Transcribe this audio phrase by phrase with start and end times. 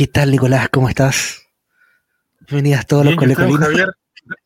[0.00, 0.70] ¿Qué tal, Nicolás?
[0.70, 1.46] ¿Cómo estás?
[2.48, 3.60] Bienvenidas todos Bien, los colecolinos.
[3.60, 3.88] Javier.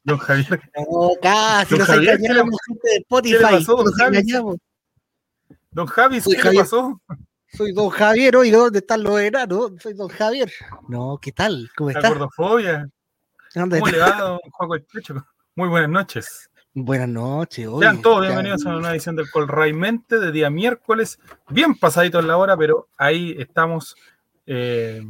[0.03, 0.61] Don Javier.
[0.77, 3.37] No, casi nos Javier, engañamos, gente de Spotify.
[3.37, 4.17] ¿qué le pasó, don nos Javi?
[4.17, 4.57] engañamos.
[5.71, 7.01] Don Javi, ¿qué le pasó?
[7.53, 9.71] Soy don Javier, oiga, ¿dónde están los enanos?
[9.81, 10.51] Soy don Javier.
[10.89, 11.71] No, ¿qué tal?
[11.77, 12.11] ¿Cómo La estás?
[12.11, 12.89] gordofobia.
[13.55, 14.21] ¿Dónde ¿Cómo le estás?
[14.23, 14.41] va, don
[14.75, 15.25] el Checho?
[15.55, 16.51] Muy buenas noches.
[16.73, 17.69] Buenas noches.
[17.69, 22.19] oye, Sean todos bienvenidos a una nueva edición del Colraimente de día miércoles, bien pasadito
[22.19, 23.95] en la hora, pero ahí estamos.
[24.47, 25.01] eh,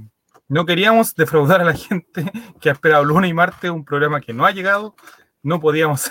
[0.49, 2.31] no queríamos defraudar a la gente
[2.61, 4.95] que ha esperado lunes y martes un programa que no ha llegado.
[5.43, 6.11] No podíamos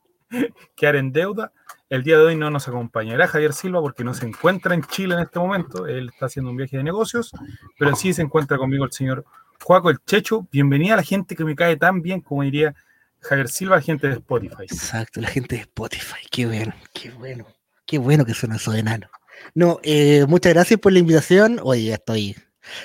[0.76, 1.52] quedar en deuda.
[1.88, 5.14] El día de hoy no nos acompañará Javier Silva porque no se encuentra en Chile
[5.14, 5.86] en este momento.
[5.86, 7.30] Él está haciendo un viaje de negocios,
[7.78, 9.24] pero sí se encuentra conmigo el señor
[9.62, 10.48] Juaco el Checho.
[10.50, 12.74] Bienvenida a la gente que me cae tan bien como diría
[13.20, 14.62] Javier Silva, gente de Spotify.
[14.62, 16.26] Exacto, la gente de Spotify.
[16.30, 17.46] Qué bueno, qué bueno.
[17.84, 19.10] Qué bueno que son esos enanos.
[19.54, 21.60] No, eh, muchas gracias por la invitación.
[21.62, 22.34] Oye, ya estoy.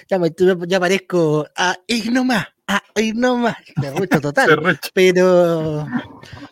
[0.10, 0.32] Ya, me,
[0.68, 2.82] ya parezco a ir nomás, a.
[2.96, 4.80] Derrocho total.
[4.94, 5.88] Pero,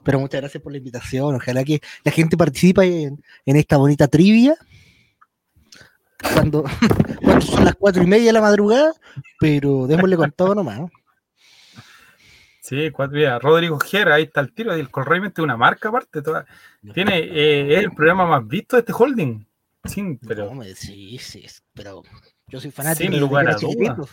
[0.04, 1.36] pero muchas gracias por la invitación.
[1.36, 4.56] Ojalá que la gente participe en, en esta bonita trivia.
[6.34, 6.64] Cuando,
[7.22, 8.94] cuando son las cuatro y media de la madrugada,
[9.40, 10.80] pero démosle con todo nomás.
[10.80, 10.92] ¿no?
[12.62, 13.42] Sí, cuatro días.
[13.42, 14.74] Rodrigo Gera, ahí está el tiro.
[14.74, 16.22] El Colraimente es una marca aparte.
[16.22, 16.46] toda-
[16.94, 19.46] Tiene, eh, es el programa más visto de este holding.
[19.86, 22.04] Sí, pero No, sí, sí, pero
[22.50, 23.60] yo soy fanático Sin desde lugar a duda.
[23.60, 24.10] chiquitito.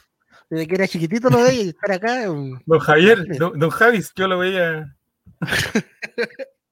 [0.48, 2.26] Desde que era chiquitito lo veía y estar acá.
[2.26, 4.96] Don Javier, don, don Javis, yo lo veía.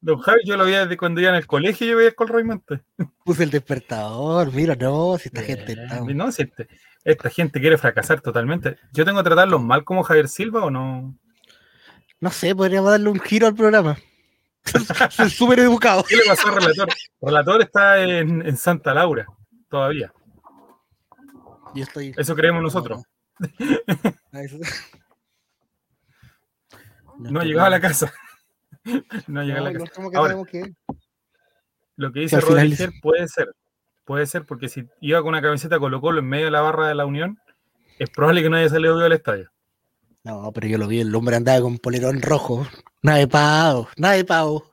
[0.01, 2.83] Don Javi, yo lo veía desde cuando iba en el colegio, yo veía el Colraimente.
[3.25, 6.01] Puse el despertador, mira, no, si esta gente Eh, está.
[6.01, 6.69] No, si este-
[7.05, 8.77] esta gente quiere fracasar totalmente.
[8.93, 11.19] ¿Yo tengo que tratarlos mal como Javier Silva o no?
[12.21, 13.97] No sé, podríamos darle un giro al programa.
[15.11, 16.05] Soy súper educado.
[16.07, 16.89] ¿Qué le pasó al relator?
[16.91, 19.25] El relator está en, en Santa Laura
[19.71, 20.13] todavía.
[21.75, 22.15] Yo estoy.
[22.17, 23.03] Eso creemos nosotros.
[24.33, 24.59] Ah, eso-
[27.19, 28.13] No ha llegado a la casa.
[29.29, 29.93] No ha llegado a la No, casa.
[29.93, 30.75] no, ¿cómo que Ahora, que-
[31.97, 33.55] Lo que dice Rodríguez puede ser.
[34.05, 36.89] Puede ser porque si iba con una camiseta Colo Colo en medio de la barra
[36.89, 37.39] de la Unión,
[37.99, 39.51] es probable que no haya salido vivo al estadio.
[40.25, 42.67] No, pero yo lo vi, el hombre andaba con polerón rojo.
[43.03, 44.71] Nada de pavo, nada de pavo.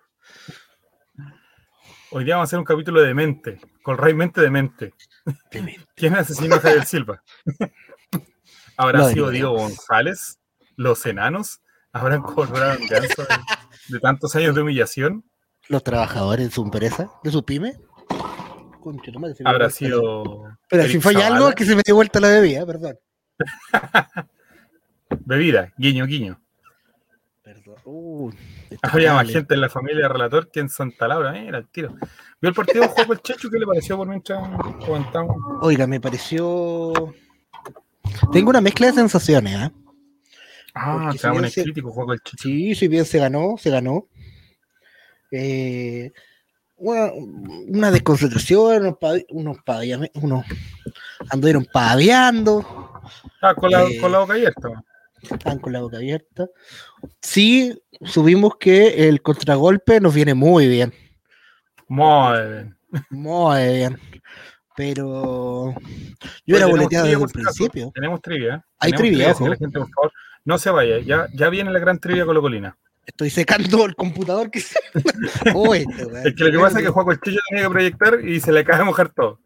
[2.12, 4.94] Hoy día vamos a hacer un capítulo de mente, con Rey Mente de Mente.
[5.50, 5.86] Tremendo.
[5.96, 7.24] ¿Quién asesinó a Javier Silva?
[8.78, 9.30] ¿Habrá Lo sido.
[9.30, 10.40] Diego González?
[10.76, 11.62] ¿Los enanos?
[11.92, 15.26] ¿Habrán cobrado venganza de, de tantos años de humillación?
[15.68, 17.78] Los trabajadores de su empresa, de su pyme.
[18.82, 22.30] Concho, no ¿Habrá sido Pero si falla algo, es que se me dio vuelta la
[22.30, 22.98] bebida, perdón.
[25.26, 25.72] bebida?
[25.78, 26.42] Guiño, guiño.
[27.54, 27.76] Perdón.
[27.86, 28.32] Uh,
[28.82, 29.34] Había más dale.
[29.34, 31.32] gente en la familia relator que en Santa Laura.
[31.34, 31.96] Mira el tiro.
[32.42, 33.50] ¿Vio el partido de juego el Checho?
[33.50, 34.40] ¿Qué le pareció por mientras
[34.86, 35.36] comentamos?
[35.62, 36.94] Oiga, me pareció.
[38.32, 39.72] Tengo una mezcla de sensaciones, ¿ah?
[40.74, 42.38] Ah, Porque a si bien se- crítico juego el Checho.
[42.44, 44.08] Sí, si bien se ganó, se ganó.
[45.32, 46.12] Eh,
[46.78, 50.46] una, una desconcentración, unos, pavi- unos, paviame- unos
[51.30, 52.66] anduvieron paviando,
[53.42, 54.84] Ah, con la, Eh, con la boca abierta.
[55.22, 56.48] Estaban con la boca abierta.
[57.22, 60.94] Sí, subimos que el contragolpe nos viene muy bien,
[61.88, 62.78] Muy bien.
[63.10, 64.00] muy bien.
[64.76, 65.76] Pero
[66.46, 67.92] yo era boleteado desde el principio.
[67.94, 68.56] Tenemos trivia.
[68.56, 68.62] ¿eh?
[68.80, 69.48] Hay trivia, ojo.
[70.46, 71.00] no se vaya.
[71.00, 72.78] Ya, ya viene la gran trivia colocolina.
[73.06, 74.80] Estoy secando el computador que se.
[74.94, 76.30] Este.
[76.30, 78.62] Es que lo que pasa es que el Checho tenía que proyectar y se le
[78.62, 79.40] acaba de mojar todo.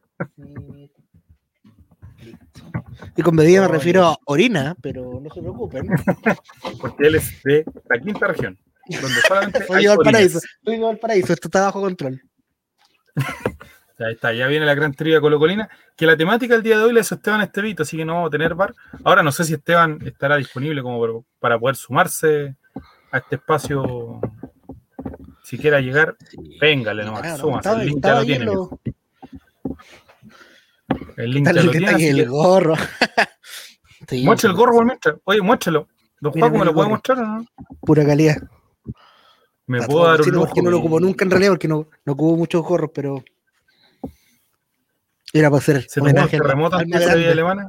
[3.15, 5.87] Y con bebida me refiero a orina, pero no se preocupen.
[6.81, 8.57] Porque él es de la quinta región.
[8.87, 12.21] Donde solamente Soy al paraíso, soy al paraíso, esto está bajo control.
[13.99, 15.69] Ahí está, ya viene la gran trivia colocolina.
[15.95, 18.27] Que la temática del día de hoy la hizo Esteban Estevito, así que no vamos
[18.27, 18.73] a tener bar.
[19.05, 22.55] Ahora no sé si Esteban estará disponible como para poder sumarse
[23.11, 24.19] a este espacio.
[25.43, 26.15] Si quiera llegar,
[26.59, 27.69] véngale nomás, Claro, súmase.
[27.69, 28.45] estaba- El link ya lo tiene.
[28.45, 28.79] lo-
[31.17, 31.87] El link está ya el lo tiene.
[31.89, 32.75] así que- gorro.
[34.07, 35.15] Sí, Muestra el gorro mientras.
[35.23, 35.87] Oye, muéstralo.
[36.21, 37.45] Don Juaco, ¿me lo el puede mostrar o no?
[37.81, 38.37] Pura calidad.
[39.65, 40.45] Me puedo dar un lujo.
[40.45, 43.23] porque no lo ocupo nunca en realidad porque no, no ocupo muchos gorros, pero
[45.33, 47.31] era para hacer Se tomó al- terremoto más esa vía grande.
[47.31, 47.67] alemana.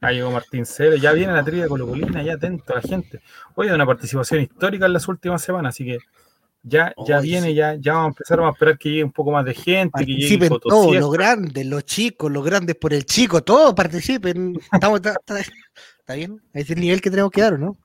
[0.00, 3.20] Ahí llegó Martín Cere, ya viene la trivia colocolina, ya atento a la gente.
[3.56, 5.98] Oye, una participación histórica en las últimas semanas, así que
[6.68, 7.54] ya, ya viene, sí.
[7.54, 10.04] ya, ya vamos a empezar, vamos a esperar que llegue un poco más de gente,
[10.04, 10.68] que Participen Potosí.
[10.68, 14.58] todos, los grandes, los chicos, los grandes por el chico, todos participen.
[14.72, 17.78] Estamos, está, está- está bien, es el nivel que tenemos que dar, ¿o ¿no?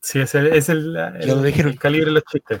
[0.00, 2.58] Sí, es el, es el, el- calibre de los chistes.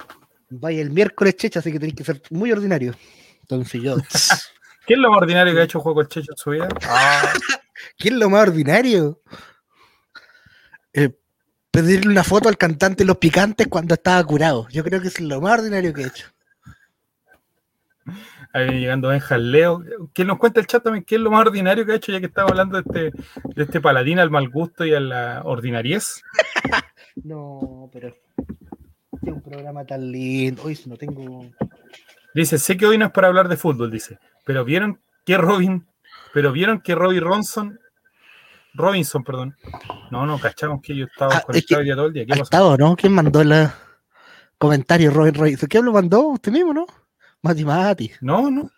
[0.50, 2.94] Vaya el miércoles, checha, así que tenéis que ser muy ordinario.
[3.40, 3.96] Entonces yo.
[4.86, 6.68] ¿Qué es lo más ordinario que ha hecho Juego el Checho en su vida?
[7.98, 9.20] ¿Qué es lo más ordinario?
[10.92, 11.10] Eh,
[11.76, 14.66] pedirle una foto al cantante Los Picantes cuando estaba curado.
[14.70, 16.26] Yo creo que es lo más ordinario que he hecho.
[18.54, 19.84] Ahí llegando Benja Leo.
[20.14, 22.20] Que nos cuenta el chat también qué es lo más ordinario que ha hecho, ya
[22.20, 23.22] que estamos hablando de este,
[23.54, 26.22] de este paladín al mal gusto y a la ordinariez.
[27.16, 28.14] no, pero es
[29.22, 30.62] un programa tan lindo.
[30.62, 31.44] Hoy no tengo.
[32.32, 35.86] Dice, sé que hoy no es para hablar de fútbol, dice, pero vieron que Robin,
[36.32, 37.78] pero vieron que Robbie Ronson,
[38.76, 39.56] Robinson, perdón.
[40.10, 42.24] No, no, cachamos que yo estaba Ah, conectado es que- todo el día.
[42.26, 42.42] ¿Qué pasó?
[42.44, 42.96] estado, ¿no?
[42.96, 43.68] ¿Quién mandó el
[44.58, 45.68] comentario, Robin Robinson?
[45.68, 46.28] ¿Quién lo mandó?
[46.28, 46.86] Usted mismo, ¿no?
[47.42, 48.10] Mati Mati.
[48.20, 48.70] No, no.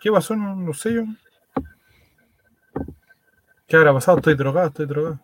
[0.00, 0.34] ¿Qué pasó?
[0.36, 1.04] No, no sé yo.
[3.66, 4.18] ¿Qué habrá pasado?
[4.18, 5.20] Estoy drogado, estoy drogado.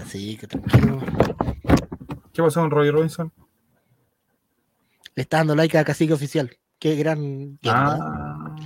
[0.00, 1.00] Así que tranquilo.
[2.32, 3.32] ¿Qué pasó con Robbie Robinson?
[5.14, 6.50] Le está dando like a Cacique Oficial.
[6.78, 7.58] Qué gran.
[7.66, 8.56] Ah,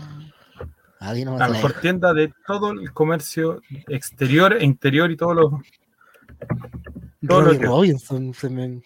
[1.14, 5.52] Nomás la mejor tienda de todo el comercio exterior e interior y todos los.
[7.26, 8.34] todo lo que- Robinson.
[8.34, 8.82] Se me...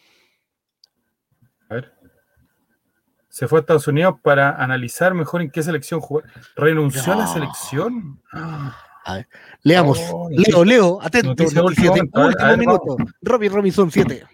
[1.68, 1.92] A ver.
[3.28, 6.24] Se fue a Estados Unidos para analizar mejor en qué selección jugar.
[6.56, 7.32] ¿Renunció a la No.
[7.32, 8.20] selección?
[8.32, 8.76] Ah,
[9.62, 9.98] Leamos.
[10.12, 11.28] Oh, Leo, Leo, atento.
[11.30, 11.94] noticia último.
[12.14, 12.96] A ver, a ver, minuto.
[13.22, 14.24] Robbie Robinson 7.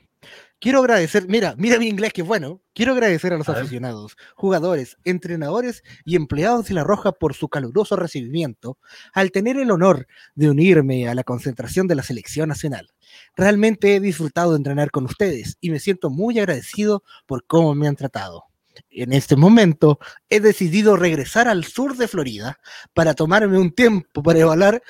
[0.58, 2.62] Quiero agradecer, mira, mira mi inglés que bueno.
[2.72, 7.50] Quiero agradecer a los A aficionados, jugadores, entrenadores y empleados de La Roja por su
[7.50, 8.78] caluroso recibimiento
[9.12, 12.90] al tener el honor de unirme a la concentración de la selección nacional.
[13.36, 17.86] Realmente he disfrutado de entrenar con ustedes y me siento muy agradecido por cómo me
[17.86, 18.44] han tratado.
[18.88, 19.98] En este momento
[20.30, 22.58] he decidido regresar al sur de Florida
[22.94, 24.82] para tomarme un tiempo para evaluar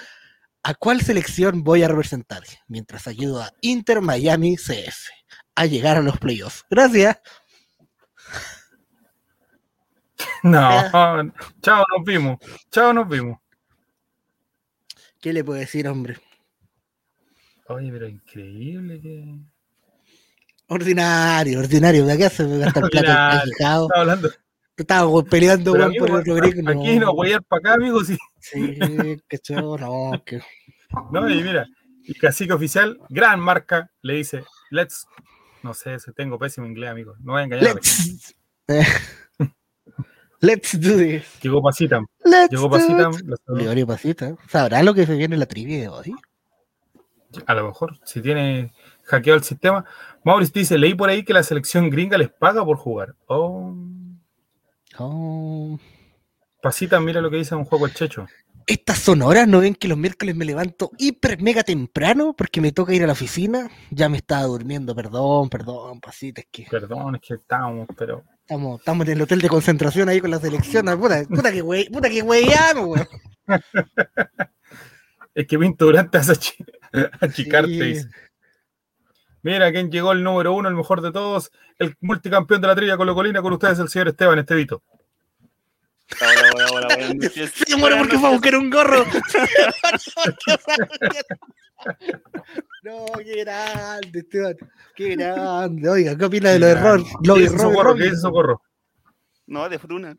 [0.63, 5.17] a cuál selección voy a representar, mientras ayudo a Inter Miami CF
[5.57, 6.65] a llegar a los playoffs.
[6.71, 7.19] Gracias.
[10.43, 10.61] No,
[11.61, 12.39] chao, nos vimos.
[12.71, 13.39] Chao, nos vimos.
[15.21, 16.19] ¿Qué le puedo decir, hombre?
[17.69, 19.41] Oye, pero increíble que.
[20.69, 22.07] Ordinario, ordinario.
[22.07, 23.43] ¿De qué se me gasta el plata?
[23.45, 24.31] Estaba hablando.
[24.77, 26.71] Estaba peleando Pero, weón, amigo, por el Rodrigo.
[26.71, 28.05] aquí no voy a ir para acá, amigo.
[28.05, 28.17] Sí.
[28.39, 28.79] Sí,
[29.29, 30.41] que chavo, no, que...
[31.11, 31.67] No, y mira,
[32.05, 35.07] y Cacique Oficial, gran marca, le dice, let's.
[35.67, 37.15] No sé, tengo pésimo inglés, amigo.
[37.19, 37.81] No voy a engañar.
[37.83, 38.35] gente.
[38.69, 38.97] Let's,
[40.41, 41.25] let's do this.
[41.43, 42.01] Llegó Pasita.
[42.25, 43.11] Let's Llegó do Pasita.
[43.11, 43.27] it.
[43.27, 43.55] la saludó.
[43.57, 44.37] Gregorio Pasita.
[44.49, 46.15] ¿Sabrá lo que se viene en la trivia de hoy?
[47.47, 48.73] A lo mejor, si tiene
[49.07, 49.85] hackeado el sistema.
[50.25, 53.17] Maurice dice, leí por ahí que la selección gringa les paga por jugar.
[53.27, 53.75] Oh,
[54.99, 55.79] Oh.
[56.63, 58.27] Pasita, mira lo que dice un juego el Checho.
[58.69, 62.73] Estas son horas, ¿no ven que los miércoles me levanto hiper mega temprano porque me
[62.73, 63.71] toca ir a la oficina?
[63.91, 68.25] Ya me estaba durmiendo, perdón, perdón, pasita, es que Perdón, es que estábamos, pero.
[68.41, 71.89] estamos, estamos en el hotel de concentración ahí con la selección, puta, puta que güey,
[71.89, 73.09] puta que güeyamos, weón.
[75.35, 76.65] Es que Pinto Durante hace achi-
[77.21, 77.95] achicarte.
[78.01, 78.07] Sí.
[79.43, 82.97] Mira, quién llegó el número uno, el mejor de todos, el multicampeón de la trilla
[82.97, 84.83] con Colina, con ustedes, el señor Esteban Estevito.
[86.21, 87.53] Hola, hola, hola, buenas noches.
[87.67, 89.05] Se muere porque fue a buscar un gorro.
[92.83, 94.57] no, qué grande, Esteban.
[94.95, 95.89] Qué grande.
[95.89, 97.05] Oiga, ¿qué opina de lo de Ron?
[97.25, 97.49] Lo ¿Qué?
[97.49, 98.63] Ron- ¿Qué dice Socorro?
[99.47, 100.17] No, de Fruna.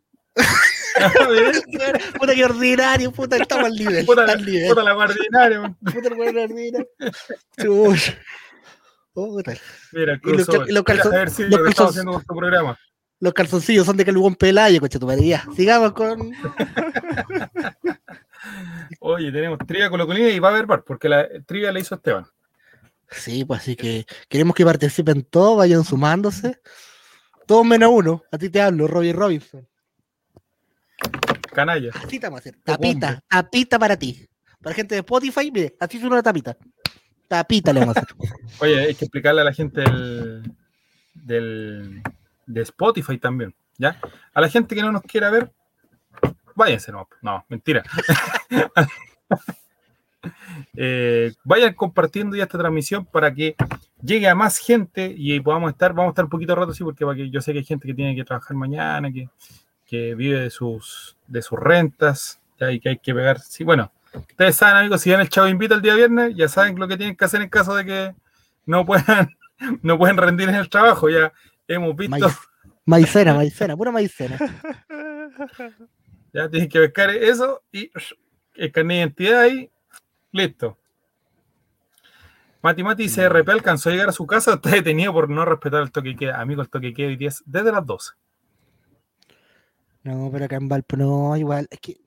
[2.19, 4.05] Puta que ordinario, puta, estamos al nivel.
[4.05, 4.69] Puta, está al nivel.
[4.69, 5.59] puta la guardinaria.
[5.61, 5.75] man.
[5.83, 6.87] Puta el weón ordinario.
[7.61, 8.17] Chucha.
[9.13, 9.53] Puta.
[9.93, 12.11] Mira, el Y los los calzon- Mira, a ver si los lo que estamos haciendo
[12.13, 12.79] con tu programa.
[13.19, 15.09] Los calzoncillos son de Calugón Pelayo, coche tu
[15.55, 16.31] sigamos con.
[18.99, 21.95] Oye, tenemos trivia con Colina y va a haber bar, porque la trivia la hizo
[21.95, 22.27] Esteban.
[23.09, 26.59] Sí, pues así que queremos que participen todos, vayan sumándose.
[27.45, 28.23] Todos menos uno.
[28.31, 29.67] A ti te hablo, Robbie Robinson.
[31.53, 31.91] Canalla.
[31.93, 32.57] Así te vamos a hacer.
[32.63, 34.27] Tapita, tapita para ti.
[34.61, 36.57] Para gente de Spotify, mire, así suena una tapita.
[37.27, 38.15] Tapita le vamos a hacer.
[38.59, 40.51] Oye, hay que explicarle a la gente del,
[41.13, 42.03] del
[42.47, 43.99] de Spotify también, ¿ya?
[44.33, 45.51] A la gente que no nos quiera ver,
[46.55, 47.83] váyanse, no, mentira.
[50.75, 53.55] Eh, vayan compartiendo ya esta transmisión para que
[54.01, 57.05] llegue a más gente y podamos estar, vamos a estar un poquito rato, sí, porque,
[57.05, 59.29] porque yo sé que hay gente que tiene que trabajar mañana, que,
[59.85, 62.71] que vive de sus, de sus rentas, ¿ya?
[62.71, 65.75] y que hay que pegar, sí, bueno, ustedes saben, amigos, si ven el Chavo Invita
[65.75, 68.15] el día viernes, ya saben lo que tienen que hacer en caso de que
[68.65, 69.29] no puedan,
[69.81, 71.31] no pueden rendir en el trabajo, ya
[71.67, 72.37] hemos visto, Maíz.
[72.85, 74.37] Maicena, maicena, pura maicena.
[76.33, 77.91] ya tienen que pescar eso y
[78.55, 79.69] el carnet de identidad ahí,
[80.31, 80.77] listo.
[82.61, 85.91] Mati Mati CRP alcanzó a llegar a su casa, está detenido por no respetar el
[85.91, 86.41] toque queda.
[86.41, 88.13] Amigo, el toque queda hoy día es desde las 12.
[90.03, 91.67] No, pero acá en Valpo no, igual.
[91.69, 91.97] Es que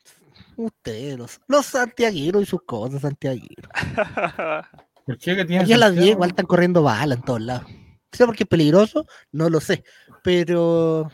[0.57, 3.71] Ustedes, los, los santiagueros y sus cosas, santiagueros.
[5.07, 6.11] ¿Por qué que tiene Aquí a las 10 Santiago?
[6.11, 7.67] igual están corriendo balas en todos lados.
[8.13, 9.07] ¿Sé por qué es peligroso?
[9.33, 9.85] No lo sé.
[10.23, 11.11] Pero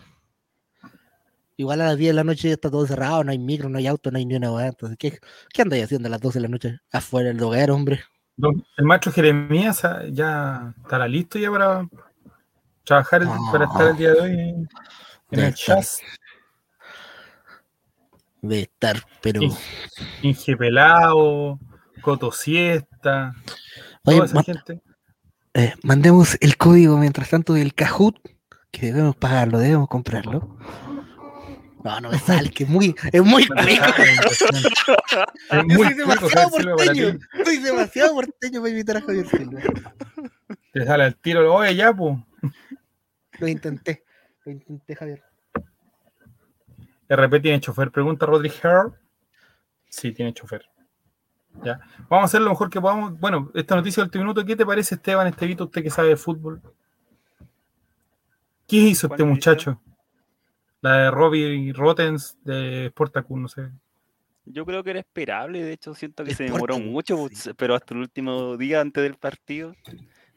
[1.56, 3.78] igual a las 10 de la noche ya está todo cerrado, no hay micro, no
[3.78, 4.68] hay auto, no hay ni una weá.
[4.68, 5.18] Entonces, ¿qué,
[5.52, 8.00] ¿qué andáis haciendo a las 12 de la noche afuera del hogar, hombre?
[8.76, 11.88] El maestro Jeremías ah, ya estará listo ya para
[12.84, 14.32] trabajar, el- para estar el día de hoy
[15.30, 16.00] en el jazz.
[18.42, 19.40] De estar, pero.
[19.40, 19.50] Sí.
[20.22, 21.58] Inge Pelao,
[22.02, 23.32] Coto Siesta,
[24.04, 24.82] Oye, toda esa gente.
[25.56, 28.18] Eh, mandemos el código mientras tanto del Kahoot,
[28.70, 30.58] que debemos pagarlo, debemos comprarlo.
[31.82, 33.84] No, no me sale, que es muy, es muy rico.
[35.50, 37.18] es muy soy demasiado porteño.
[37.42, 39.60] Soy demasiado porteño para invitar a Javier Silva.
[40.72, 42.18] Te sale al tiro, oye, ya, pues.
[43.38, 44.04] Lo intenté.
[44.44, 45.22] Lo intenté, Javier.
[47.08, 48.26] RP tiene chofer, pregunta
[48.62, 48.92] Herr.
[49.88, 50.68] Sí, tiene chofer.
[51.64, 51.80] Ya.
[52.08, 53.18] Vamos a hacer lo mejor que podamos.
[53.18, 56.16] Bueno, esta noticia del último minuto, ¿qué te parece, Esteban, Estevito, usted que sabe de
[56.16, 56.60] fútbol?
[58.66, 59.80] ¿Qué hizo este ¿Cuál muchacho?
[60.80, 63.70] La de Robbie Rotens de Sportacus, no sé.
[64.44, 67.50] Yo creo que era esperable, de hecho siento que se demoró mucho, sí.
[67.56, 69.74] pero hasta el último día antes del partido,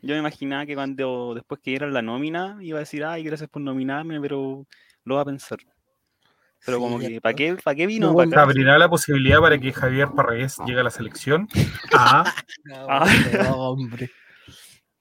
[0.02, 3.50] yo me imaginaba que cuando después que diera la nómina iba a decir, ay, gracias
[3.50, 4.66] por nominarme, pero
[5.04, 5.60] lo va a pensar.
[6.66, 8.08] Pero Sí, como que, ¿para qué, ¿para qué vino?
[8.08, 8.42] No, ¿Pa' ¿Se acá?
[8.44, 11.48] abrirá la posibilidad para que Javier Parragués llegue a la selección?
[11.94, 12.34] Ah,
[12.66, 13.06] No, Ah.
[13.56, 14.12] hombre.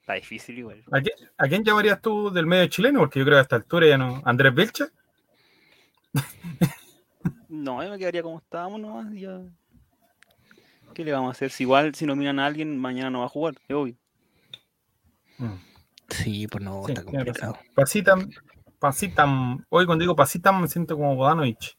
[0.01, 0.83] Está difícil igual.
[0.91, 3.01] ¿a, quién, a quién llamarías tú del medio chileno?
[3.01, 4.23] Porque yo creo que a esta altura ya no.
[4.25, 4.89] ¿Andrés Belcha?
[7.51, 9.13] No, yo me quedaría como estábamos nomás.
[9.15, 9.41] Ya.
[10.95, 11.51] ¿Qué le vamos a hacer?
[11.51, 13.95] Si igual si nominan a alguien, mañana no va a jugar, es obvio.
[15.39, 15.55] Mm.
[16.11, 17.59] Sí, pues no, Sí, está complicado.
[17.75, 18.29] Pasitam,
[18.79, 21.77] Pasitam, hoy cuando digo Pasitam me siento como Bodanovich.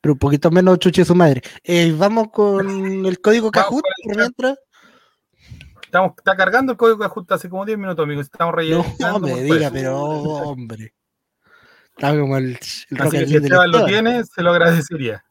[0.00, 1.42] Pero un poquito menos chuche su madre.
[1.62, 3.82] Eh, vamos con el código el por
[4.16, 4.58] mientras.
[5.82, 8.26] Estamos, está cargando el código que ajusta hace como 10 minutos, amigos.
[8.26, 8.94] Estamos rellenando.
[9.00, 10.94] No me diga, pero hombre.
[11.96, 12.58] Está como el,
[12.90, 15.24] el Así que si Esteban lo tiene, se lo agradecería.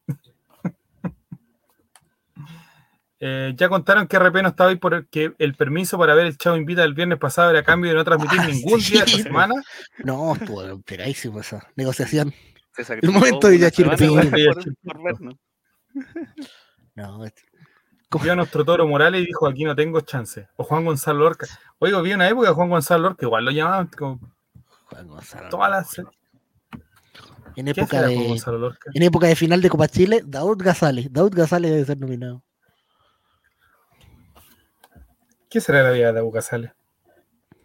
[3.26, 6.58] Eh, ya contaron que RP no estaba ahí porque el permiso para ver el Chavo
[6.58, 8.92] Invita el viernes pasado era a cambio de no transmitir Ah, ningún sí.
[8.94, 9.56] día esta semana.
[10.04, 12.34] No, estuvo pegadísimo esa negociación.
[12.76, 13.88] Sacrificó momento de Yachir.
[16.96, 17.34] No, es-
[18.22, 20.48] Vio a nuestro toro Morales y dijo: Aquí no tengo chance.
[20.56, 21.48] O Juan Gonzalo Lorca.
[21.80, 24.20] Oigo, vi una época de Juan Gonzalo Lorca, igual lo llamaban como
[24.86, 25.50] Juan Gonzalo.
[25.50, 25.98] todas las.
[27.56, 28.14] En ¿Qué época de
[28.94, 31.12] en época de final de Copa Chile, Daud Gazales.
[31.12, 32.44] Daud Gazales debe ser nominado.
[35.54, 36.72] ¿Qué será la vida de Abu Casales?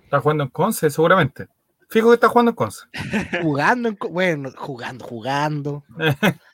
[0.05, 0.91] ¿Está jugando en Conce?
[0.91, 1.49] Seguramente.
[1.89, 2.85] Fijo que está jugando en Conce.
[3.43, 5.85] Jugando, en bueno, jugando, jugando.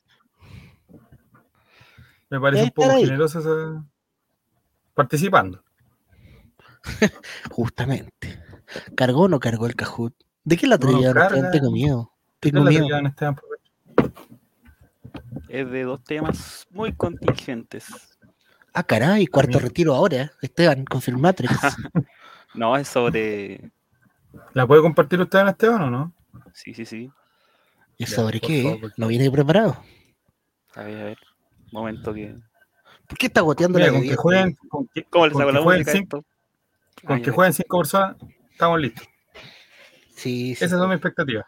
[2.30, 3.04] Me parece un poco ahí.
[3.04, 3.84] generoso esa-
[4.94, 5.64] participando.
[7.50, 8.40] Justamente.
[8.96, 10.14] ¿Cargó o no cargó el Kahoot?
[10.44, 11.12] ¿De qué la No, no traía?
[11.14, 11.50] carga.
[11.50, 12.12] Tengo miedo.
[12.38, 12.86] ¿Qué Tengo miedo.
[13.06, 13.36] Esteban?
[15.48, 18.13] Es de dos temas muy contingentes.
[18.74, 20.32] Ah, caray, cuarto retiro ahora.
[20.42, 21.52] Esteban, confirmatrix.
[22.54, 23.72] No, es sobre.
[24.52, 26.12] ¿La puede compartir usted en Esteban o no?
[26.52, 27.10] Sí, sí, sí.
[27.98, 28.62] ¿Y Ya, sobre por qué?
[28.62, 29.82] favor, ¿No viene preparado?
[30.76, 31.18] A ver, a ver.
[31.72, 32.36] Momento que.
[33.08, 35.48] ¿Por qué está goteando Mira, la con que jueguen, con que, ¿Cómo le con saco
[35.50, 36.24] que la música cinco,
[37.04, 37.32] con que ya.
[37.32, 38.16] jueguen cinco personas,
[38.52, 39.04] estamos listos.
[40.14, 41.46] Sí, sí, Esas son por, mis expectativas.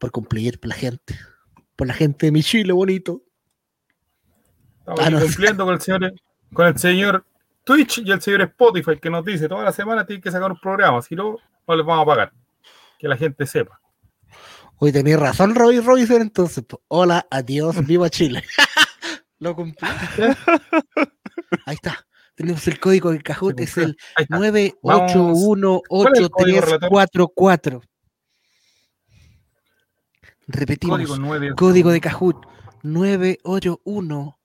[0.00, 1.16] por cumplir por la gente.
[1.76, 3.22] Por la gente de mi Chile bonito.
[4.80, 5.20] Estamos Ah, no.
[5.20, 6.12] cumpliendo con el señor,
[6.52, 7.24] con el señor
[7.64, 10.60] Twitch y el señor Spotify que nos dice toda la semana tiene que sacar un
[10.60, 12.32] programa, si no, no les vamos a pagar.
[12.98, 13.80] Que la gente sepa.
[14.76, 16.64] Hoy tenéis razón, Roy Robinson, entonces.
[16.88, 18.42] Hola, adiós, viva Chile.
[19.38, 19.88] Lo cumplí.
[21.66, 22.06] Ahí está.
[22.34, 24.36] Tenemos el código de Kahoot, Se es el Ahí está.
[24.36, 27.82] ¿Cuál es el código 9818344.
[30.46, 30.96] Repetimos.
[30.96, 31.54] Código 9.
[31.54, 32.50] Código de 9818344.
[32.82, 34.39] 981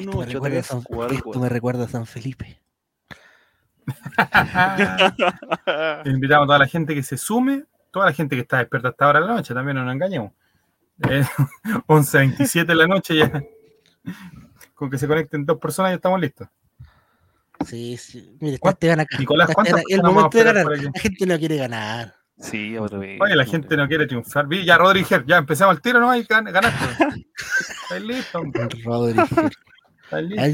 [0.00, 1.40] Esto me recuerda a San- esto 8344.
[1.40, 2.60] me recuerda a San Felipe.
[6.04, 9.04] Invitamos a toda la gente que se sume, toda la gente que está despierta hasta
[9.06, 10.32] ahora de la noche, también no nos engañemos.
[11.08, 11.24] Eh,
[11.88, 13.42] 11.27 de la noche ya.
[14.74, 16.48] Con que se conecten dos personas ya estamos listos.
[17.66, 18.36] Sí, sí.
[18.40, 19.18] Mire, está ¿Cuán- Esteban acá.
[19.18, 20.66] Nicolás, ¿cuántas Esteban- el personas vamos a momento de ganar.
[20.94, 22.14] La gente no quiere ganar.
[22.38, 23.22] Sí, aprovecho.
[23.24, 24.46] Oye, la gente no quiere triunfar.
[24.46, 26.08] Vi, Ya, Rodríguez, ya empezamos el tiro, ¿no?
[26.14, 27.26] Gan- ganaste.
[27.84, 28.68] Estás listo, hombre.
[28.84, 29.28] Rodríguez.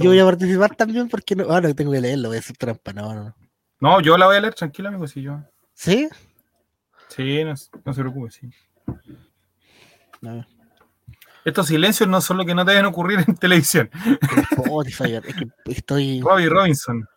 [0.00, 1.50] Yo voy a participar también porque no.
[1.50, 2.92] Ah, no tengo que leerlo, voy a hacer trampa.
[2.92, 3.34] No, no.
[3.80, 5.40] No, yo la voy a leer, tranquilo, amigo, si yo.
[5.74, 6.08] ¿Sí?
[7.08, 8.50] Sí, no, no se preocupe, sí.
[10.20, 10.46] No,
[11.44, 13.90] Estos silencios no son lo que no deben ocurrir en televisión.
[14.52, 16.20] Spotify, es que estoy.
[16.20, 17.08] Robbie Robinson.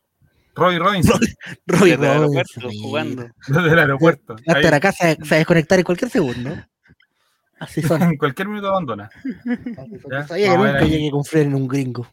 [0.56, 1.20] Robbie Robinson,
[1.66, 2.82] Robbie Desde el Robinson, aeropuerto, mira.
[2.84, 3.28] jugando.
[3.48, 4.36] desde el aeropuerto.
[4.48, 6.56] Hasta la casa se va a desconectar en cualquier segundo.
[7.60, 8.02] Así son.
[8.04, 9.10] en cualquier minuto abandona.
[10.12, 12.08] Ya, sabía que nunca llegué a confiar en un gringo.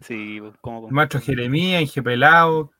[0.00, 2.70] Sí, pues, como El maestro Jeremías, Inge Pelao.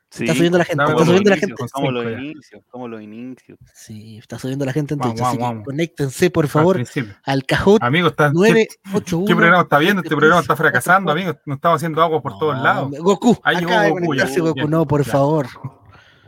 [0.09, 1.55] Sí, Está subiendo la gente, dame está subiendo la gente.
[1.73, 3.59] Como los inicios, como los inicios.
[3.73, 5.65] Sí, está subiendo la gente en Vamos, Twitch, así vamos, que vamos.
[5.65, 7.13] conéctense, por al favor, principio.
[7.25, 9.25] al Kahoot Amigo, está, ¿qué, 981.
[9.27, 10.01] qué programa está viendo?
[10.03, 11.33] Este programa está fracasando, amigo.
[11.45, 12.91] No estamos haciendo agua por todos lados.
[12.99, 14.29] Goku, Ahí acaba de Goku, ya.
[14.39, 15.11] Goku, no, por ya.
[15.11, 15.47] favor.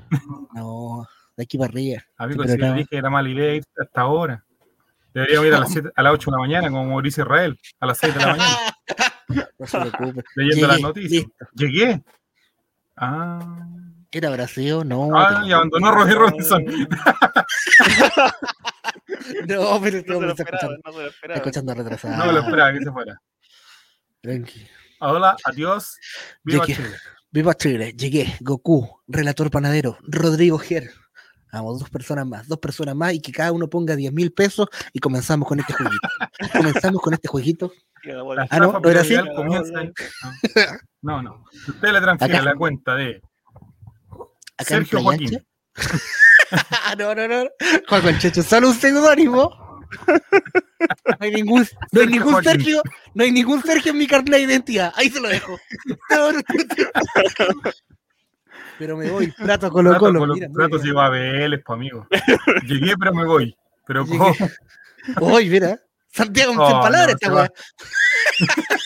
[0.56, 1.08] No,
[1.38, 2.02] de aquí para arriba.
[2.18, 4.44] Amigo, Este si le dije que era mala idea ir hasta ahora.
[5.22, 7.86] Deberíamos ir a las, siete- a las 8 de la mañana, como Mauricio Israel, a
[7.86, 8.58] las 6 de la mañana,
[9.58, 10.24] No se preocupe.
[10.36, 11.12] leyendo las Llegué, noticias.
[11.24, 11.46] listo.
[11.54, 12.04] Llegué.
[12.98, 13.66] Ah,
[14.12, 14.82] ¿Era Brasil?
[14.86, 15.10] No.
[15.16, 16.66] ah y abandonó Robbie Robinson.
[19.48, 21.36] No, pero No lo esperaba, escuchando, no se lo está esperaba.
[21.38, 22.18] escuchando retrasado.
[22.18, 23.22] No me lo esperaba que se fuera.
[24.22, 24.68] Tranqui.
[25.00, 25.98] Hola, adiós.
[26.44, 26.76] Viva Llegué.
[26.82, 26.98] Chile.
[27.32, 30.90] Viva Chile, llegué, Goku, relator panadero, Rodrigo Ger.
[31.52, 34.68] Vamos, dos personas más, dos personas más y que cada uno ponga 10 mil pesos
[34.94, 36.08] y comenzamos con este jueguito.
[36.54, 37.72] comenzamos con este jueguito.
[38.50, 39.16] Ah, no, ¿no era así?
[39.36, 39.74] comienza
[41.02, 41.44] No, no.
[41.68, 42.46] Usted le transfiere Acá.
[42.46, 43.22] la cuenta de
[44.58, 45.44] Acá Sergio Joaquín.
[45.76, 46.96] Ancha.
[46.98, 47.50] no, no, no.
[47.88, 49.70] Juan Conchecho, solo un seudónimo.
[50.08, 52.52] No hay ningún, no hay Sergio ningún Joaquín.
[52.52, 52.84] Sergio,
[53.16, 54.94] no hay ningún Sergio en mi carnet de identidad.
[54.96, 55.58] Ahí se lo dejo.
[56.12, 57.72] No, no, no.
[58.80, 60.20] Pero me voy, plato Colo Colo.
[60.20, 60.94] con los Mira, tratos bien.
[60.96, 62.08] iba a Vélez, pues, amigo.
[62.66, 63.56] Llegué, pero me voy.
[63.86, 64.06] Pero.
[65.22, 65.80] Uy, mira.
[66.12, 67.52] Santiago Oh, sin palabras no, esta se weá.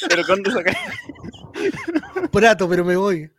[0.09, 0.77] Pero cuando saca.
[2.31, 3.31] Prato, pero me voy.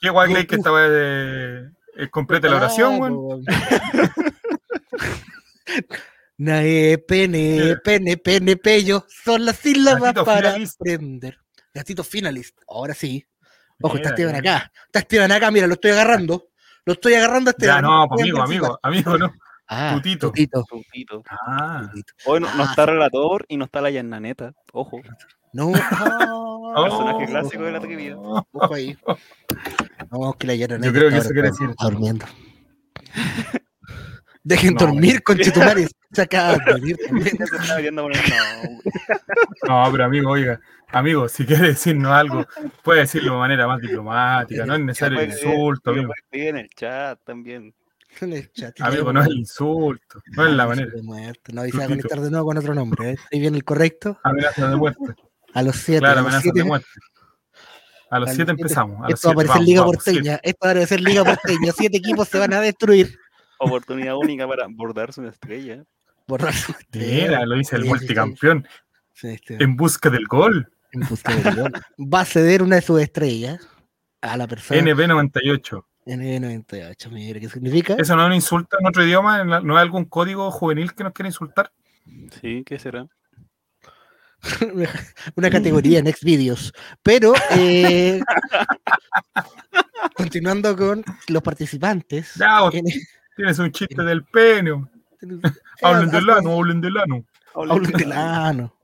[0.00, 1.70] Qué guay que estaba de...
[1.96, 3.16] eh, completa la oración, Prato, weón.
[3.16, 3.44] weón.
[6.36, 9.04] Nae, pene, pene, pene, pello.
[9.08, 10.80] Son las sílabas Gatito para finalist.
[10.80, 11.38] aprender.
[11.74, 12.56] Gatito finalist.
[12.68, 13.26] Ahora sí.
[13.80, 14.56] Ojo, está Mira, Esteban mira.
[14.56, 14.72] acá.
[14.86, 16.48] Está Esteban acá, mira, lo estoy agarrando.
[16.84, 17.82] Lo estoy agarrando a Ya, Esteban.
[17.84, 19.32] no, Voy pues, amigo, amigo, amigo, no.
[19.68, 20.28] Ah, Tutito.
[20.28, 20.64] Tutito.
[20.68, 21.22] Tutito.
[21.30, 22.14] Ah, Tutito.
[22.24, 24.52] Hoy no, no Ah, está relator y no está la Yananeta.
[24.72, 25.00] Ojo.
[25.52, 27.26] No, ah, Personaje Oh.
[27.26, 28.16] clásico de la trivia.
[28.16, 28.96] ojo ahí.
[30.10, 31.68] No, que la Yara Yo creo que eso quiere decir.
[31.70, 32.24] Está durmiendo.
[34.44, 35.90] Dejen No, dormir, conchetumares.
[36.12, 37.36] Se acaba de dormir también.
[37.38, 37.80] Ya está.
[39.68, 40.58] No, pero amigo, oiga,
[40.92, 42.46] amigo, si quiere decirnos algo,
[42.82, 46.12] puede decirlo de manera más diplomática, no es necesario el insulto, amigo.
[46.32, 47.74] en el chat también.
[48.20, 48.74] En el chat.
[48.80, 50.90] Amigo, no es el insulto, no es la manera.
[51.52, 53.10] No, y se va a conectar de nuevo con otro nombre.
[53.12, 53.16] ¿eh?
[53.32, 54.18] Ahí viene el correcto.
[54.24, 55.14] Amenaza de muerte,
[55.54, 56.00] A los 7.
[56.00, 56.86] claro, amenaza siete- de muerte.
[58.10, 58.50] A los a los 7 siete.
[58.62, 58.98] empezamos.
[59.00, 60.40] A los Esto va a siete, parecer Liga vamos, Porteña.
[60.42, 61.72] Esto va a parecer Liga Porteña.
[61.76, 63.18] Siete equipos se van a destruir.
[63.58, 65.84] Oportunidad única para bordarse una estrella.
[66.26, 66.98] Borrar su siete.
[67.26, 67.98] Mira, lo dice el Sí, sí, sí.
[68.00, 68.68] multicampeón,
[69.12, 70.72] Sí, este, en busca del gol.
[70.92, 71.02] En.
[72.12, 73.66] Va a ceder una de sus estrellas
[74.20, 75.84] a la persona NB98.
[76.06, 77.10] NB98.
[77.10, 77.94] Mira, ¿qué significa?
[77.98, 79.40] ¿Eso no es un insulto en otro idioma?
[79.42, 81.70] ¿En la- ¿No hay algún código juvenil que nos quiera insultar?
[82.40, 83.06] Sí, ¿qué será?
[85.36, 86.72] una categoría en Xvideos.
[87.02, 88.20] Pero, eh,
[90.14, 92.34] continuando con los participantes.
[92.36, 92.84] Ya, vos en-
[93.36, 94.86] tienes un chiste del pene.
[95.82, 97.24] Hablen del ano, hablen del ano.
[97.54, 98.74] Hablen del ano.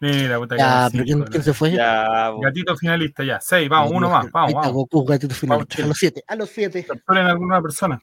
[0.00, 1.72] Mira, puta Ya, pero ¿quién, quién se fue?
[1.72, 2.30] Ya.
[2.42, 3.40] Gatito finalista, ya.
[3.40, 4.72] Seis, vamos, uno más, vamos, vamos.
[4.72, 5.82] Goku, gatito finalista.
[5.82, 6.84] A los siete, a los siete.
[6.84, 8.02] Capturen a alguna persona.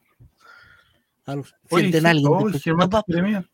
[1.25, 2.27] A los Oye, sienten a alguien.
[2.27, 3.45] oh, después- Germán Papá, Jeremías.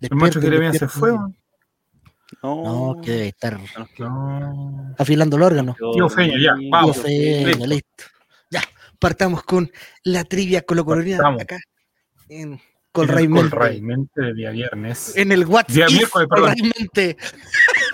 [0.00, 1.12] El macho Jeremías se fue.
[1.12, 1.36] man.
[2.42, 3.58] No, No, que debe estar
[3.98, 4.94] No.
[4.98, 5.76] afilando el órgano.
[5.94, 6.94] Tío Feña, ya, vamos.
[6.96, 7.66] Tío Feña, listo.
[7.66, 8.04] listo.
[8.50, 8.62] Ya,
[8.98, 9.70] partamos con
[10.04, 11.42] la trivia colocolonial Partamos.
[11.42, 11.58] acá
[12.28, 12.60] en En
[12.92, 13.50] Colray el Mente.
[13.50, 15.16] Colray Mente de día viernes.
[15.16, 15.70] En el WhatsApp.
[15.76, 16.54] Día miércoles, perdón.
[16.78, 17.16] Mente.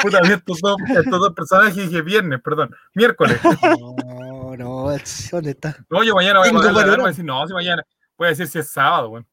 [0.07, 3.38] Puta, vi estos dos, estos dos personajes y dije viernes, perdón, miércoles.
[3.45, 4.97] No, no,
[5.33, 5.77] ¿dónde está?
[5.90, 7.09] No, yo mañana voy a la alarma panorama.
[7.09, 7.83] y decir, no, si mañana,
[8.16, 9.27] voy a decir si es sábado, weón.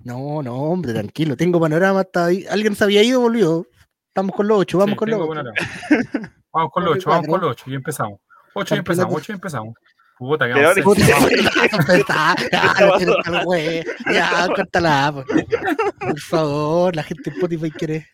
[0.00, 1.36] No, no, hombre, tranquilo.
[1.36, 2.44] Tengo panorama hasta ahí.
[2.50, 3.66] Alguien se había ido, volvió.
[4.08, 5.28] Estamos con los ocho, vamos Sí, con los ocho.
[5.28, 5.56] panorama.
[6.54, 8.20] Vamos con los ocho, vamos con los ocho y empezamos.
[8.52, 9.22] Ocho y empezamos, Campeonato.
[9.22, 9.74] ocho y empezamos.
[10.18, 10.76] Puta, que vamos
[12.10, 12.34] a
[14.12, 15.24] ya, córtala.
[15.98, 18.06] Por favor, la gente en Spotify quiere.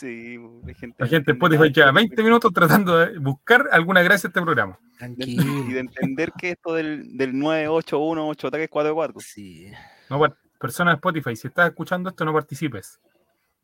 [0.00, 4.28] Sí, hay gente, La gente en Spotify lleva 20 minutos tratando de buscar alguna gracia
[4.28, 4.78] a este programa.
[4.94, 5.44] y Tranquilo.
[5.74, 9.70] de entender que esto del, del 9818344 Sí.
[10.08, 10.20] No,
[10.58, 12.98] persona de Spotify, si estás escuchando esto, no participes.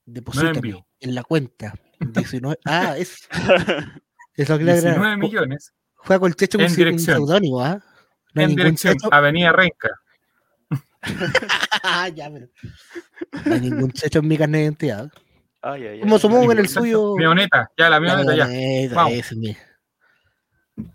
[0.05, 0.87] Deposítame vivo.
[1.01, 1.75] en la cuenta.
[2.01, 2.59] 19.
[2.67, 3.27] Ah, es.
[4.35, 4.81] Eso aclara.
[4.81, 7.17] 19 millones Juega con el Checho con en un dirección.
[7.17, 7.83] seudónimo, ¿ah?
[8.35, 9.09] No hay en dirección Checho.
[9.13, 9.89] Avenida Renca.
[12.15, 12.49] Ya, pero.
[13.45, 15.11] No hay ningún Checho en mi carnet de identidad.
[15.73, 16.01] Ay, ay.
[16.01, 17.15] Como supongo en el suyo.
[17.17, 18.47] Mioneta, ya la mioneta, ya.
[18.95, 19.13] Vamos.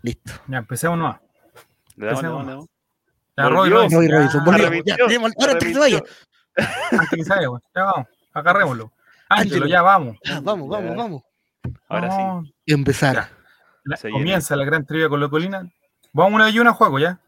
[0.02, 0.32] Listo.
[0.48, 1.20] Ya, empecemos nomás.
[1.96, 2.46] Le damos, le Empecemos.
[2.46, 2.66] damos, le damos.
[3.36, 3.58] Ya, Volvió.
[3.58, 4.66] Roy, Roy, Roy ya, Robinson, volvió.
[4.66, 6.02] arrepintió, Ya, tenemos- ahora antes que se vaya.
[6.92, 7.62] antes que se vaya, güey.
[7.74, 8.92] Ya vamos, agarrémoslo.
[9.28, 10.16] Ángelo, ya vamos.
[10.42, 11.22] Vamos, vamos, vamos.
[11.88, 12.10] Ahora
[12.42, 12.54] sí.
[12.66, 13.28] Empezar.
[13.84, 15.68] La- comienza la gran trivia con la colina.
[16.12, 17.18] Vamos una y una juego, ya.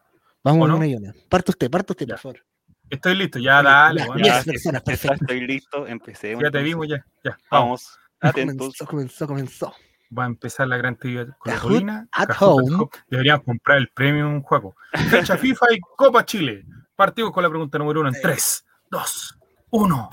[0.42, 0.76] Vamos ¿O no?
[0.76, 1.14] una y una.
[1.28, 2.14] Parte usted, parte usted, Ya.
[2.14, 2.44] por favor.
[2.90, 4.18] Estoy listo, ya, dale, ya, güey.
[4.20, 4.24] ya.
[4.26, 5.16] Ya, Diez personas, Ya perfecto.
[5.20, 6.42] estoy listo, empecemos.
[6.44, 7.04] ya te vimos, ya.
[7.24, 7.98] Ya, vamos.
[8.20, 8.56] Atentos.
[8.78, 9.74] Comenzó, comenzó, comenzó.
[10.16, 12.08] Va a empezar la gran trivia con la colina.
[12.12, 12.86] at home.
[13.08, 14.76] Deberíamos comprar el premium juego.
[15.10, 16.64] Fecha FIFA y Copa Chile.
[16.94, 19.38] Partimos con la pregunta número uno en 3, 2,
[19.70, 20.10] 1.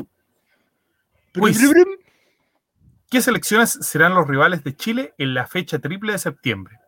[1.34, 1.62] Quiz.
[1.62, 1.96] Brum, brum, brum.
[3.12, 6.80] ¿Qué selecciones serán los rivales de Chile en la fecha triple de septiembre?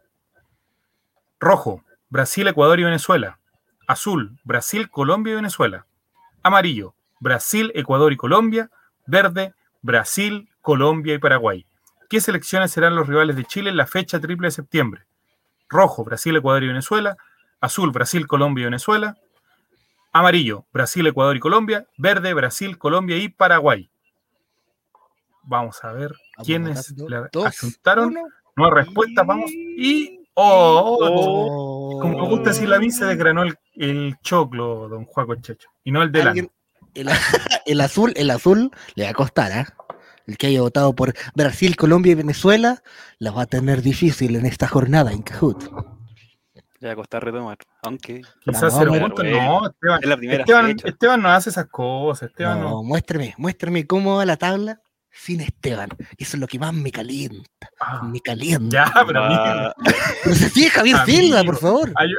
[1.40, 3.40] Rojo, Brasil, Ecuador y Venezuela.
[3.88, 5.86] Azul, Brasil, Colombia y Venezuela.
[6.42, 8.70] Amarillo, Brasil, Ecuador y Colombia.
[9.06, 11.66] Verde, Brasil, Colombia y Paraguay.
[12.10, 15.06] ¿Qué selecciones serán los rivales de Chile en la fecha triple de septiembre?
[15.70, 17.18] Rojo, Brasil, Ecuador y Venezuela.
[17.60, 19.18] Azul, Brasil, Colombia y Venezuela.
[20.12, 21.88] Amarillo, Brasil, Ecuador y Colombia.
[21.98, 23.90] Verde, Brasil, Colombia y Paraguay.
[25.44, 28.16] Vamos a ver quiénes la asuntaron.
[28.56, 29.52] No hay respuesta, vamos.
[29.52, 30.20] Y.
[30.36, 30.98] ¡Oh!
[31.02, 32.00] Oh.
[32.00, 35.70] Como me gusta decir la mí, se desgranó el, el choclo, don Juaco Checho.
[35.84, 36.52] Y no el de Alguien-
[36.94, 37.08] el,
[37.66, 39.74] el azul, el azul le va a costar, ¿ah?
[40.26, 42.82] El que haya votado por Brasil, Colombia y Venezuela
[43.20, 45.70] la va a tener difícil en esta jornada en Kahoot.
[46.80, 47.58] Le va a costar retomar.
[47.82, 48.88] Aunque Quizás puntos.
[48.90, 49.08] bueno.
[49.18, 50.00] No, Esteban.
[50.02, 50.76] es la primera Esteban.
[50.84, 52.30] Esteban no hace esas cosas.
[52.30, 52.70] Esteban no.
[52.70, 54.82] No, muéstrame, muéstrame cómo va la tabla
[55.12, 55.90] sin Esteban.
[56.18, 58.86] Eso es lo que más me calienta, Ah, me calienta.
[58.96, 59.74] ya, pero Ah,
[60.24, 60.98] Pero se sigue Javier.
[61.06, 61.92] Silva, por favor.
[61.96, 62.10] hay,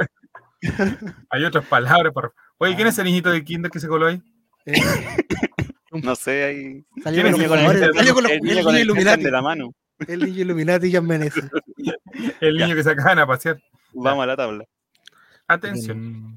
[1.31, 2.12] hay otras palabras.
[2.12, 2.33] Para...
[2.59, 4.22] Oye, ¿quién es el niñito de Kinder que se coló ahí?
[4.66, 4.74] Eh,
[6.03, 6.87] no sé, ahí.
[7.03, 9.24] salió ¿Quién con el salió con los El el niño con el Illuminati.
[9.24, 9.74] de la mano.
[10.07, 11.42] El niño Illuminati ya merece.
[12.40, 13.61] El niño que se acaban a pasear.
[13.92, 14.64] Vamos a la tabla.
[15.46, 16.37] Atención.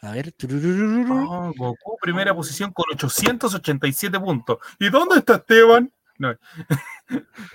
[0.00, 0.32] A ver.
[1.10, 4.58] Oh, Goku, primera posición con 887 puntos.
[4.78, 5.92] ¿Y dónde está Esteban?
[6.18, 6.34] No.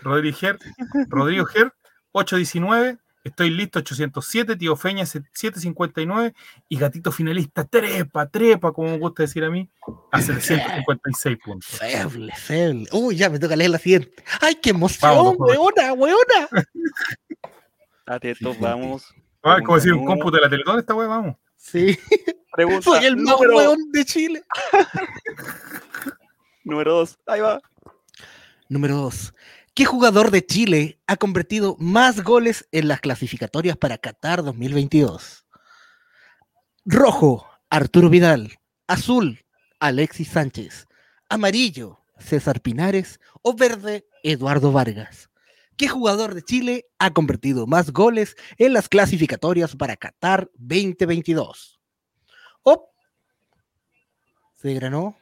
[0.01, 0.59] Rodrigo Ger,
[1.07, 1.73] Rodrigo Ger,
[2.11, 2.97] 819.
[3.23, 4.55] Estoy listo, 807.
[4.57, 6.33] Tío Feña, 759.
[6.69, 9.69] Y Gatito Finalista, trepa, trepa, como me gusta decir a mí,
[10.11, 11.69] a 756 puntos.
[11.69, 12.87] Feble, feble.
[12.91, 14.23] Uy, ya me toca leer la siguiente.
[14.41, 16.49] ¡Ay, qué emoción, Vamos, weona, weona!
[18.05, 19.13] Atentos, vamos.
[19.41, 21.35] Ah, es como decir un cómputo de la Teletón, esta vamos.
[21.55, 21.97] Sí,
[22.53, 24.43] Pregunta soy el más número, weón de Chile.
[26.65, 27.17] número dos.
[27.25, 27.61] Ahí va.
[28.69, 29.33] Número 2.
[29.75, 35.47] ¿Qué jugador de Chile ha convertido más goles en las clasificatorias para Qatar 2022?
[36.85, 38.59] Rojo, Arturo Vidal.
[38.85, 39.43] Azul,
[39.79, 40.85] Alexis Sánchez.
[41.27, 43.19] Amarillo, César Pinares.
[43.41, 45.31] O verde, Eduardo Vargas.
[45.75, 51.79] ¿Qué jugador de Chile ha convertido más goles en las clasificatorias para Qatar 2022?
[52.61, 52.93] O
[54.53, 55.17] se granó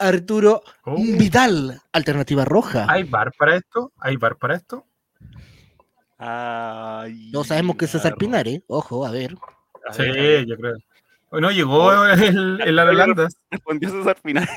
[0.00, 0.96] Arturo Oh.
[0.96, 2.86] Vidal, alternativa roja.
[2.88, 3.92] ¿Hay bar para esto?
[4.00, 4.86] ¿Hay bar para esto?
[6.18, 8.60] Ay, No sabemos que es César arro- Pinares.
[8.66, 9.36] Ojo, a ver.
[9.88, 10.74] A Sí, ver, yo creo.
[11.32, 13.28] Hoy no llegó el, el Holanda.
[13.50, 14.50] Respondió César Pinares.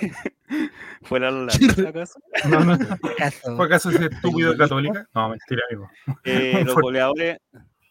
[1.03, 1.53] ¿Fue la Holanda,
[1.89, 2.19] acaso?
[2.49, 2.77] No, no.
[3.17, 3.55] Caso.
[3.55, 5.07] ¿Fue acaso ese estúpido católica?
[5.13, 5.89] No, mentira, amigo.
[6.23, 7.37] Eh, los goleadores.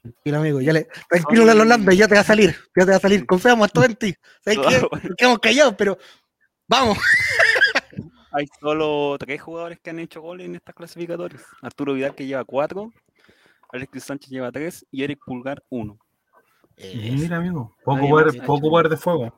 [0.02, 0.60] Tranquilo, amigo.
[0.60, 0.88] Ya le...
[1.08, 2.56] Tranquilo, la Holanda, ya te va a salir.
[2.76, 3.24] Ya te va a salir.
[3.24, 4.14] Confiamos todo en ti.
[4.44, 4.80] ¿Sabes qué?
[5.08, 5.96] Nos quedamos callados, pero
[6.66, 6.98] vamos.
[8.32, 11.42] Hay solo tres jugadores que han hecho goles en estas clasificatorias.
[11.60, 12.90] Arturo Vidal que lleva cuatro,
[13.70, 15.98] Alexis Sánchez lleva tres y Eric Pulgar uno.
[16.76, 17.74] Eh, Mira, amigo.
[17.84, 19.34] Poco poder, poco poder de fuego.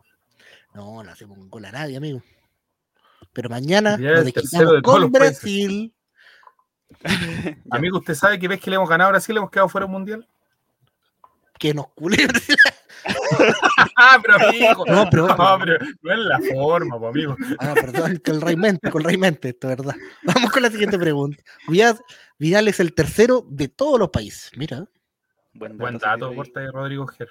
[0.74, 2.22] No, no hacemos un gol a nadie, amigo.
[3.32, 5.10] Pero mañana nos desquitamos con.
[5.10, 5.92] Brasil.
[7.70, 9.86] Amigo, ¿usted sabe que ves que le hemos ganado a Brasil, le hemos quedado fuera
[9.86, 10.28] del mundial?
[11.58, 12.38] Que nos culebra.
[13.96, 14.84] Ah, pero amigo.
[14.86, 17.36] No, pero- No, pero no es la forma, pues, amigo.
[17.58, 19.94] Ah, perdón, con el Rey Mente, con el Rey Mente, esto es verdad.
[20.22, 21.42] Vamos con la siguiente pregunta.
[21.68, 21.98] Vidal,
[22.38, 24.50] Vidal es el tercero de todos los países.
[24.56, 24.84] Mira,
[25.52, 27.28] Buen Buen dato, corta de Rodrigo Ger.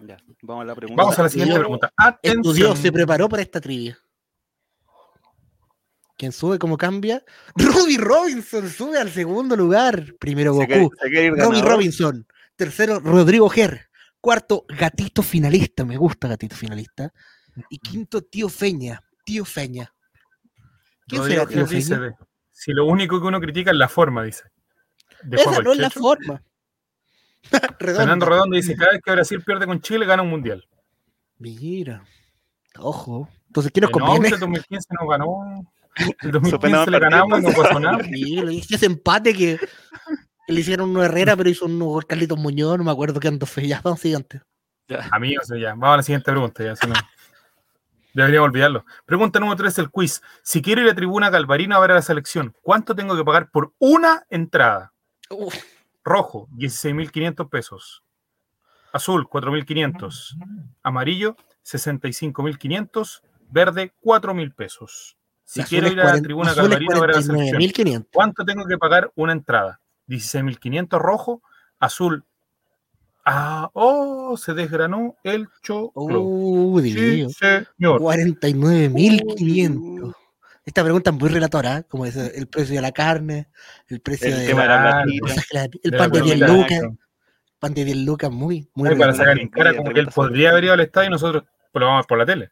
[0.00, 1.02] Ya, vamos a la pregunta.
[1.02, 1.92] Vamos a la siguiente Estudió- pregunta.
[2.22, 2.76] estudió, Atención.
[2.76, 3.98] se preparó para esta trivia.
[6.16, 6.58] ¿Quién sube?
[6.58, 7.24] ¿Cómo cambia?
[7.56, 10.14] Ruby Robinson sube al segundo lugar.
[10.18, 10.96] Primero Se quiere- Goku.
[11.36, 11.64] ganador.
[11.64, 12.26] Robinson.
[12.56, 13.88] Tercero, Rodrigo Ger.
[14.20, 15.84] Cuarto, Gatito Finalista.
[15.84, 17.12] Me gusta Gatito Finalista.
[17.68, 19.00] Y quinto, Tío Feña.
[19.24, 19.92] Tío Feña.
[21.06, 22.16] ¿Quién Rodrigo será Tío dice, Feña?
[22.52, 24.44] si lo único que uno critica es la forma, dice.
[25.22, 26.42] De Esa no es la forma.
[27.78, 28.26] Fernando.
[28.26, 30.66] Redondo dice, cada vez que Brasil pierde con Chile, gana un mundial.
[31.38, 32.04] Mira.
[32.78, 33.28] Ojo.
[33.46, 34.28] Entonces, ¿qué nos Eh, no, conviene?
[34.28, 35.66] el 2015 no ganó.
[35.96, 36.50] El Suspendamos
[36.86, 37.98] 2015 le ganamos y no pasó nada.
[38.52, 39.58] Hice ese empate que
[40.50, 43.28] le hicieron uno a Herrera, pero hizo uno por Carlitos Muñoz, no me acuerdo qué
[43.28, 43.62] ando fue.
[43.68, 44.42] Ya, vamos siguiente.
[45.12, 45.70] Amigos, ya.
[45.70, 46.64] Vamos a la siguiente pregunta.
[46.64, 46.94] Ya, si no-
[48.12, 48.84] Deberíamos olvidarlo.
[49.06, 50.20] Pregunta número 3 del quiz.
[50.42, 53.50] Si quiero ir a Tribuna Galvarino a ver a la selección, ¿cuánto tengo que pagar
[53.52, 54.92] por una entrada?
[55.30, 55.54] Uf,
[56.02, 58.02] Rojo, 16.500 pesos.
[58.92, 60.36] Azul, 4.500.
[60.82, 63.22] Amarillo, 65.500.
[63.48, 65.16] Verde, 4.000 pesos.
[65.44, 68.06] Si quiero ir a la 40 Tribuna Galvarino a ver a la selección, 49.500.
[68.12, 69.79] ¿cuánto tengo que pagar una entrada?
[70.10, 71.42] 16.500 rojo,
[71.78, 72.24] azul.
[73.24, 76.22] Ah, oh, se desgranó el choclo.
[76.22, 78.00] Uh, Sí, señor.
[78.00, 80.16] 49.500.
[80.64, 81.84] Esta pregunta es muy relatora, ¿eh?
[81.88, 83.48] como dice, el precio de la carne,
[83.88, 85.08] el precio El de tema de la el
[85.82, 86.80] De la pan de 10 comida, lucas,
[87.58, 90.50] pan de 10 lucas, muy, muy Ay, para sacar en cara como que él podría
[90.50, 92.50] haber ido al estadio y nosotros lo vamos a ver por la tele.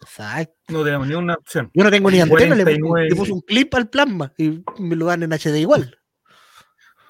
[0.00, 0.54] Exacto.
[0.68, 1.70] No tenemos ni una opción.
[1.74, 3.08] Yo no tengo ni antena, le, 49.
[3.08, 5.98] le puse un clip al plasma y me lo dan en HD igual.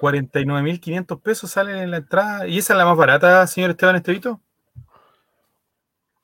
[0.01, 2.47] 49.500 pesos salen en la entrada.
[2.47, 4.41] ¿Y esa es la más barata, señor Esteban Estevito?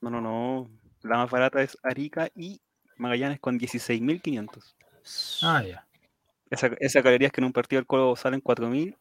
[0.01, 0.69] No, no, no.
[1.01, 2.61] La más barata es Arica y
[2.97, 4.75] Magallanes con 16.500.
[5.43, 5.85] Ah, ya.
[6.49, 8.95] Esa, esa galería es que en un partido del Colo salen 4.000,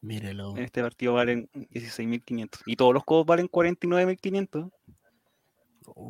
[0.00, 0.50] Mírelo.
[0.56, 2.62] en este partido valen 16.500.
[2.66, 4.70] Y todos los codos valen 49.500.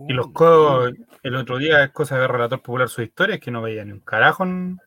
[0.08, 3.40] Y los codos, el otro día es cosa de ver Relator Popular su historia, es
[3.40, 4.44] que no veía ni un carajo.
[4.44, 4.78] en-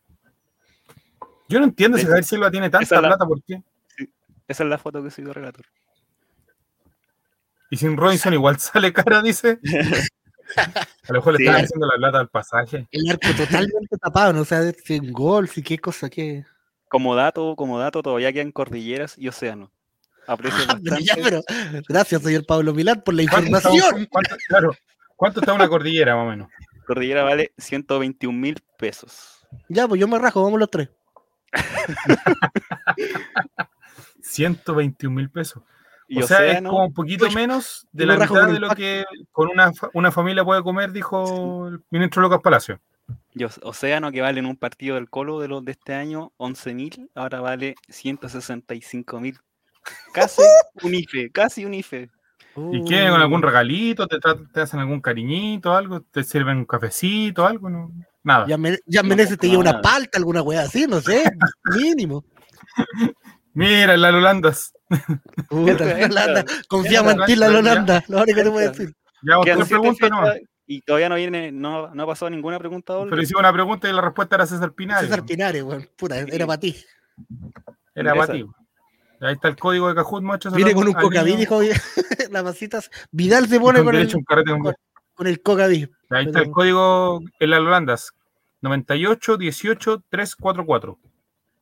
[1.49, 3.61] Yo no entiendo si Javier Silva tiene tanta esa es la- plata, ¿por qué?
[4.47, 5.65] Esa es la foto que subió Relator.
[7.69, 9.59] Y sin Robinson igual sale cara, dice.
[10.55, 11.45] A lo mejor le Sí.
[11.45, 12.87] están haciendo la plata al pasaje.
[12.91, 16.45] El arco totalmente tapado, no sé si en gol, si qué cosa, qué.
[16.87, 19.71] Como dato, como dato, todavía quedan cordilleras y océano.
[20.25, 21.41] Aprecio Ah, pero ya, pero
[21.87, 24.07] gracias, señor Pablo Milán, por la ¿Cuánto está, información.
[24.09, 24.75] cuánto- claro,
[25.17, 26.49] ¿cuánto está una cordillera, más o menos?
[26.85, 29.45] Cordillera vale 121 mil pesos.
[29.67, 30.89] Ya, pues yo me rajo, vamos los tres.
[34.21, 35.63] 121 mil pesos.
[36.09, 39.03] Y o sea, es como un poquito menos de yo la mitad de lo que
[39.31, 42.79] con una, una familia puede comer, dijo el ministro Lucas Palacio.
[43.33, 46.31] y oc- océano que vale en un partido del Colo de los de este año
[46.37, 49.37] 11 mil, ahora vale 165 mil.
[50.13, 50.41] Casi
[50.83, 52.09] un IFE, casi un IFE.
[52.71, 53.07] ¿Y qué?
[53.09, 53.23] ¿Con Uh.
[53.23, 54.07] algún regalito?
[54.07, 54.17] ¿Te,
[54.53, 55.75] te hacen algún cariñito?
[55.75, 56.01] ¿Algo?
[56.01, 57.45] ¿Te sirven un cafecito?
[57.45, 57.69] ¿Algo?
[57.69, 57.91] No,
[58.23, 58.45] nada.
[58.47, 61.23] Ya, me, ya No, Meneses te lleva una palta, alguna weá así, no sé,
[61.75, 62.25] mínimo.
[63.53, 64.73] Mira, la Holandas.
[65.49, 66.23] Puta, entra.
[66.23, 68.93] Holanda, confiamos en ti, la Entra, Holanda, lo único que te puedo decir.
[69.23, 73.09] Ya, Y todavía no viene, no, no ha pasado ninguna pregunta doble.
[73.09, 75.03] Pero hicimos una pregunta y la respuesta era César Pinar.
[75.03, 76.75] César Pinares, weón, puta, era para ti.
[77.95, 78.45] Era para ti.
[79.19, 80.51] Ahí está el código de Cajut, macho.
[80.51, 81.23] Viene con un niño.
[81.23, 81.59] dijo
[82.29, 82.91] las masitas.
[83.11, 84.75] Vidal se pone con con el,
[85.17, 85.89] con- el cocaví.
[86.09, 88.13] Ahí está el código en las Holandas.
[88.61, 90.97] 98 18 344.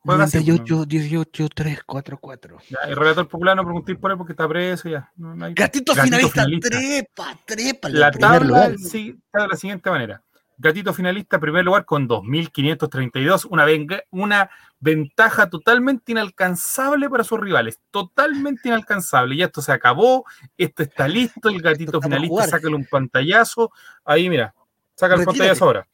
[0.00, 2.58] Juega así, pues, 98, 18, 3, 4, 4.
[2.70, 5.10] Ya, el relator popular no preguntéis por él porque está preso ya.
[5.16, 6.68] No, no hay- Gatito, Gatito finalista, finalista.
[6.68, 7.88] trepa, trepa.
[7.88, 10.22] La tabla sí, está de la siguiente manera.
[10.58, 14.48] Gatito finalista, primer lugar con 2.532, una, venga- una
[14.80, 19.36] ventaja totalmente inalcanzable para sus rivales, totalmente inalcanzable.
[19.36, 20.24] Ya esto se acabó,
[20.56, 23.70] esto está listo, el gatito finalista, sácale un pantallazo.
[24.04, 24.54] Ahí, mira,
[24.94, 25.38] saca el Retírate.
[25.38, 25.88] pantallazo ahora.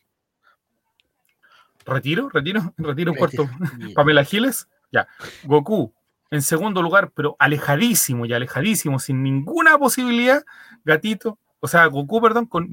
[1.85, 2.29] ¿Retiro?
[2.29, 2.73] ¿Retiro?
[2.79, 3.49] ¿Retiro un cuarto?
[3.95, 5.09] Pamela Giles, ya.
[5.45, 5.93] Goku
[6.31, 10.45] en segundo lugar, pero alejadísimo y alejadísimo, sin ninguna posibilidad.
[10.85, 12.69] Gatito, o sea, Goku, perdón, con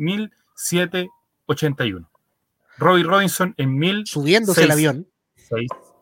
[1.50, 2.10] 1781.
[2.78, 5.08] Robbie Robinson en 1006, Subiéndose el avión.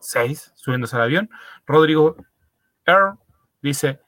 [0.00, 1.30] 6, subiéndose al avión.
[1.66, 2.16] Rodrigo
[2.86, 3.14] R
[3.62, 4.00] dice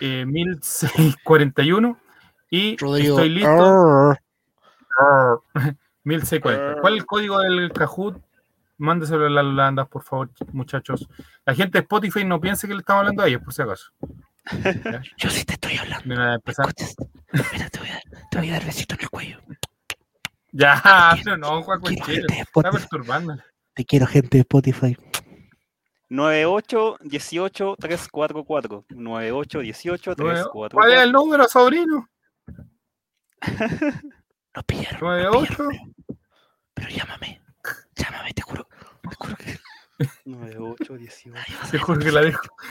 [0.00, 1.98] eh, 1641.
[2.50, 3.16] Y Rodrigo.
[3.18, 3.50] estoy listo.
[3.50, 4.20] Arr.
[4.98, 5.40] Arr,
[6.04, 6.80] 1640.
[6.80, 8.20] ¿Cuál es el código del Kahoot?
[8.76, 11.08] Mándeselo a las Lolandas, por favor, muchachos.
[11.46, 13.92] La gente de Spotify no piense que le estamos hablando a ellos, por si acaso.
[15.16, 16.08] Yo sí te estoy hablando.
[16.08, 16.66] De nada, ¿Me empezar.
[16.68, 16.96] escuchas?
[17.52, 19.38] Mira, te voy a dar, te voy a dar besito en el cuello.
[20.56, 22.22] Ya, pero no, Juan Quiero Cualquiera.
[22.28, 23.36] gente de Está perturbando.
[23.74, 24.96] Te quiero, gente de Spotify.
[26.10, 28.84] 98 18 344.
[28.90, 31.00] 98 18 ¿Cuál es 344.
[31.02, 32.08] el número, sobrino?
[34.54, 35.00] Nos pillaron.
[35.00, 35.68] nos 98.
[35.68, 35.94] pillaron,
[36.74, 37.42] Pero llámame.
[37.96, 38.68] Llámame, te juro.
[39.10, 39.58] Te juro que
[40.24, 41.30] 98 18.
[41.34, 42.42] nadie va a Te juro que la dejo.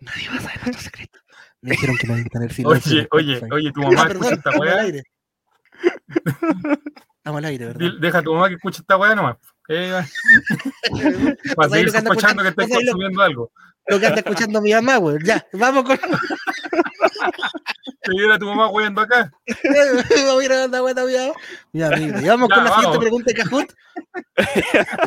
[0.00, 1.18] nadie va a saber nuestro secreto.
[1.62, 3.06] Me dijeron que no iban a tener silencio.
[3.12, 4.80] Oye, oye, oye, tu mamá escucha esta weá.
[4.80, 5.02] aire.
[7.18, 7.90] Estamos al aire, ¿verdad?
[8.00, 9.36] Deja a tu mamá que escuche esta weá nomás.
[9.68, 10.02] Eh,
[11.54, 13.52] para seguir lo que anda sospechando que escuchando- estés consumiendo algo.
[13.86, 15.16] Lo que anda escuchando mi mamá, güey.
[15.24, 15.98] Ya, vamos con.
[15.98, 16.06] Te
[18.12, 19.30] viene a tu mamá weyando acá.
[19.64, 21.32] Vamos a ir a la buena mía.
[21.72, 22.18] Mi amigo.
[22.20, 23.72] Y vamos Ya, con la siguiente pregunta de Cajut.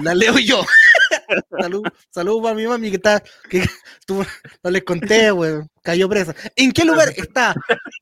[0.02, 0.62] La leo yo.
[1.60, 3.24] Salud, salud para mi mami que está.
[3.50, 3.64] Que,
[4.06, 4.26] tú-
[4.64, 5.62] no les conté, güey.
[5.82, 6.34] Cayó presa.
[6.56, 7.56] ¿En qué lugar está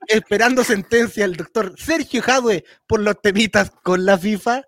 [0.08, 4.63] esperando sentencia el doctor Sergio Jadwe por los temitas con la FIFA?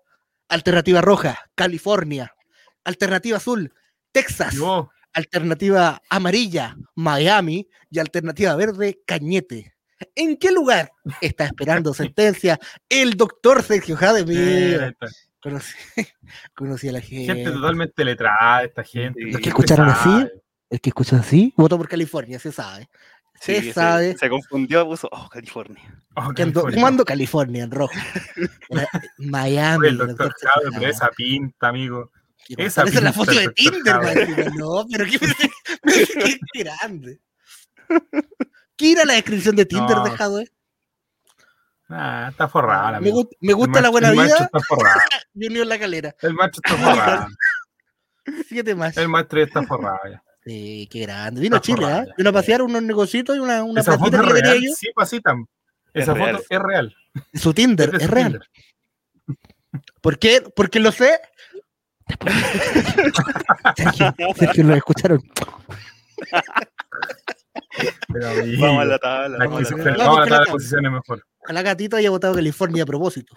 [0.48, 2.34] Alternativa roja, California.
[2.84, 3.72] Alternativa azul,
[4.12, 4.54] Texas.
[5.12, 7.68] Alternativa amarilla, Miami.
[7.90, 9.72] Y alternativa verde, Cañete.
[10.16, 14.24] ¿En qué lugar está esperando sentencia el doctor Sergio Jade?
[15.44, 15.74] Conocí,
[16.56, 17.32] conocí a la gente.
[17.34, 19.20] gente totalmente letrada, esta gente.
[19.20, 19.26] Sí.
[19.26, 20.28] la ¿Los que escucharon así?
[20.70, 22.88] El que escucha así, votó por California, se sabe.
[23.40, 24.16] Se Sí, sabe.
[24.16, 25.82] Se confundió, puso, oh, California.
[26.16, 26.74] Oh, California.
[26.74, 27.92] ¿Cómo ando California en rojo?
[29.18, 29.88] Miami.
[29.88, 32.10] El doctor doctor pero esa pinta, amigo.
[32.48, 34.54] Esa Esa es la pinta foto de Tinder, man.
[34.56, 35.18] No, pero qué,
[35.84, 37.20] qué, qué grande.
[38.76, 40.04] ¿Qué era la descripción de Tinder No.
[40.04, 40.50] de Jadwe?
[41.88, 42.92] Ah, está forrada.
[42.92, 45.00] la Me, gust- me gusta El la macho- buena el macho vida está forrado.
[45.68, 46.14] la calera.
[46.22, 47.26] El macho está forrado.
[48.48, 48.96] Siete más.
[48.96, 49.98] El maestro ya está forrado.
[50.10, 50.22] ya.
[50.44, 51.40] Sí, qué grande.
[51.40, 51.88] Vino a Está Chile, ¿ah?
[51.88, 52.14] forrada.
[52.16, 54.60] Vino a pasear unos negocios y una, una Esa foto es que tenía real.
[54.62, 54.72] yo.
[54.76, 55.34] Sí, pasita.
[55.92, 56.42] Esa Es foto real.
[56.48, 56.96] es real.
[57.34, 58.32] Su Tinder, de es su real.
[58.32, 58.48] Tinder.
[60.00, 60.42] ¿Por qué?
[60.54, 61.18] Porque lo sé.
[63.76, 65.22] Sergio, Sergio, lo escucharon.
[68.12, 68.28] Pero,
[68.60, 69.38] Vamos a la tabla.
[69.38, 70.04] la Vamos a la tabla.
[70.04, 71.26] Vamos a la la tabla de posiciones mejor.
[71.44, 73.36] Ojalá Gatito haya votado California a propósito.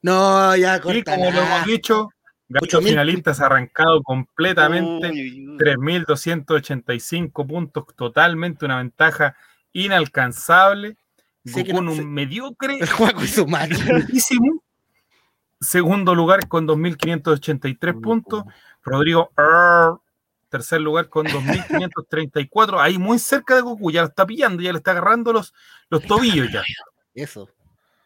[0.00, 1.14] No, ya Y corta.
[1.16, 2.08] como lo hemos dicho,
[2.48, 2.88] Gacho 8.000.
[2.90, 5.08] finalistas arrancado completamente.
[5.10, 5.56] Uy, uy, uy.
[5.58, 9.36] 3.285 puntos, totalmente una ventaja
[9.72, 10.96] inalcanzable.
[11.44, 13.76] Goku no- sé- un mediocre, El juego y su mano.
[13.92, 14.62] altísimo.
[15.60, 18.44] Segundo lugar con 2.583 puntos.
[18.84, 19.98] Rodrigo, Err,
[20.48, 22.80] tercer lugar con 2.534.
[22.80, 25.54] Ahí muy cerca de Goku, ya lo está pillando, ya le está agarrando los,
[25.90, 26.62] los tobillos ya.
[27.14, 27.48] Eso.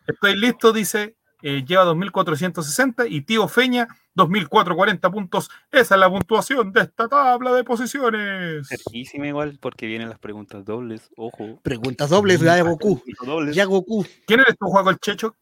[0.06, 5.50] Estoy listo, dice, eh, lleva 2.460 y Tío Feña 2.440 puntos.
[5.70, 8.68] Esa es la puntuación de esta tabla de posiciones.
[8.68, 11.10] Cerquísima igual, porque vienen las preguntas dobles.
[11.16, 11.60] Ojo.
[11.62, 13.02] Preguntas dobles ya de Goku.
[13.24, 13.54] Dobles.
[13.54, 14.06] Ya Goku.
[14.26, 15.36] ¿Quién eres tú, Juego el Checho?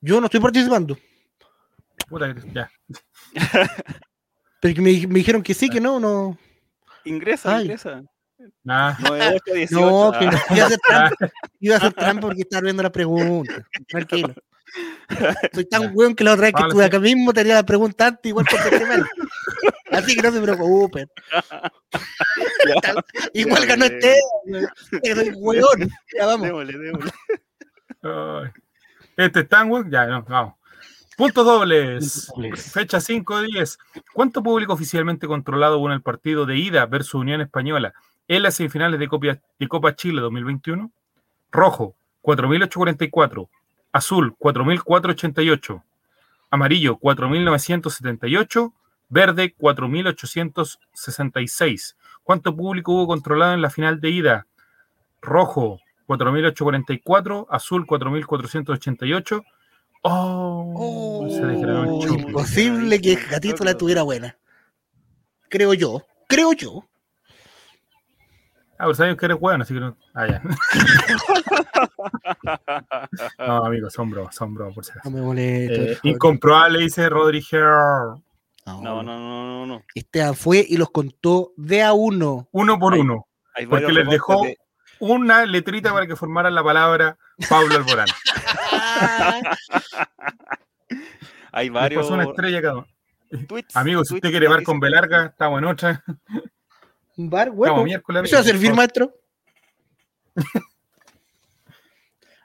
[0.00, 0.96] Yo no estoy participando.
[2.08, 2.70] Puta, ya.
[4.64, 6.38] Pero que me, me dijeron que sí, que no, no.
[7.04, 7.64] Ingresa, Ay.
[7.64, 8.02] ingresa.
[8.62, 8.96] Nah.
[8.98, 9.74] 98, 18.
[9.78, 10.16] No, ah.
[10.18, 10.32] que no.
[10.56, 11.16] Iba a hacer trampa,
[11.60, 13.62] iba a hacer trampa porque estaba viendo la pregunta.
[13.86, 14.34] Tranquilo.
[15.52, 16.86] Soy tan weón que la otra vez que Ahora estuve sí.
[16.86, 19.06] acá mismo tenía la pregunta antes, igual contesté mal.
[19.90, 21.10] Así que no se preocupen.
[23.34, 24.16] Igual ganó este.
[25.14, 25.90] Soy weón.
[26.16, 26.46] Ya vamos.
[26.46, 27.10] Démosle, démosle.
[28.02, 28.50] Ay.
[29.18, 29.90] Este está, weón.
[29.90, 30.54] Ya, no, vamos.
[31.16, 32.32] Puntos dobles.
[32.72, 33.78] Fecha 5 de 10.
[34.12, 37.94] ¿Cuánto público oficialmente controlado hubo en el partido de ida versus Unión Española
[38.26, 40.90] en las semifinales de Copa, de Copa Chile 2021?
[41.52, 43.48] Rojo, 4.844.
[43.92, 45.84] Azul, 4.488.
[46.50, 48.72] Amarillo, 4.978.
[49.08, 51.94] Verde, 4.866.
[52.24, 54.48] ¿Cuánto público hubo controlado en la final de ida?
[55.22, 57.46] Rojo, 4.844.
[57.50, 59.44] Azul, 4.488.
[60.06, 61.26] Oh, Oh,
[62.06, 64.36] imposible que Gatito la tuviera buena.
[65.48, 66.02] Creo yo.
[66.28, 66.84] Creo yo.
[68.76, 69.96] Ah, pero sabes que eres bueno, así que no.
[70.14, 70.42] Ah, ya.
[73.38, 75.10] no, amigos, son bromas, son bromas, por si No acaso.
[75.16, 75.74] me molesta.
[75.74, 78.16] Eh, incomprobable, dice Rodri Herr.
[78.66, 79.82] No, no, no, no, no.
[79.94, 82.48] Esteban fue y los contó de a uno.
[82.52, 83.26] Uno por uno.
[83.54, 84.42] Hay Porque les dejó
[84.98, 87.16] una letrita para que formaran la palabra
[87.48, 88.08] Pablo Alborán.
[89.00, 90.98] de-
[91.52, 92.10] Hay varios.
[92.10, 92.60] una estrella
[93.46, 96.04] tweets- Amigos, si tweets usted quiere bar con B larga, estamos en otra.
[97.16, 97.84] Un bar, bueno.
[97.84, 98.24] miércoles.
[98.24, 99.14] ¿Eso va a servir, maestro?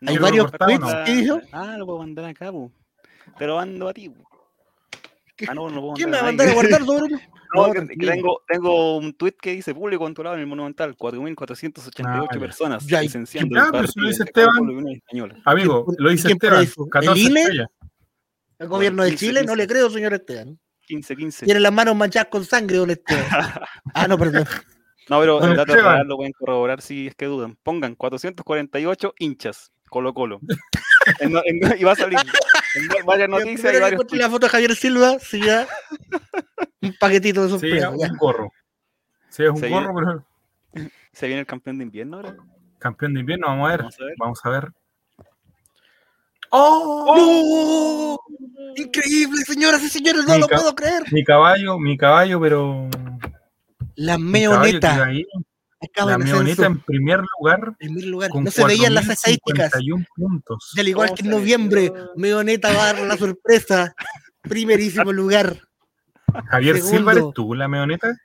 [0.06, 1.04] Hay varios tweets no.
[1.04, 1.42] que dijo.
[1.52, 2.72] Ah, lo puedo mandar acá, po.
[3.38, 4.14] Te lo mando a ti.
[5.48, 7.20] Ah, no, no ¿Quién me va a mandar a guardar, sobrino?
[7.56, 8.12] No, No, que- que tranquilo.
[8.12, 13.02] tengo, tengo un tweet que dice público controlado en el Monumental, 4.488 Ah, personas Ya,
[13.02, 14.56] licenciando ya, pero si lo dice Esteban.
[15.46, 16.64] Amigo, ¿Quién- lo dice Esteban.
[16.64, 16.84] hizo?
[16.84, 17.42] ¿El 14 INE?
[18.60, 19.58] El gobierno de 15, Chile, no 15.
[19.58, 20.60] le creo, señor Esteban.
[20.82, 21.46] 15, 15.
[21.46, 23.26] Tiene las manos manchadas con sangre, don Esteban.
[23.96, 24.46] Ah, no, perdón.
[25.10, 27.58] No, pero el dato real lo pueden corroborar si es que dudan.
[27.64, 30.40] Pongan 448 hinchas, Colo Colo.
[31.20, 32.20] En- en- y va a salir
[33.06, 35.68] varias noticias y varios la foto de Javier Silva, sí, ya.
[36.82, 37.92] Un paquetito de Sí, sorpresa.
[37.98, 38.12] ya.
[38.12, 38.52] un gorro.
[39.30, 42.36] Sí, es un Se gorro, pero ¿Se viene el campeón de invierno ahora?
[42.78, 43.80] campeón de invierno, vamos a ver.
[43.82, 44.16] Vamos a ver.
[44.18, 44.72] Vamos a ver.
[46.52, 48.18] ¡Oh!
[48.28, 48.74] ¡No!
[48.76, 51.04] Increíble, señoras y señores, no Mi lo puedo creer.
[51.12, 52.90] Mi caballo, mi caballo, pero.
[53.96, 55.12] La mi caballo que meoneta
[55.96, 57.76] La en meoneta en primer lugar.
[57.80, 58.30] En primer lugar.
[58.32, 59.72] Con No se veían las estadísticas.
[59.72, 60.74] 4.051 puntos.
[60.76, 61.94] Y al igual ¿Cómo que en noviembre?
[62.16, 63.96] Meoneta va a dar la sorpresa.
[64.42, 65.58] Primerísimo lugar.
[66.48, 66.98] Javier segundo.
[66.98, 68.16] Silva, ¿eres tú la meoneta?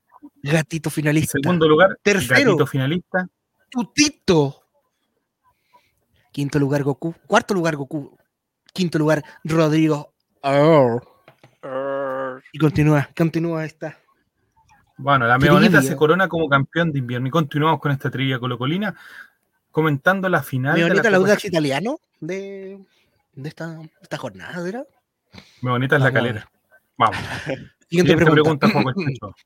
[0.43, 1.39] Gatito finalista.
[1.41, 2.53] Segundo lugar, Tercero.
[2.53, 3.29] Gatito finalista.
[3.71, 4.63] Tutito.
[6.33, 7.15] Quinto lugar Goku.
[7.27, 8.17] Cuarto lugar Goku.
[8.73, 10.13] Quinto lugar Rodrigo.
[10.43, 11.03] Arr.
[11.63, 12.43] Arr.
[12.53, 14.04] Y continúa, continúa esta.
[14.97, 17.29] Bueno, la meoneta se corona como campeón de invierno.
[17.29, 18.95] Y continuamos con esta trivia colocolina,
[19.71, 22.79] comentando la final Meoneta, de la la Copa italiano de,
[23.35, 24.85] de esta, esta jornada, ¿era?
[25.63, 26.51] Meoneta es la calera.
[26.97, 27.17] Vamos.
[27.45, 28.67] Siguiente, Siguiente pregunta.
[28.69, 29.35] pregunta, Juan Conchecho.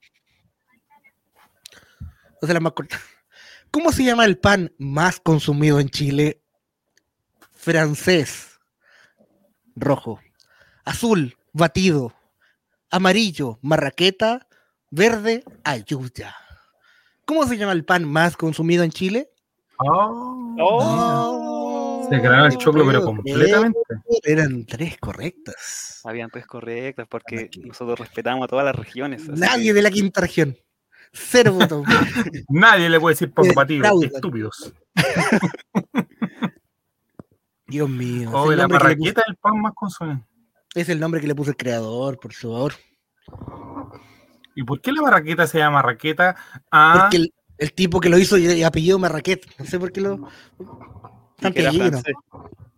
[2.41, 3.01] O sea, la más corta.
[3.73, 6.41] ¿Cómo se llama el pan más consumido en Chile?
[7.53, 8.61] Francés.
[9.75, 10.21] Rojo.
[10.85, 11.37] Azul.
[11.53, 12.15] Batido.
[12.91, 13.59] Amarillo.
[13.61, 14.47] Marraqueta.
[14.91, 15.45] Verde.
[15.65, 16.35] Ayuya.
[17.25, 19.31] ¿Cómo se llama el pan más consumido en Chile?
[19.79, 22.07] Oh, Oh.
[22.11, 23.79] Se ganó el choclo, pero completamente.
[24.25, 26.01] Eran tres correctas.
[26.05, 29.29] Habían tres correctas porque nosotros respetamos a todas las regiones.
[29.29, 30.57] así Nadie que- de la quinta región.
[31.13, 31.85] Cero votos.
[32.49, 33.81] Nadie le puede decir pan batido.
[33.81, 34.07] fraude.
[34.07, 34.73] Estúpidos.
[37.67, 38.31] Dios mío.
[38.33, 40.25] Oh, la marraqueta es el pan más consumido.
[40.75, 42.73] es el nombre que le puso el creador, por favor.
[44.59, 46.35] ¿Y por qué la marraqueta se llama marraqueta?
[46.73, 49.47] Ah, Porque el, el tipo que lo hizo y, y apellido Marraquet.
[49.57, 50.29] No sé por qué lo.
[51.41, 51.87] Santiaguino.
[51.91, 52.15] francés.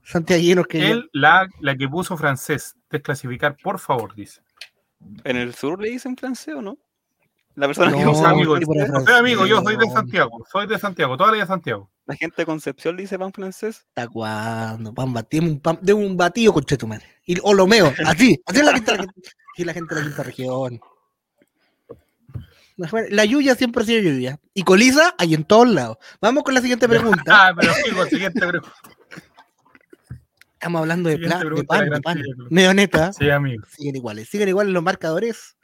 [0.02, 0.90] Santiaguinos que.
[0.90, 2.76] él, la, la que puso francés.
[2.90, 4.42] Desclasificar, por favor, dice.
[5.24, 6.76] ¿En el sur le dicen francés o no?
[7.54, 9.86] La persona que No, usa amigo, tipo de o sea, francés, amigo, yo soy de
[9.86, 9.92] no.
[9.94, 10.46] Santiago.
[10.52, 11.90] Soy de Santiago, toda la vida de Santiago.
[12.04, 13.86] La gente de Concepción le dice pan francés.
[13.88, 14.92] ¿Hasta cuándo?
[14.92, 17.06] Pan batido, un pan, de un batido con tu madre.
[17.24, 19.08] Y, o lo meo, así, así es la gente, así
[19.56, 20.78] es la gente de la quinta región.
[22.76, 24.38] La Yuya siempre ha sido Yuya.
[24.54, 25.98] Y Colisa hay en todos lados.
[26.20, 27.22] Vamos con la siguiente pregunta.
[27.28, 27.72] Ah, pero
[28.06, 28.72] siguiente pregunta.
[30.54, 32.22] Estamos hablando de, Siguiente pla- de pan, de pan.
[32.50, 33.12] Neoneta.
[33.14, 33.64] Sí, amigo.
[33.76, 34.28] Siguen iguales.
[34.28, 35.56] Siguen iguales los marcadores.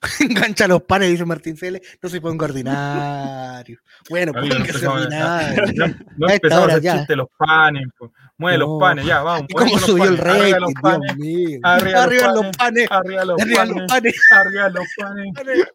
[0.20, 1.82] Engancha los panes, dice Martín Cele.
[2.00, 3.78] No se ponga ordinario.
[4.08, 5.62] Bueno, Amigo, no empezamos ordinario.
[5.76, 5.86] No,
[6.16, 7.86] no A esta empezamos a hacer de los panes.
[7.98, 8.10] pues.
[8.38, 8.66] Mueve No.
[8.66, 9.44] los panes, ya, vamos.
[9.50, 10.60] ¿Y cómo subió el panes, arriba rey?
[10.60, 12.90] los panes, arriba los panes.
[12.90, 13.88] Arriba los Arriba los panes.
[13.90, 14.14] panes.
[14.30, 15.66] Arriba los panes.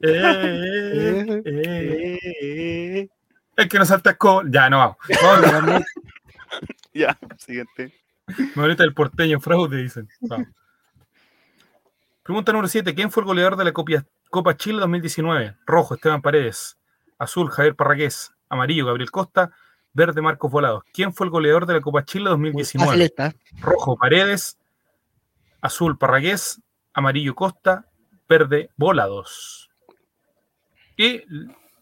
[0.00, 3.08] Eh, eh, eh.
[3.56, 4.16] El que nos salta es
[4.50, 4.96] Ya, no vamos.
[5.22, 5.82] Vamos,
[6.94, 7.92] Ya, siguiente.
[8.54, 10.08] ahorita el porteño fraude, dicen.
[10.20, 10.48] Vamos.
[12.22, 12.94] Pregunta número 7.
[12.94, 15.56] ¿Quién fue el goleador de la Copa, Copa Chile 2019?
[15.66, 16.76] Rojo, Esteban Paredes.
[17.18, 18.32] Azul, Javier Parragués.
[18.48, 19.50] Amarillo, Gabriel Costa.
[19.94, 20.84] Verde, Marcos Volados.
[20.92, 23.04] ¿Quién fue el goleador de la Copa Chile Fácil 2019?
[23.04, 23.34] esta.
[23.60, 24.58] Rojo, Paredes.
[25.60, 26.60] Azul, Parragués.
[26.92, 27.86] Amarillo, Costa.
[28.28, 29.67] Verde, Volados.
[30.98, 31.22] Y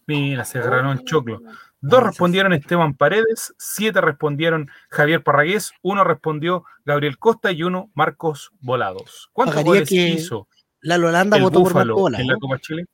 [0.05, 1.41] mira, se el choclo.
[1.81, 8.51] Dos respondieron Esteban Paredes, siete respondieron Javier Parragués, uno respondió Gabriel Costa y uno Marcos
[8.61, 9.29] Volados.
[9.33, 10.47] ¿Cuántos Pagaría goles que hizo
[10.81, 11.71] La Holanda el votó por
[12.19, 12.85] en la Copa Chile?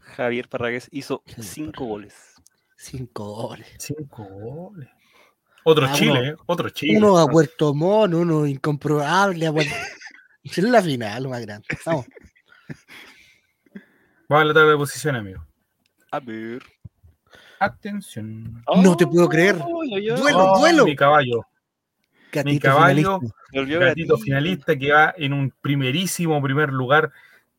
[0.00, 2.14] Javier Parragués hizo cinco goles.
[2.76, 3.68] Cinco goles.
[3.78, 4.88] Cinco goles.
[5.64, 6.36] Otro Ah, Chile, uno- ¿eh?
[6.46, 6.98] otro Chile.
[6.98, 9.46] Uno a Puerto Montt, uno incomprobable.
[9.46, 9.70] A Puerto...
[10.44, 11.66] Es la final, lo más grande.
[11.84, 12.06] Vamos.
[14.28, 15.44] Vamos a la tabla de posiciones, amigo.
[16.10, 16.62] A ver.
[17.60, 18.62] Atención.
[18.82, 19.56] No te puedo creer.
[19.58, 20.84] Duelo, Oh, duelo.
[20.84, 21.44] Mi caballo,
[22.30, 23.20] Gatito caballo.
[23.52, 23.84] finalista.
[23.86, 27.10] Gatito finalista que va en un primerísimo primer lugar,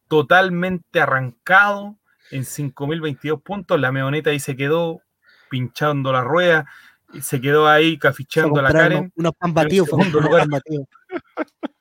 [0.07, 1.97] totalmente arrancado
[2.31, 3.79] en 5.022 puntos.
[3.79, 5.01] La meoneta ahí se quedó
[5.49, 6.65] pinchando la rueda,
[7.11, 9.11] y se quedó ahí a caficheando la Karen.
[9.15, 9.89] unos, pan batidos.
[10.47, 10.85] batidos.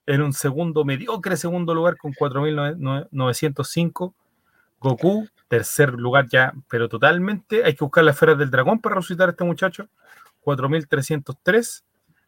[0.07, 4.15] en un segundo, mediocre segundo lugar con 4.905.
[4.81, 7.65] Goku, tercer lugar ya, pero totalmente.
[7.65, 9.89] Hay que buscar las esferas del dragón para resucitar a este muchacho.
[10.45, 11.83] 4.303.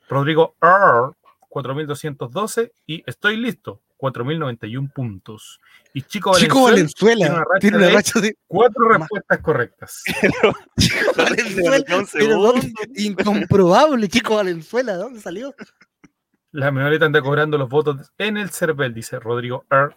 [0.08, 1.14] Rodrigo R,
[1.48, 2.72] 4.212.
[2.86, 5.60] Y estoy listo, 4.091 puntos.
[5.94, 10.02] Y Chico, Chico Valenzuela Valenzuela tiene una racha de- cuatro respuestas correctas.
[10.78, 12.54] Chico Valenzuela, pero
[12.96, 15.54] incomprobable, Chico Valenzuela, ¿de dónde salió?
[16.52, 19.94] La menoreta anda cobrando los votos en el CERVEL, dice Rodrigo R.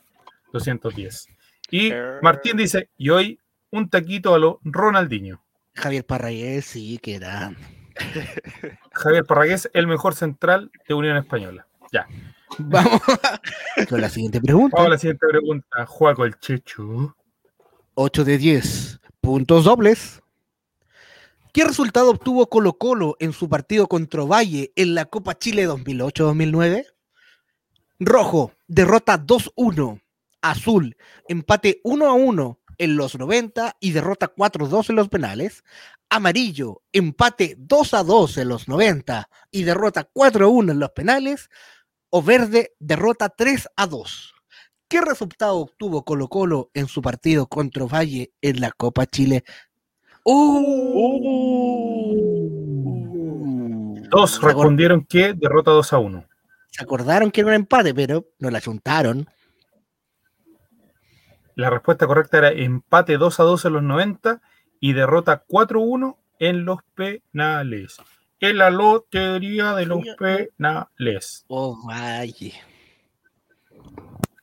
[0.52, 1.28] 210.
[1.74, 1.92] Y.
[2.22, 3.40] Martín dice, y hoy
[3.72, 5.44] un taquito a lo Ronaldinho.
[5.74, 7.56] Javier Parragués, sí, que era.
[8.94, 11.66] Javier Parragués, el mejor central de Unión Española.
[11.92, 12.08] Ya.
[12.60, 13.02] Vamos
[13.90, 14.78] con la siguiente pregunta.
[14.78, 15.86] Vamos a la siguiente pregunta.
[15.88, 17.18] Juaco el Checho.
[17.96, 19.00] 8 de 10.
[19.20, 20.22] Puntos dobles.
[21.54, 26.86] ¿Qué resultado obtuvo Colo Colo en su partido contra Valle en la Copa Chile 2008-2009?
[28.00, 30.03] Rojo, derrota 2-1.
[30.44, 30.96] Azul,
[31.28, 35.64] empate 1-1 en los 90 y derrota 4-2 en los penales.
[36.10, 41.50] Amarillo, empate 2-2 en los 90 y derrota 4-1 en los penales.
[42.10, 44.34] O verde, derrota 3-2.
[44.88, 49.44] ¿Qué resultado obtuvo Colo Colo en su partido contra Valle en la Copa Chile?
[50.24, 51.64] ¡Uh!
[54.12, 56.26] Dos respondieron que derrota 2 a 1.
[56.70, 59.28] Se acordaron que era un empate, pero no la juntaron.
[61.56, 64.42] La respuesta correcta era empate 2 a 2 en los 90
[64.80, 67.98] y derrota 4 a 1 en los penales.
[68.40, 71.46] En la lotería de los penales.
[71.48, 72.54] Oh, Valle.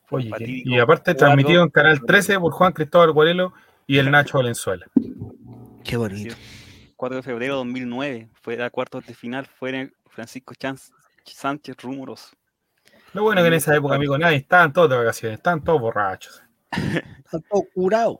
[0.09, 0.31] Oye,
[0.65, 3.53] y aparte transmitido en Canal 13 por Juan Cristóbal Guarelo
[3.87, 4.85] y el Nacho Valenzuela.
[5.83, 6.35] Qué bonito.
[6.97, 8.29] 4 de febrero de 2009.
[8.41, 9.45] Fue la cuartos de final.
[9.45, 10.91] Fue Francisco Chance-
[11.23, 12.35] Sánchez Rumuroso.
[13.13, 16.43] Lo bueno que en esa época, amigo, nadie, estaban todos de vacaciones, estaban todos borrachos.
[16.71, 18.19] Está todo curado.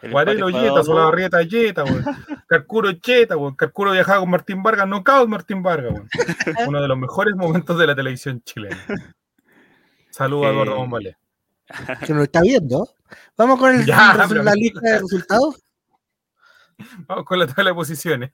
[0.00, 2.04] El Guarelo a Yeta, Solabarrieta Yeta, weón.
[2.46, 3.56] Carcuro Yeta, weón.
[3.56, 6.08] Carcuro viajaba con Martín Vargas, knockout Martín Vargas, weón.
[6.68, 8.78] Uno de los mejores momentos de la televisión chilena.
[10.10, 11.16] Saludos a Eh, Eduardo Bombalé.
[12.06, 12.88] Que no lo está viendo.
[13.36, 15.62] Vamos con el- Ya, resu- pero- la lista de resultados.
[17.08, 18.30] Vamos con la tabla de posiciones.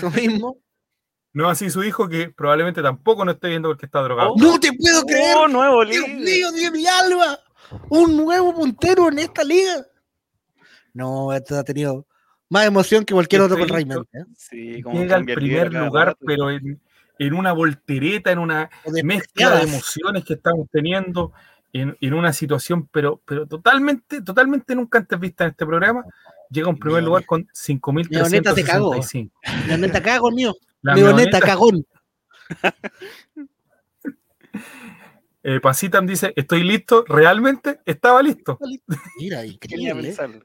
[0.00, 0.58] Lo mismo.
[1.34, 4.30] No así su hijo, que probablemente tampoco no esté viendo porque está drogado.
[4.32, 4.36] Oh.
[4.38, 5.36] ¡No te puedo creer!
[5.36, 7.38] ¡Oh, nuevo ¡Dios mío, Dios mi alma!
[7.88, 9.86] ¡Un nuevo puntero en esta liga!
[10.94, 12.06] No, esto ha tenido
[12.48, 14.06] más emoción que cualquier otro con Rayman.
[14.12, 14.24] ¿eh?
[14.36, 16.24] Sí, como Llega al primer a lugar, rato.
[16.26, 16.80] pero en,
[17.18, 18.70] en una voltereta, en una
[19.02, 21.32] mezcla de emociones que estamos teniendo
[21.72, 26.04] en, en una situación, pero, pero totalmente, totalmente nunca antes vista en este programa.
[26.48, 27.40] Llega en primer lugar con
[28.08, 28.94] Leoneta se cagó.
[28.94, 29.30] 5.365.
[29.66, 30.54] Leoneta cagón mío.
[30.82, 31.86] La Leoneta Leoneta- cagón.
[35.48, 38.58] eh, Pasitam dice, estoy listo, realmente estaba listo.
[39.18, 40.08] Mira, Quería increíble.
[40.10, 40.40] ¿eh?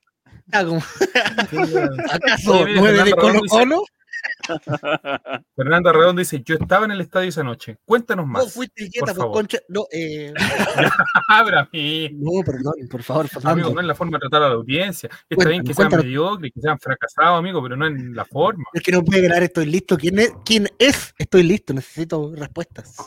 [0.52, 0.82] Ah, como-
[2.12, 3.84] ¿Acaso nueve de Colo Colo?
[5.56, 7.80] Fernando Arredondo dice, yo estaba en el estadio esa noche.
[7.86, 8.54] Cuéntanos No más.
[8.54, 9.34] fuiste por dieta, pues favor.
[9.34, 9.58] concha.
[9.70, 10.34] No, eh,
[12.14, 13.74] no, perdón, por favor, Amigo, Fernando.
[13.74, 15.10] no es la forma de tratar a la audiencia.
[15.10, 18.66] Está Cuéntanos, bien que sean mediocres, que sean fracasados, amigo, pero no en la forma.
[18.74, 19.97] Es que no puede ganar, estoy listo.
[19.97, 20.32] ¿Quién es?
[20.45, 21.14] ¿Quién es?
[21.18, 22.97] Estoy listo, necesito respuestas.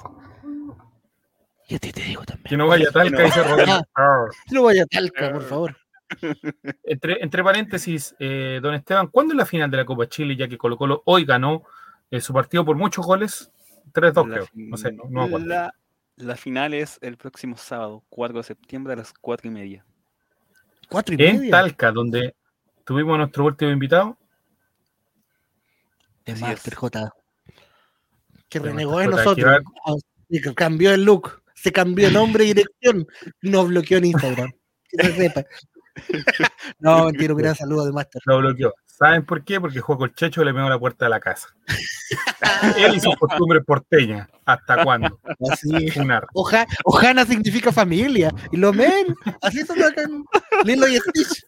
[1.68, 2.44] Y a ti te digo también.
[2.48, 3.80] Que no vaya talca, dice Rodrigo.
[3.94, 4.30] Arr.
[4.50, 5.76] No vaya talca, por favor.
[6.84, 10.36] Entre, entre paréntesis, eh, don Esteban, ¿cuándo es la final de la Copa Chile?
[10.36, 11.64] Ya que Colo Colo hoy ganó
[12.10, 13.50] eh, su partido por muchos goles.
[13.92, 14.48] 3-2 La creo.
[14.54, 15.46] No sé, no, no me acuerdo.
[15.46, 15.74] La,
[16.16, 19.84] la final es el próximo sábado, 4 de septiembre a las 4 y media.
[20.88, 21.50] Cuatro y En media.
[21.50, 22.34] Talca, donde
[22.84, 24.16] tuvimos a nuestro último invitado.
[26.26, 26.74] de Master.
[26.74, 27.14] J.
[28.48, 29.62] Que renegó de que nosotros.
[29.86, 29.94] Ah,
[30.28, 31.42] y que cambió el look.
[31.54, 33.06] Se cambió nombre y dirección.
[33.42, 34.52] Nos bloqueó en Instagram.
[34.88, 35.44] Que se sepa.
[36.80, 38.20] No, mentira, un gran saludo de Master.
[38.24, 38.74] Lo bloqueó.
[38.86, 39.60] ¿Saben por qué?
[39.60, 41.48] Porque Juego el Checho le pegó la puerta de la casa.
[42.78, 44.28] Él y sus costumbres porteñas.
[44.44, 45.20] ¿Hasta cuándo?
[45.50, 45.90] Así.
[45.90, 46.26] Funar.
[46.32, 48.30] Oja, Ojana significa familia.
[48.52, 49.14] Y lo men.
[49.42, 50.24] Así son acá en
[50.64, 51.44] Lilo y Stitch.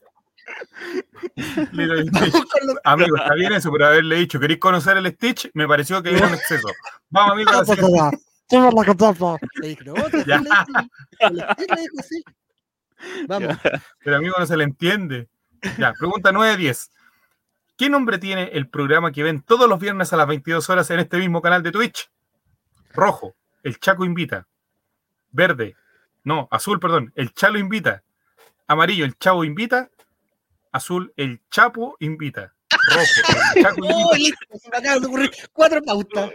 [1.73, 2.35] Lilo y Stitch.
[2.63, 5.51] los Amigo, está bien eso, pero haberle dicho, ¿queréis conocer el Stitch?
[5.55, 6.69] Me pareció que era un exceso.
[7.11, 8.11] Vamos, amigo, a
[8.51, 9.37] La catapa.
[9.61, 10.39] Le dije, no, te Ya.
[10.39, 10.89] le dije,
[11.21, 12.25] el Stitch le dijo así.
[13.29, 13.57] Vamos.
[14.05, 15.29] Pero amigo, no se le entiende.
[15.79, 16.91] Ya, pregunta 9-10.
[17.77, 21.01] ¿Qué nombre tiene el programa que ven todos los viernes a las 22 horas en
[21.01, 22.11] este mismo canal de Twitch?
[22.95, 24.47] Rojo, el Chaco invita.
[25.31, 25.77] Verde,
[26.25, 28.03] no, azul, perdón, el Chalo invita.
[28.67, 29.91] Amarillo, el Chavo invita.
[30.73, 32.55] Azul, el Chapo invita.
[32.71, 34.17] Rojo, el Chaco invita.
[34.17, 36.31] listo, se me acaban de ocurrir cuatro pautas.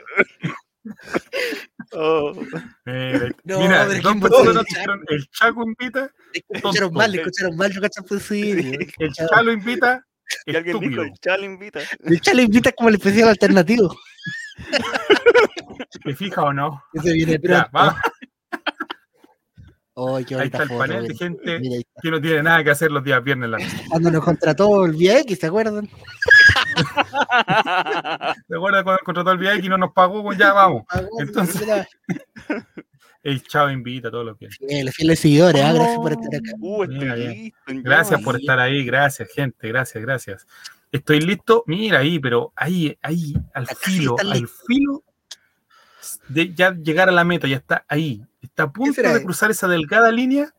[1.94, 2.34] Oh,
[2.86, 4.62] Eh, No, mira, pero imposible.
[4.68, 8.52] dijeron el Chaco invita, Escucharon mal, escucharon mal, yo pues sí.
[9.00, 10.04] el Chalo invita,
[10.46, 11.82] y alguien dijo, el chal invita.
[12.04, 13.96] El Chale invita como el especial alternativo.
[16.04, 16.82] ¿Te fija o no?
[16.94, 17.70] Ese viene Ya, pronto.
[17.78, 18.02] va.
[20.18, 21.18] Ay, qué Ahí está el foto, panel de mira.
[21.18, 23.58] gente Mira, que no tiene nada que hacer los días viernes la.
[23.90, 25.90] Cuando nos contrató el VX, ¿se acuerdan?
[28.48, 30.24] ¿Te acuerdas cuando contrató el viaje y no nos pagó?
[30.24, 30.84] Pues ya vamos.
[31.20, 31.88] Entonces-
[33.24, 34.50] El chavo invita a todos los que.
[34.50, 36.52] fieles, fieles seguidores, ah, gracias por estar acá.
[36.60, 40.48] Uh, estoy Mira, listo, Gracias por estar ahí, gracias, gente, gracias, gracias.
[40.92, 44.50] Estoy listo, mira ahí, pero ahí, ahí, al Acá filo, al listo.
[44.66, 45.04] filo
[46.30, 48.26] de ya llegar a la meta, ya está ahí.
[48.42, 50.52] Está a punto de cruzar esa delgada línea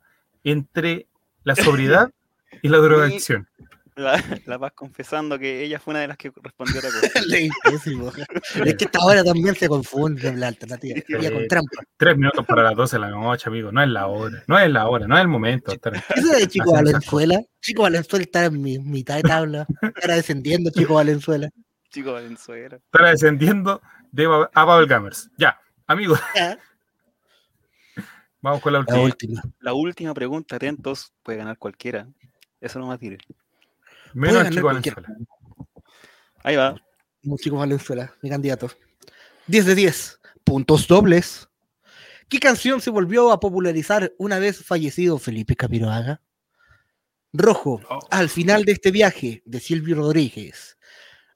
[0.45, 1.07] entre
[1.43, 2.13] la sobriedad
[2.63, 3.49] y la drogadicción.
[3.95, 4.13] La,
[4.47, 6.91] la Paz confesando que ella fue una de las que respondió a la
[7.71, 8.27] cosa.
[8.65, 11.01] Es que esta hora también se confunde la alternativa.
[11.21, 11.83] Ya con trampa.
[11.97, 13.71] Tres minutos para las 12 de la noche, amigo.
[13.71, 15.73] No es la hora, no es la hora, no es el momento.
[15.73, 17.41] ¿Eso de Chico Valenzuela?
[17.61, 19.67] Chico Valenzuela está en mi mitad de tabla.
[19.83, 21.51] Está descendiendo Chico Valenzuela.
[21.91, 22.77] Chico Valenzuela.
[22.77, 24.25] Estar descendiendo de
[24.55, 25.29] a Babel Gamers.
[25.37, 26.59] Ya, amigos, Ya,
[28.41, 29.03] vamos con la La última.
[29.05, 29.43] última.
[29.61, 32.09] La última pregunta, atentos, puede ganar cualquiera.
[32.61, 33.19] Eso no más tire.
[34.15, 34.67] Menos el chico.
[34.67, 35.09] Valenzuela.
[36.43, 36.75] Ahí va.
[37.25, 38.71] Un Chico Valenzuela, mi candidato.
[39.47, 40.21] 10 de 10.
[40.45, 41.49] Puntos dobles.
[42.29, 46.21] ¿Qué canción se volvió a popularizar una vez fallecido Felipe Camiroaga?
[47.33, 48.01] Rojo, Oh.
[48.11, 50.77] al final de este viaje, de Silvio Rodríguez.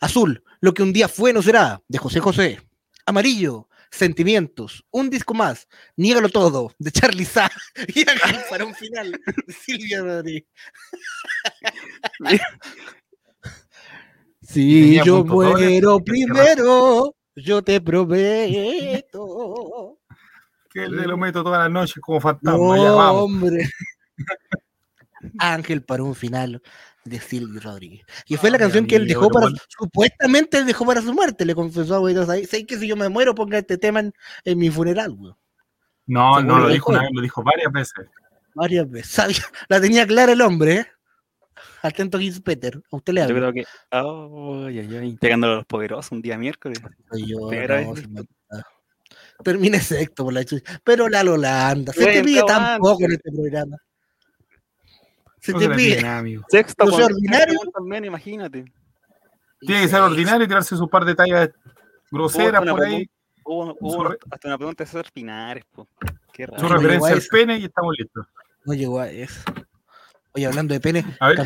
[0.00, 2.60] Azul, lo que un día fue no será, de José José.
[3.06, 7.50] Amarillo, Sentimientos, un disco más, Niégalo todo, de Charlie Sa.
[7.94, 8.04] Y
[8.50, 10.46] para un final, de Silvio Rodríguez.
[14.48, 19.18] Si Tenía yo muero primero, yo te prometo.
[20.70, 22.56] Que el de lo meto todas las noches como fantasma.
[22.56, 23.22] No, ya vamos.
[23.24, 23.68] hombre.
[25.38, 26.62] Ángel para un final
[27.08, 28.04] de Silvio Rodríguez.
[28.26, 29.58] Y fue la Ay, canción que él dejó para, bueno.
[29.68, 32.44] supuestamente él dejó para su muerte, le confesó a Güey ahí.
[32.46, 34.12] Sé que si yo me muero, ponga este tema en,
[34.44, 35.32] en mi funeral, güey.
[36.06, 38.06] No, no lo dijo una vez, lo dijo varias veces.
[38.54, 39.12] Varias veces.
[39.12, 40.86] Sabía- la tenía clara el hombre, ¿eh?
[41.82, 42.80] Atento, Giz Peter.
[42.90, 43.36] A usted le Yo hablo.
[43.36, 43.64] creo que.
[43.90, 45.16] Ay, ay, ay.
[45.20, 46.78] Pegándole a los poderosos un día miércoles.
[47.12, 48.62] Yo, ah.
[49.44, 50.80] Termine sexto por la chucha.
[50.84, 51.92] Pero la Lolanda.
[51.92, 52.80] Se te pide tan avance.
[52.80, 53.76] poco en este programa.
[55.46, 56.44] Se No te se pide nada, amigo.
[56.48, 57.58] Sexto, No ordinario.
[57.72, 58.64] También, imagínate.
[59.60, 61.50] Tiene que ser ordinario y tirarse su par de tallas
[62.10, 63.08] groseras por ahí.
[63.44, 65.86] Hubo, Su hasta una pregunta de César Pinares, po.
[66.32, 66.68] Qué Su raro.
[66.68, 68.26] re- referencia al pene y estamos listos.
[68.64, 69.40] No llegó a eso.
[70.32, 71.44] Oye, hablando de pene, A ver, ¿qué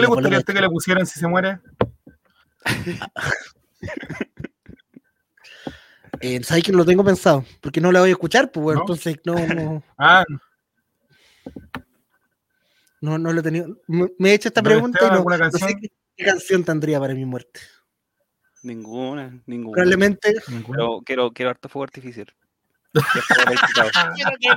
[0.00, 1.58] le gustaría a usted que le pusieran si se muere?
[6.20, 7.44] eh, ¿sabes que lo tengo pensado?
[7.60, 8.82] Porque no la voy a escuchar, pues ¿No?
[8.82, 10.24] entonces no, no, Ah,
[13.02, 13.76] no, no lo he tenido.
[13.86, 15.80] Me, me he hecho esta ¿No pregunta y no, no sé canción?
[15.80, 17.60] qué, qué canción tendría para mi muerte.
[18.62, 19.74] Ninguna, ninguna.
[19.74, 20.34] Probablemente.
[20.48, 20.76] ninguna.
[20.78, 22.26] Pero quiero, quiero harto fuego artificial.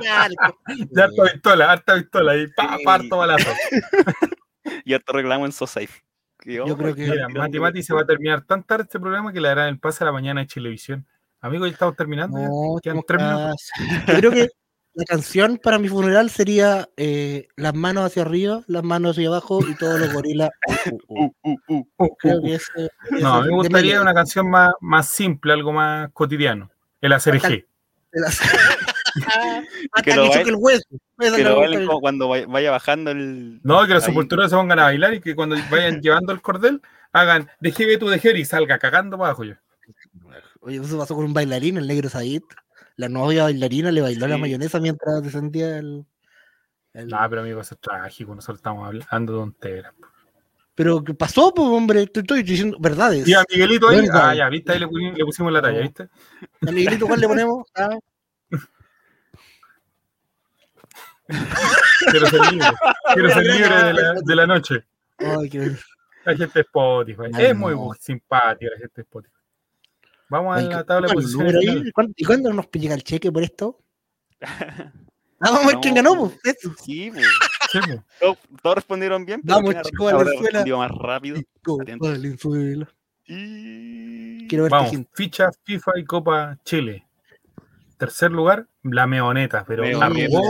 [0.00, 0.16] Ya.
[0.90, 2.84] Ya harta pistola, harta pistola y pa, Sí.
[2.84, 3.50] pa, harto balazo.
[4.84, 6.02] y harto reclamo en SoSafe.
[6.44, 9.40] Yo creo que- Mira, Mati Mati se va a terminar tan tarde este programa que
[9.40, 11.06] le darán el pase a la mañana de Chilevisión.
[11.40, 12.38] Amigo, ya estamos terminando.
[12.38, 12.46] ya.
[12.48, 13.70] No, Quedan estamos tres minutos.
[14.06, 14.48] Yo creo que
[14.96, 19.60] la canción para mi funeral sería eh, las manos hacia arriba, las manos hacia abajo
[19.68, 20.48] y todos los gorilas.
[21.08, 21.52] uh, uh, uh.
[21.52, 21.86] Uh, uh, uh.
[21.98, 25.52] Uh, Creo uh, que No, a mí de me gustaría una canción más, más simple,
[25.52, 26.70] algo más cotidiano.
[27.02, 27.10] El.
[27.10, 28.40] De las-
[29.92, 30.84] Hasta Que choque el hueso.
[31.18, 33.60] Que lo bailen como cuando vaya, bajando el.
[33.62, 36.80] No, que los sepultureros se pongan a bailar y que cuando vayan llevando el cordel
[37.12, 39.54] hagan de tú de y salga cagando para abajo yo.
[40.60, 42.42] Oye, eso pasó con un bailarín, el negro Said.
[42.96, 46.04] La novia bailarina le bailó la mayonesa mientras descendía el.
[46.94, 48.34] el- No, pero amigo, eso es trágico.
[48.34, 49.92] Nosotros estamos hablando de tonteras.
[50.74, 52.06] Pero ¿qué pasó, pues, hombre?
[52.06, 53.26] Te estoy diciendo verdades.
[53.26, 54.28] Y a Miguelito ahí, Verdad.
[54.30, 56.08] ah, ya, viste, ahí le, pusimos- le pusimos la talla, ¿viste?
[56.66, 57.64] ¿A Miguelito cuál le ponemos?
[61.28, 61.38] Ah,
[62.10, 62.66] Quiero ser libre.
[63.14, 64.84] Quiero ser libre de la, de la noche.
[65.18, 65.76] ay, qué-
[66.24, 67.22] La gente de Spotify.
[67.34, 69.34] Ay, es muy simpática la gente de Spotify.
[70.28, 71.92] Vamos a ay, la tabla de ¿cuál posiciones.
[72.16, 73.78] ¿Y cuándo nos llega el cheque por esto?
[75.38, 76.38] Ah, vamos a ver No, quién ganó, pues.
[76.42, 76.56] pues.
[76.56, 76.74] Eso.
[76.82, 77.26] Sí, pues.
[77.70, 78.00] Sí, pues.
[78.18, 79.42] Todos, todos respondieron bien.
[79.42, 80.76] pero Vamos, ¿quién chico, habrá Valenzuela.
[80.78, 81.40] más rápido.
[82.00, 82.88] Valenzuela.
[83.26, 84.48] Y...
[84.48, 85.10] Quiero ver Vamos, gente.
[85.12, 87.06] ficha FIFA y Copa Chile.
[87.98, 90.40] Tercer lugar, la Meoneta, pero la Meoneta.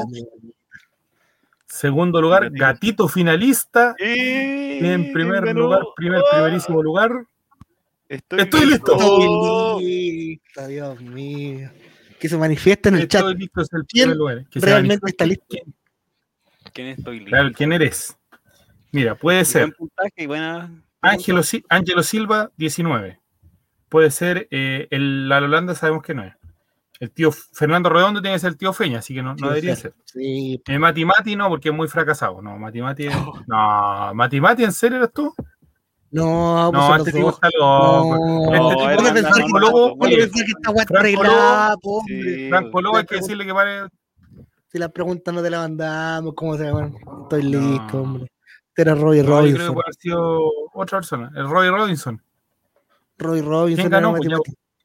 [1.67, 3.09] Segundo lugar, Gatito.
[3.09, 3.97] Finalista.
[3.99, 7.11] Y- En primer lugar, primer, primerísimo lugar.
[8.09, 8.93] Estoy, Estoy listo.
[8.97, 9.79] ¡Oh!
[9.81, 11.71] Estoy listo, Dios mío.
[12.21, 13.21] Que se manifiesta en el chat.
[13.23, 14.47] Estoy listo, es el ¿Quién primer lugar.
[14.51, 15.45] Que se realmente está listo?
[15.49, 15.75] ¿Quién-
[16.73, 17.31] ¿Quién estoy listo?
[17.31, 18.17] Claro, ¿quién eres?
[18.93, 20.71] Mira, puede Buen ser puntaje y buena.
[21.01, 23.21] Ángelo, Si- Ángelo Silva, 19.
[23.89, 26.35] Puede ser eh, el, la Holanda, sabemos que no es.
[26.99, 29.45] El tío Fernando Redondo tiene que ser el tío Feña, así que no, no Sí,
[29.45, 29.83] debería sí.
[29.83, 29.95] ser.
[30.05, 32.41] Sí, Eh, Mati Mati no, porque es muy fracasado.
[32.41, 33.07] No, Mati Mati.
[33.07, 33.15] es-
[33.49, 35.35] No, Mati Mati, ¿en serio eres tú?
[36.11, 37.35] No, pues No, son este tipo dos.
[37.35, 38.17] está loco.
[38.17, 40.45] No, Este No, tipo ¿Cómo era de una- pensar que no, no, ¿Cómo oye, pensar
[40.45, 42.15] que esta Franco arreglada, hombre?
[42.35, 43.89] Sí, Franco Lobo hay que decirle que pare.
[44.73, 46.95] Si las preguntas no te las mandamos, ¿cómo se llaman?
[47.23, 47.61] Estoy No.
[47.61, 48.31] listo, hombre.
[48.79, 49.75] Era Roy No, yo creo que Robinson.
[49.75, 52.23] puede haber sido otra persona, el Roy Robinson.
[53.19, 53.83] Roy Robinson.
[53.83, 54.15] ¿Quién ganó?
[54.15, 54.29] Pues.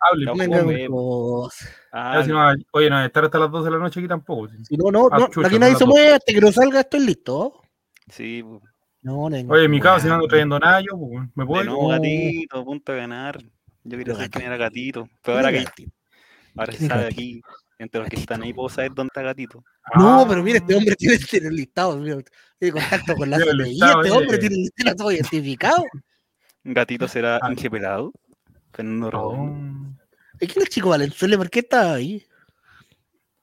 [0.04, 0.26] Hable.
[0.26, 1.68] No, pues.
[1.92, 4.48] Ah, no, oye, no, estar hasta las 12 de la noche aquí tampoco.
[4.64, 7.02] Si no, no, Ah, no, aquí no nadie se mueve hasta que no salga, estoy
[7.02, 7.62] listo.
[8.10, 8.62] sí, po.
[9.02, 9.52] No, nena.
[9.52, 11.88] Oye, mi caso, si no ando trayendo nada, yo, pues, ¿me puedo No.
[11.88, 13.42] gatito, a punto de ganar.
[13.84, 14.54] Yo quería saber quién gatito.
[14.54, 15.04] era gatito.
[15.06, 15.92] Pero ¿Quién ahora que gatito?
[16.56, 17.42] ahora se ¿Quién es sabe aquí,
[17.80, 19.64] entre los que están ahí, puedo saber dónde está gatito.
[19.98, 21.18] No, Ah, pero mira, este hombre tiene,
[21.52, 22.18] listado, mira,
[22.60, 25.84] tiene contacto con la listado, este hombre tiene el tiene todo identificado.
[26.64, 27.52] Gatito será Ah.
[27.52, 28.12] Inge Pelado.
[28.72, 29.10] Fernando.
[29.12, 29.98] No.
[30.40, 31.38] ¿Y quién es el chico Valenzuela?
[31.38, 32.24] ¿Por qué está ahí?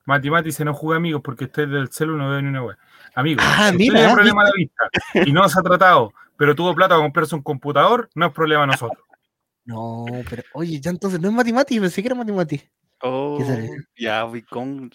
[0.05, 2.77] Mati Mati se no juega amigos porque usted del celu no ve ni una wea.
[3.15, 4.89] Amigos, Ah, si usted mira, tiene problema de la vista
[5.25, 8.61] y no se ha tratado, pero tuvo plata para comprarse un computador, no es problema
[8.61, 9.03] de nosotros.
[9.65, 12.61] No, pero oye, ya entonces no es Matimati, pensé que era Matimati.
[13.01, 13.39] Oh,
[13.97, 14.91] ya, con.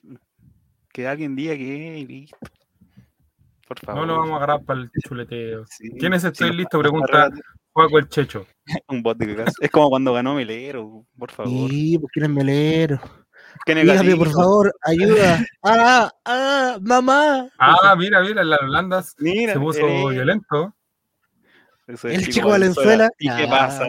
[0.93, 2.37] Que alguien diga que he visto.
[3.67, 4.03] Por favor.
[4.03, 5.65] No lo vamos a agarrar para el chuleteo.
[5.71, 6.79] Sí, ¿Quién es sí, estoy nos listo?
[6.79, 7.31] Pregunta
[7.73, 8.47] Juaco el Checho.
[8.89, 9.53] Un bot de casa.
[9.61, 11.71] Es como cuando ganó Melero, por favor.
[11.71, 13.01] Sí, porque eres melero.
[13.65, 14.19] ¿Qué Dígame, negativo?
[14.25, 15.45] por favor, ayuda.
[15.63, 17.49] Ah, ah, mamá.
[17.59, 20.75] Ah, mira, mira, en las Holandas Mira, se puso es- violento.
[21.87, 23.09] Eso es El chico Valenzuela.
[23.19, 23.85] ¿Y qué Ah, pasa?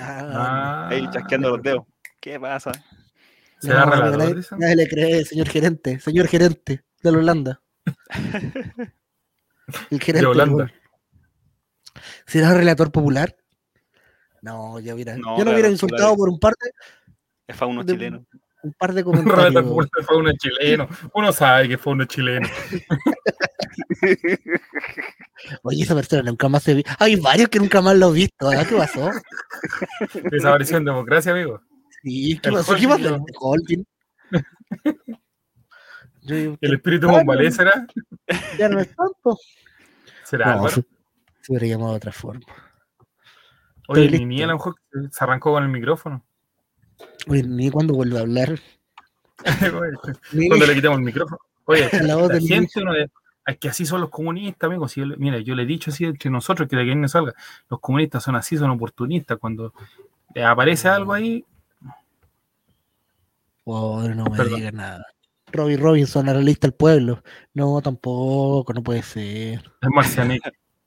[0.00, 1.84] Ah, Ahí chasqueando los dedos.
[2.20, 2.72] ¿Qué pasa?
[3.60, 4.58] ¿Será No, relator, nadie, dicen?
[4.58, 7.60] nadie le cree, señor gerente, señor gerente de la Holanda.
[9.90, 10.20] El gerente.
[10.20, 10.72] De Holanda.
[12.26, 13.36] ¿Será relator popular?
[14.42, 16.70] No, yo hubiera, No, yo lo hubiera insultado por un par de,
[17.46, 18.24] Es fauno De- chileno.
[18.62, 19.02] Un par de
[19.52, 19.64] comentarios.
[19.64, 20.88] popular fue uno chileno.
[21.14, 22.48] Uno sabe que fue uno chileno.
[25.62, 26.84] Oye, esa persona nunca más se vi.
[26.98, 28.48] Hay varios que nunca más lo he visto.
[28.50, 28.64] ¿ah?
[28.68, 29.10] ¿Qué pasó?
[30.30, 31.60] Desapareció en democracia, amigo.
[32.02, 32.74] Sí, ¿qué El pasó?
[32.76, 33.24] ¿Qué pasó?
[36.22, 37.20] Yo El espíritu Bueno.
[37.24, 37.86] Mombalé será.
[38.58, 39.38] ya no es tanto.
[40.24, 40.82] Será No, se,
[41.40, 42.44] se hubiera llamado de otra forma.
[43.88, 44.44] Oye, estoy ni ni listo.
[44.44, 44.74] a lo mejor
[45.10, 46.24] se arrancó con el micrófono.
[47.28, 48.58] Oye, ni cuando vuelve a hablar.
[49.42, 51.38] Cuando le quitamos el micrófono.
[51.64, 53.10] Oye, La voz la del gente, uno de-
[53.46, 54.92] es que así son los comunistas, amigos.
[54.92, 57.08] Si yo le- mira, yo le he dicho así entre nosotros que de que no
[57.08, 57.34] salga.
[57.68, 59.38] Los comunistas son así, son oportunistas.
[59.38, 59.72] Cuando
[60.34, 61.44] eh, aparece algo ahí,
[63.64, 64.56] Oh, no me Perdón.
[64.58, 65.06] digas nada.
[65.52, 67.22] Robbie Robinson, analista del pueblo.
[67.54, 69.60] No, tampoco, no puede ser.
[69.80, 70.42] es Marcianek.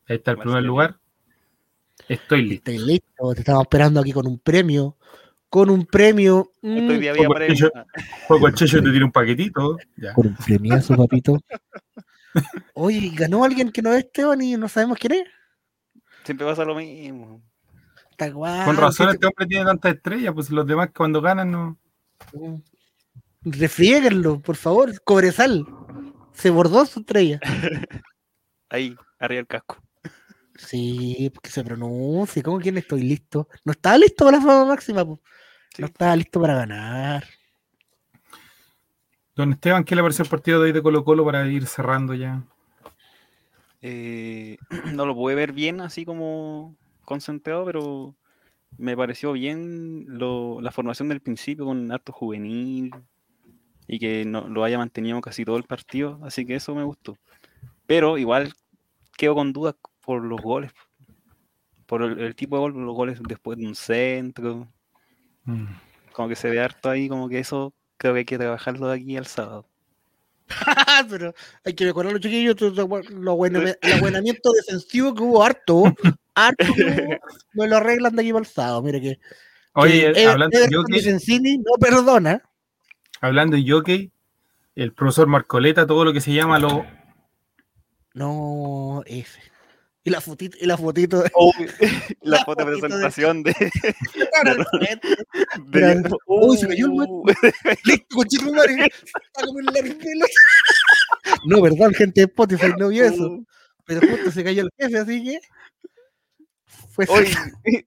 [0.07, 0.97] Ahí está el primer lugar.
[2.09, 2.71] Estoy listo.
[2.71, 4.97] Estoy listo, te estamos esperando aquí con un premio.
[5.53, 6.49] Con un premio.
[6.63, 7.53] mm, Este había Poco premio.
[7.55, 7.69] yo-
[8.27, 9.77] Juego el Checho te tira un paquetito.
[9.97, 10.11] Ya.
[10.15, 11.37] con un premiazo, papito.
[12.73, 15.23] Oye, ¿y ¿ganó alguien que no es Esteban y no sabemos quién es?
[16.23, 17.43] Siempre pasa lo mismo.
[18.09, 21.77] Está guay, Con razón este hombre tiene tantas estrellas, pues los demás cuando ganan no.
[23.43, 24.99] Refriéguenlo, por favor.
[25.03, 25.67] Cobresal.
[26.33, 27.39] Se bordó su estrella.
[28.69, 29.77] Ahí, arriba el casco.
[30.55, 32.41] Sí, porque se pronuncie.
[32.41, 33.47] ¿Cómo quién estoy listo?
[33.65, 35.05] No estaba listo para la fama máxima.
[35.05, 35.21] po.
[35.73, 35.81] Sí.
[35.81, 37.23] No estaba listo para ganar.
[39.35, 42.13] Don Esteban, ¿qué le pareció el partido de hoy de Colo Colo para ir cerrando
[42.13, 42.43] ya?
[43.81, 44.57] Eh,
[44.93, 48.15] no lo pude ver bien así como concentrado, pero
[48.77, 52.91] me pareció bien lo- la formación del principio con harto juvenil
[53.87, 57.17] y que no, lo haya mantenido casi todo el partido, así que eso me gustó.
[57.87, 58.53] Pero igual
[59.17, 60.71] quedo con dudas por los goles,
[61.87, 64.67] por el, el tipo de gol, los goles después de un centro,
[65.45, 65.65] Mm.
[66.13, 68.95] como que se ve harto ahí, como que eso creo que hay que trabajarlo de
[68.95, 69.65] aquí al sábado.
[71.09, 71.33] Pero
[71.65, 72.55] hay que mejorar los chiquillos.
[72.55, 75.83] tu- tu- Lo bueno, el abuenamiento defensivo que hubo harto.
[76.35, 76.65] Harto
[77.53, 78.81] me lo arreglan de aquí para el sábado.
[78.81, 79.19] Mire que.
[79.75, 82.41] Oye, que hablando de jockey, no perdona.
[83.21, 84.11] hablando de jockey,
[84.75, 86.85] el profesor Marcoleta, todo lo que se llama lo.
[88.13, 89.39] No, F.
[90.05, 91.31] Y la fotito, y la fotito de.
[92.21, 93.53] la La foto de presentación de...
[96.27, 97.07] Uy, se cayó el man.
[97.85, 98.91] Listo, conchito madre.
[101.45, 103.27] No, perdón, gente de Spotify, no vio eso.
[103.27, 103.45] uh.
[103.85, 105.39] Pero justo se cayó el jefe, así que.
[106.91, 107.33] Fue Hoy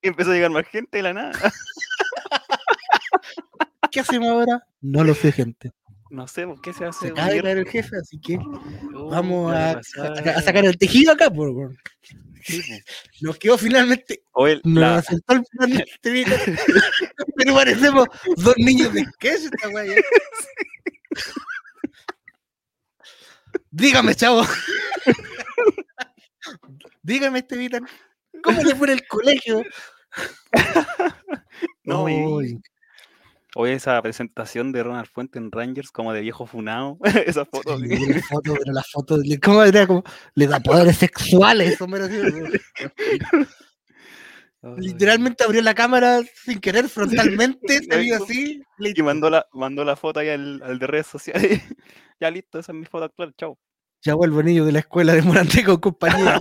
[0.03, 1.53] empezó a llegar más gente de la nada.
[3.91, 4.67] ¿Qué hacemos ahora?
[4.81, 5.73] No lo sé, gente.
[6.11, 7.07] No sé, ¿por qué se hace?
[7.07, 8.39] Se acaba de caer el jefe, así que
[8.95, 11.75] Oh, vamos a, sacar el tejido acá, por.
[12.45, 12.75] Sí, po.
[13.23, 14.23] Nos quedó finalmente,
[14.65, 16.25] nos la- aceptó el plan de este.
[17.37, 19.85] Pero parecemos dos niños de sketch esta weá.
[19.85, 19.95] ya.
[23.71, 24.43] Dígame, chavo.
[27.03, 27.87] Dígame, este Vitan.
[28.43, 29.63] ¿Cómo le fue en el colegio?
[31.85, 32.07] No,
[33.59, 37.79] Oye, esa presentación de Ronald Fuente en Rangers como de viejo funado, esa foto.
[37.79, 38.13] sí, así.
[38.13, 39.87] la foto, pero la foto, ¿cómo era?
[39.87, 40.05] Como,
[40.35, 41.79] le da poderes sexuales.
[44.77, 48.25] Literalmente abrió la cámara sin querer frontalmente, se vio Eso.
[48.25, 48.63] así.
[48.79, 51.63] Y mandó la, mandó la foto ahí al, al de redes sociales.
[52.21, 53.59] ya listo, esa es mi foto actual, chao.
[54.03, 56.39] Ya vuelvo niño de la escuela de Morante con compañía.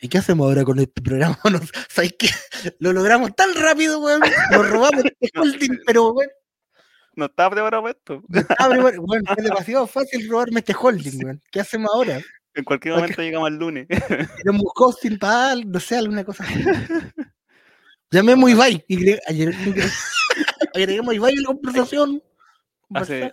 [0.00, 1.38] ¿Y qué hacemos ahora con este programa?
[1.50, 2.28] No, ¿Sabes qué?
[2.78, 4.20] Lo logramos tan rápido, weón.
[4.50, 6.30] Nos robamos este holding, pero weón.
[7.14, 8.22] No estaba preparado para esto.
[8.28, 11.42] weón, weón, es demasiado fácil robarme este holding, weón.
[11.50, 12.20] ¿Qué hacemos ahora?
[12.54, 13.86] En cualquier momento llegamos al lunes.
[13.88, 16.64] Tenemos hosting para, no sé, alguna cosa así.
[18.10, 18.84] Llamemos Ibai.
[18.88, 19.12] Y
[20.74, 22.22] agreguemos Ibai en la conversación.
[22.94, 23.32] Hace,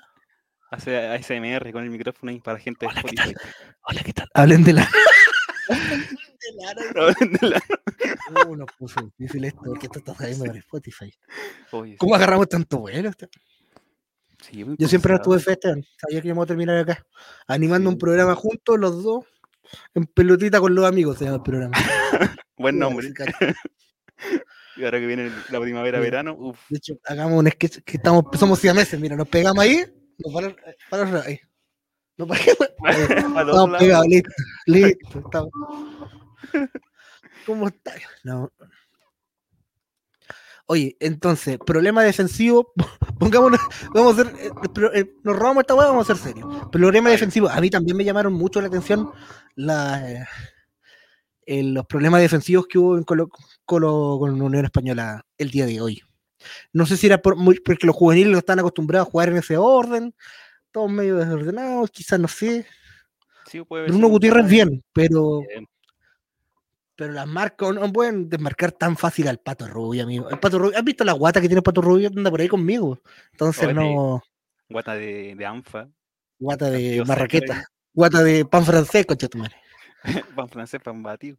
[0.72, 3.36] hace ASMR con el micrófono ahí para gente de Hola, ¿qué Spotify.
[3.84, 4.28] Hola, ¿qué tal?
[4.34, 4.90] Hablen de la.
[5.70, 7.62] de la Hablen de la-
[8.48, 11.14] Uh, nos puso difícil esto, porque esto está saliendo por Spotify.
[11.72, 13.12] Oye, ¿Cómo agarramos tanto vuelo?
[14.42, 15.24] sí, Yo siempre no impulsado.
[15.24, 15.60] tuve fe.
[15.98, 17.06] Sabía que íbamos a terminar acá.
[17.48, 17.94] Animando Sí.
[17.94, 19.26] un programa juntos, los dos,
[19.94, 21.74] en pelotita con los amigos, se llama el programa.
[22.58, 23.12] Buen nombre.
[24.78, 26.04] Y ahora que viene la primavera, Sí.
[26.04, 26.54] verano.
[26.70, 29.86] De hecho, hagamos un sketch que estamos, somos siameses, mira, nos pegamos ahí,
[30.20, 30.58] nos paramos,
[30.90, 31.40] paramos ahí.
[32.18, 33.02] Nos pegamos, ahí.
[33.02, 34.30] Estamos pegados, listo,
[34.68, 35.52] listo, estamos.
[37.46, 37.94] ¿Cómo está?
[38.24, 38.50] No.
[40.68, 42.74] Oye, entonces, problema defensivo,
[43.20, 43.52] pongamos,
[43.94, 44.52] vamos a hacer, eh,
[44.96, 46.68] eh, nos robamos esta hueá, vamos a ser serios.
[46.72, 49.12] Problema defensivo, a mí también me llamaron mucho la atención
[49.56, 50.26] la,
[51.46, 53.30] eh, los problemas defensivos que hubo en Colo,
[53.66, 56.02] Colo- con la Unión Española el día de hoy.
[56.74, 59.38] No sé si era por, muy- porque los juveniles no están acostumbrados a jugar en
[59.38, 60.14] ese orden,
[60.72, 62.66] todos medio desordenados, quizás no sé.
[63.48, 65.68] Sí, puede Bruno Gutiérrez bien, pero Bien.
[66.96, 70.30] pero las marcas no pueden desmarcar tan fácil al Pato Rubio, amigo.
[70.30, 72.10] El Pato Rubio, ¿has visto la guata que tiene el Pato Rubio?
[72.16, 73.00] Anda por ahí conmigo.
[73.32, 74.24] Entonces Oye, no,
[74.70, 75.88] Guata de, de ANFA.
[76.40, 79.56] guata de Dios, marraqueta, guata de pan francés, concha tu madre.
[80.36, 81.38] Pan francés, pan batido.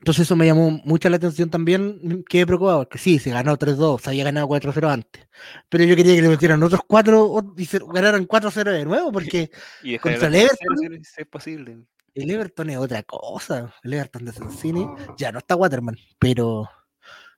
[0.00, 4.00] Entonces eso me llamó mucha la atención también, quedé preocupado, porque sí, se ganó 3-2,
[4.00, 5.28] se había ganado 4-0 antes.
[5.68, 9.12] Pero yo quería que le metieran otros 4 o- y se ganaran 4-0 de nuevo,
[9.12, 9.50] porque
[9.82, 11.78] Y Contra el Everton, es posible.
[12.14, 13.74] el Everton es otra cosa.
[13.82, 14.88] El Everton de Sensini
[15.18, 16.70] ya no está Waterman, pero,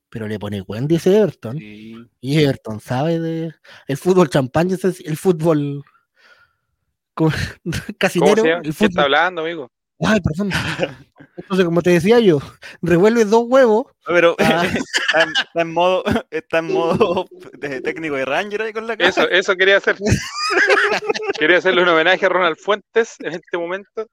[0.08, 1.58] pero le pone Wendy ese Everton.
[1.58, 1.96] Sí.
[2.20, 3.54] Y Everton sabe de
[3.88, 5.82] el fútbol champán, el fútbol
[7.14, 7.32] co-
[7.64, 9.02] ¿Cómo casinero, se el ¿Qué está fútbol.
[9.02, 9.68] hablando, amigo?
[10.04, 10.50] Ay, perdón.
[11.36, 12.38] Entonces, como te decía yo,
[12.82, 13.86] revuelve dos huevos.
[14.06, 14.64] Pero Ah.
[15.12, 17.26] está, en, está en modo, está en modo
[17.58, 19.08] de técnico de Ranger ahí con la cara.
[19.10, 19.96] Eso, eso quería hacer.
[21.38, 24.06] quería hacerle un homenaje a Ronald Fuentes en este momento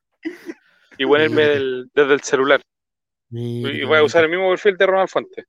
[0.98, 2.62] y ponerme del- desde el celular.
[3.30, 5.46] Mira, Y voy a usar el mismo perfil de Ronald Fuentes.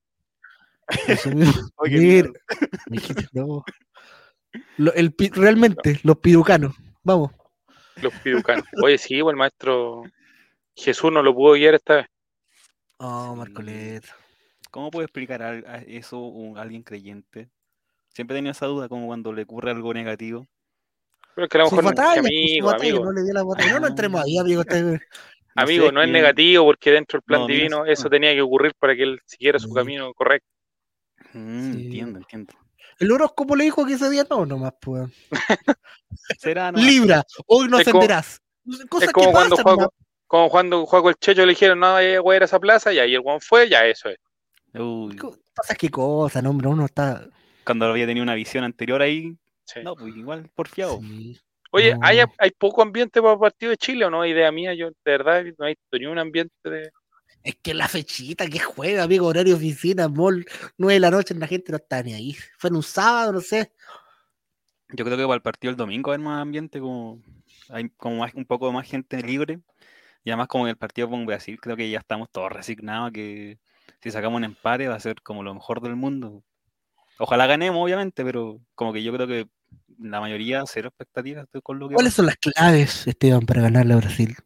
[1.77, 2.31] Oye,
[3.33, 3.65] no.
[4.79, 6.75] Lo- el realmente, los pirucanos.
[7.03, 7.31] Vamos.
[8.03, 8.65] Los piducanos.
[8.83, 10.03] Oye, sí, pues, el maestro
[10.81, 12.07] Jesús no lo pudo guiar esta vez.
[12.99, 13.35] Oh.
[13.37, 14.05] Marcolet.
[14.71, 17.49] ¿Cómo puede explicar a eso un- alguien creyente?
[18.15, 20.47] Siempre he tenido esa duda, como cuando le ocurre algo negativo.
[21.35, 23.05] Pero es que a lo mejor no pues, amigo, amigo.
[23.05, 23.73] no le dio la batalla.
[23.75, 24.63] No, no entremos ahí, amigo.
[25.57, 28.11] No Amigo, sé, no es que- negativo porque dentro del plan No, divino eso no.
[28.11, 29.75] tenía que ocurrir para que él siguiera su Sí.
[29.75, 30.47] camino correcto.
[31.33, 31.83] Mm, Sí.
[31.87, 32.55] Entiendo, entiendo.
[33.01, 35.11] El horóscopo le dijo que ese día no, nomás, pues.
[36.39, 36.79] Será, no?
[36.79, 38.41] Libra, hoy no ascenderás.
[38.89, 39.95] Cosas Es como que cuando pasan, juego, nomás.
[40.31, 43.01] Como cuando juego el Checho le dijeron, no, vaya a jugar a esa plaza, y
[43.01, 44.19] ahí el Juan fue, ya eso es.
[44.73, 47.27] Uy, Cosas que cosas, no, hombre, uno está.
[47.65, 49.81] cuando había tenido una visión anterior ahí, Sí.
[49.83, 51.01] no, pues igual porfiado.
[51.01, 51.37] Sí.
[51.73, 52.01] Oye, No.
[52.03, 54.25] ¿hay, ¿hay poco ambiente para el partido de Chile o no?
[54.25, 56.91] Idea mía, yo de verdad no he visto ni un ambiente de...
[57.43, 60.47] Es que la fechita que juega, amigo, horario oficina, mall,
[60.79, 62.37] nueve de la noche, la gente no está ni ahí.
[62.57, 63.73] Fue en un sábado, no sé.
[64.91, 67.21] Yo creo que para el partido del domingo hay más ambiente, como
[67.69, 69.59] hay como más, un poco más gente libre.
[70.25, 73.13] Y además como en el partido con Brasil, creo que ya estamos todos resignados a
[73.13, 73.59] que
[74.03, 76.43] si sacamos un empate va a ser como lo mejor del mundo.
[77.19, 79.47] Ojalá ganemos, obviamente, pero como que yo creo que
[79.99, 83.99] la mayoría cero expectativas con lo que ¿Cuáles son las claves, Esteban, para ganarle a
[83.99, 84.37] Brasil?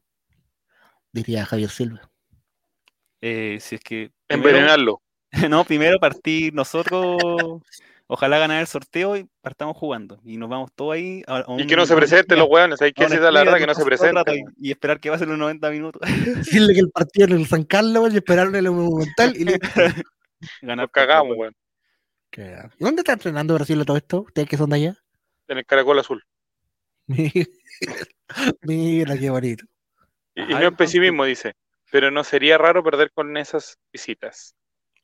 [1.12, 2.11] Diría Javier Silva.
[3.20, 5.01] Eh, si es que primero, Envenenarlo.
[5.51, 7.16] No, primero partir nosotros.
[8.07, 10.21] Ojalá ganar el sorteo y partamos jugando.
[10.25, 11.23] Y nos vamos todos ahí.
[11.27, 13.75] a- Y que no se presenten los weones, hay que decir la verdad que no
[13.75, 14.45] se presenten.
[14.57, 16.03] Y, y esperar que pasen los 90 minutos.
[16.61, 19.69] Decirle que el partido en el San Carlos y esperaron en el Monumental y listo.
[20.63, 21.55] Ganar Nos cagamos, weón.
[22.31, 24.23] Qué- ¿Y dónde está entrenando Brasil todo esto?
[24.23, 24.97] ¿Ustedes que son de allá?
[25.49, 26.23] En el caracol azul.
[28.63, 29.65] Mira qué bonito.
[30.35, 31.55] Y, y no es pesimismo, dice.
[31.91, 34.55] Pero no sería raro perder con esas visitas.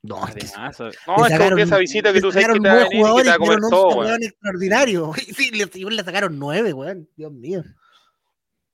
[0.03, 2.61] No, es que Además, eh, No, es como que esa visita que tú sabes que
[2.61, 3.99] te va a venir y que te va a comer todo, weón.
[4.07, 4.23] weón.
[4.23, 5.13] extraordinario.
[5.37, 7.09] Sí, le, le sacaron nueve, weón.
[7.17, 7.63] Dios mío.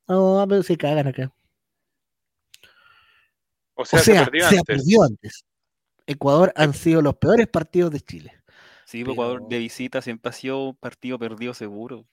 [0.09, 1.33] No, pero se cagan acá.
[3.75, 4.65] O O sea, se perdió se antes.
[4.65, 5.45] perdió antes.
[6.07, 8.33] Ecuador han sido los peores partidos de Chile.
[8.85, 12.07] sí, pues, Ecuador pero- de visita siempre ha sido un partido perdido seguro.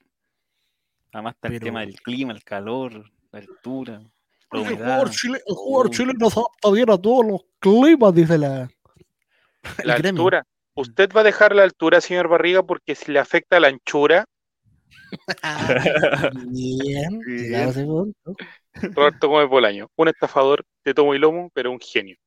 [1.13, 4.01] Además está el Pero- tema del clima, el calor, la altura,
[4.51, 5.89] El jugador, chile- el jugador Uh.
[5.91, 8.69] chileno se adapta bien a todos los climas, dice la.
[9.79, 10.21] el La gremio.
[10.21, 10.43] altura.
[10.75, 14.25] ¿Usted va a dejar la altura, señor Barriga, porque si le afecta la anchura?
[15.43, 17.21] Ah, Bien.
[18.95, 22.17] Roberto Gómez Bolaño, un estafador de tomo y lomo, pero un genio.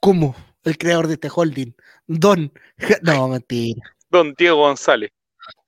[0.00, 0.34] ¿Cómo?
[0.62, 1.72] El creador de este holding.
[2.06, 2.52] Don.
[3.02, 3.80] No, mentira.
[4.08, 5.10] Don Diego González.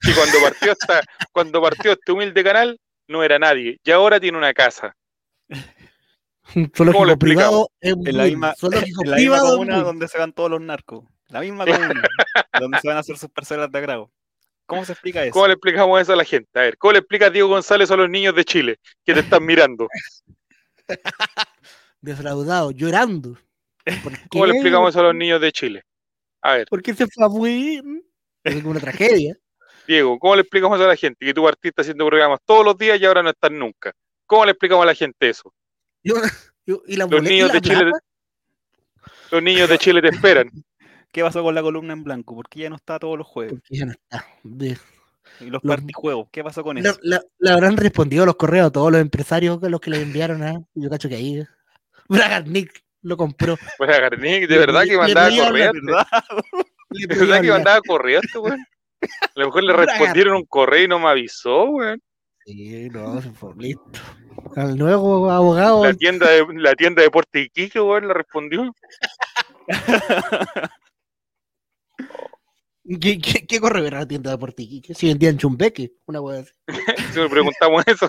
[0.02, 1.00] Y cuando partió esta,
[1.32, 2.78] cuando partió este humilde canal,
[3.08, 3.78] no era nadie.
[3.82, 4.94] Y ahora tiene una casa.
[6.54, 7.68] Un ¿Cómo lo zoológico explicamos?
[7.78, 10.60] privado en, En la misma, zoológico en la misma comuna donde se van todos los
[10.60, 11.04] narcos.
[11.28, 12.02] La misma comuna
[12.60, 14.10] donde se van a hacer sus parcelas de agrado.
[14.66, 15.32] ¿Cómo se explica eso?
[15.32, 16.58] ¿Cómo le explicamos eso a la gente?
[16.58, 19.44] A ver, ¿cómo le explica Diego González a los niños de Chile que te están
[19.44, 19.88] mirando?
[22.00, 23.38] Defraudado, llorando.
[24.02, 25.82] ¿Por ¿Cómo le explicamos eso a los niños de Chile?
[26.40, 28.02] A ver, ¿Por qué se fue a Buin?
[28.42, 29.36] Es como una tragedia.
[29.86, 31.24] Diego, ¿cómo le explicamos eso a la gente?
[31.24, 33.92] Que tú partiste haciendo programas todos los días y ahora no estás nunca.
[34.26, 35.52] ¿Cómo le explicamos a la gente eso?
[36.02, 37.90] Y la Los niños la de Chile,
[39.30, 40.50] los niños de Chile te esperan.
[41.10, 42.34] ¿Qué pasó con la columna en blanco?
[42.34, 43.52] ¿Por qué ya no está todos los jueves?
[43.54, 44.24] porque ya no está.
[44.42, 44.78] De-
[45.40, 46.96] Y los los- partijuegos, ¿qué pasó con eso?
[47.02, 50.42] le- le habrán respondido los correos a todos los empresarios que los que le enviaron
[50.42, 50.54] a.
[50.74, 51.42] Yo cacho que ahí.
[52.08, 53.54] Bragarnik lo compró.
[53.80, 55.28] A Garnick, de verdad que mandaba.
[56.90, 58.60] Le De verdad que mandaba corriente, weón.
[59.00, 62.00] A lo mejor le respondieron un correo y no me avisó, weón.
[62.44, 63.82] Sí, no, se fue listo.
[64.56, 65.84] Al nuevo abogado.
[65.84, 68.74] La tienda de, la tienda de Puerto Iquique, weón, le respondió.
[73.00, 74.92] ¿Qué, qué, qué correo era la tienda de Portiquique?
[74.94, 76.52] Si vendían chumbeque, una wea así.
[77.14, 78.08] Si me preguntamos eso.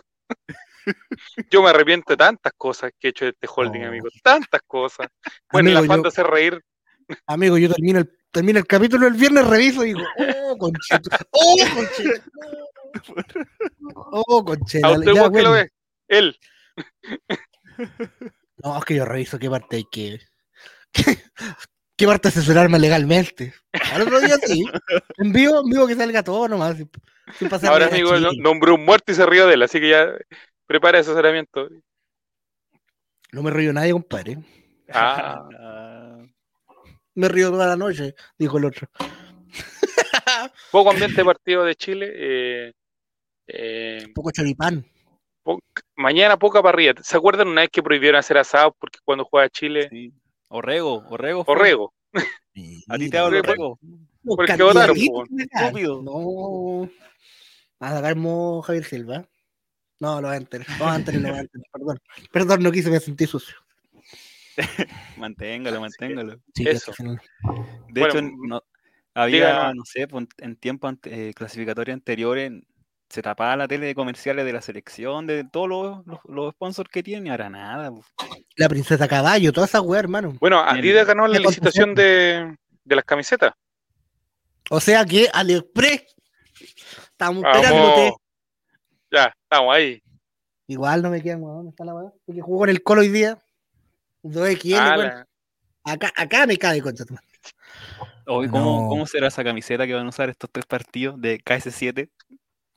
[1.52, 3.88] Yo me arrepiento de tantas cosas que he hecho de este holding, No.
[3.90, 4.08] amigo.
[4.24, 5.08] Tantas cosas.
[5.52, 6.62] Bueno, Amigo, el afán yo- de hacer reír.
[7.28, 11.56] Amigo, yo termino el, termino el capítulo el viernes, reviso y digo, oh, conchito, oh,
[11.76, 12.22] conchito,
[13.96, 14.88] oh, conchito.
[14.88, 15.70] ¿A usted ya, lo ve?
[16.08, 16.38] Él.
[18.64, 20.20] No, es que yo reviso qué parte hay que.
[21.98, 23.54] qué, parte asesorarme legalmente.
[23.92, 24.66] Al otro día sí.
[25.18, 26.78] En vivo, en vivo que salga todo nomás.
[26.78, 26.90] Sin,
[27.38, 29.90] sin pasar Ahora, amigo, no- nombró un muerto y se rió de él, así que
[29.90, 30.08] ya
[30.68, 31.68] prepara asesoramiento.
[33.32, 34.38] No me río nadie, compadre.
[34.94, 35.42] Ah,
[37.16, 38.88] Me río toda la noche, dijo el otro.
[40.72, 42.12] poco ambiente partido de Chile.
[42.12, 42.74] eh,
[43.48, 44.86] eh, Un poco choripán.
[45.44, 45.60] po-
[45.96, 46.94] mañana poca parrilla.
[47.02, 50.14] ¿Se acuerdan una vez que prohibieron hacer asados porque cuando juega Chile, sí.
[50.48, 51.44] Orrego, Orrego.
[51.46, 51.56] fue.
[51.56, 51.94] Orrego?
[52.90, 53.80] A ti te hablo, Orrego.
[53.80, 53.80] Orrego.
[54.24, 56.02] los porque votaron, estúpido.
[56.04, 56.90] No.
[57.80, 59.28] A sacarmo Javier Silva.
[60.00, 60.68] No, lo entender.
[60.80, 61.68] No, antes no lo entender.
[61.72, 62.00] Perdón.
[62.32, 63.56] Perdón, no quise, me sentí sucio.
[65.18, 66.38] Manténgalo, manténgalo.
[66.54, 66.92] Sí, Eso.
[67.00, 68.62] De Bueno, hecho, no,
[69.14, 69.76] había, díganos.
[69.76, 70.08] no sé,
[70.40, 72.52] en tiempos ante- eh, clasificatorios anteriores
[73.14, 76.90] se tapaba la tele de comerciales de la selección, de todos los, los, los sponsors
[76.90, 77.92] que tienen, y ahora nada.
[78.56, 80.36] La princesa caballo, toda esa weá, hermano.
[80.40, 83.54] Bueno, Adidas ganó la ¿Qué licitación de, de las camisetas.
[84.72, 86.16] O sea que AliExpress.
[87.12, 88.14] Estamos esperándote.
[89.12, 90.02] Ya, estamos ahí.
[90.66, 91.58] Igual no me quedan, weón.
[91.58, 92.12] ¿Dónde está la weá?
[92.26, 93.38] Porque jugó con el Colo hoy día.
[94.24, 95.08] 2XL, Ah, weón.
[95.08, 95.28] la-
[95.86, 97.14] Acá, acá me cae, concha tu
[98.26, 98.88] ¿cómo, No.
[98.90, 102.10] ¿Cómo será esa camiseta que van a usar estos tres partidos de KS7?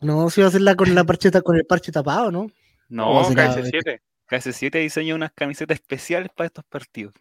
[0.01, 2.47] No, si va a hacerla con la parcheta, con el parche tapado, ¿no?
[2.89, 4.01] No, No, será- KS7.
[4.29, 7.15] KS7 diseña unas camisetas especiales para estos partidos.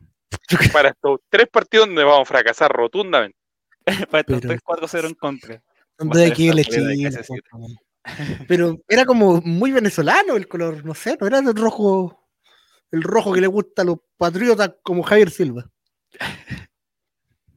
[0.74, 3.38] Para estos tres partidos donde vamos a fracasar rotundamente.
[4.12, 5.64] para estos Pero- 3-4-0 en contra.
[5.98, 7.42] Son Va a ser 2XL esa polera de chino, KS7.
[7.50, 7.76] po, weón.
[8.48, 12.28] Pero era como muy venezolano el color, no sé, no era el rojo,
[12.92, 15.70] el rojo que le gusta a los patriotas como Javier Silva.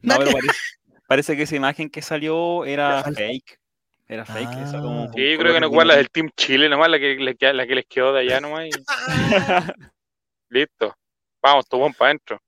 [0.00, 0.52] No, pero parece,
[1.08, 3.58] parece que esa imagen que salió era fake.
[4.08, 4.80] Era fake, Ah.
[4.80, 5.12] como.
[5.12, 7.52] Sí, yo creo que no igual la del Team Chile, nomás la que, la que,
[7.52, 8.66] la que les quedó de allá nomás.
[8.66, 8.70] y
[10.48, 10.94] listo.
[11.42, 12.40] Vamos, tu para adentro.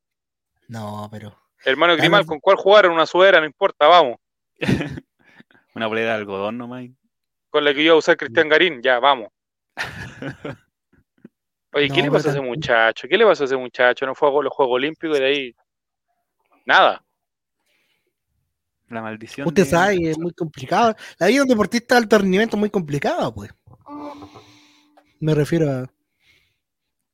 [0.69, 1.37] No, pero.
[1.65, 1.97] Hermano.
[1.97, 2.93] Grimal, ¿con cuál jugaron?
[2.93, 4.17] Una sudadera, no importa, vamos.
[5.75, 6.87] Una polera de algodón nomás.
[7.51, 9.29] Con la que iba a usar Cristian Garín, ya, vamos.
[11.73, 13.07] Oye, ¿qué No, le pasó a ese muchacho?
[13.09, 14.07] ¿Qué le pasó a ese muchacho?
[14.07, 15.55] No fue a los Juegos Olímpicos y de ahí.
[16.65, 17.05] Nada.
[18.91, 19.47] La maldición.
[19.47, 20.95] Usted de- sabe, es muy complicado.
[21.19, 23.51] La vida de un deportista de alto rendimiento es muy complicada, pues.
[25.21, 25.87] Me refiero a.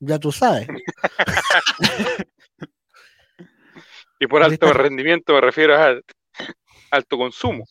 [0.01, 0.67] Ya tú sabes.
[4.19, 5.95] Y por alto rendimiento me refiero a
[6.91, 7.65] alto consumo.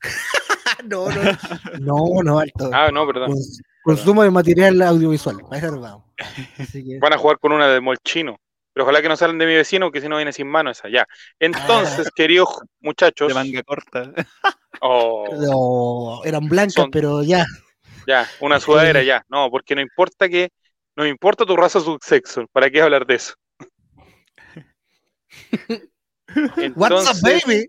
[0.88, 1.22] no, no.
[1.80, 2.70] No, no, alto.
[2.72, 3.30] Ah, no, perdón.
[3.32, 5.38] Cons- consumo de material audiovisual.
[6.16, 8.36] Que- Van a jugar con una de molchino.
[8.72, 10.88] Pero ojalá que no salgan de mi vecino, que si no viene sin mano esa.
[10.88, 11.06] Ya.
[11.38, 12.48] Entonces, queridos
[12.80, 13.28] muchachos.
[13.28, 14.12] De manga corta.
[14.80, 17.44] oh, No, eran blancas, Son- pero ya.
[18.06, 19.24] ya, una sudadera ya.
[19.28, 20.50] No, porque no importa que.
[20.96, 22.46] No importa tu raza o tu sexo.
[22.52, 23.34] ¿Para qué hablar de eso?
[26.76, 27.66] What's up, baby?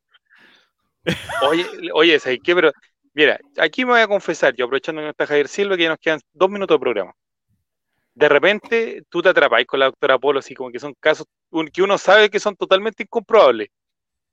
[1.43, 2.55] Oye, oye, ¿sabes qué?
[2.55, 2.71] Pero,
[3.13, 5.89] mira, aquí me voy a confesar, yo aprovechando que no está Javier Silva, que ya
[5.89, 7.13] nos quedan dos minutos de programa.
[8.13, 11.25] De repente, tú te atrapas con la doctora Polo, así como que son casos
[11.73, 13.69] que uno sabe que son totalmente incomprobables,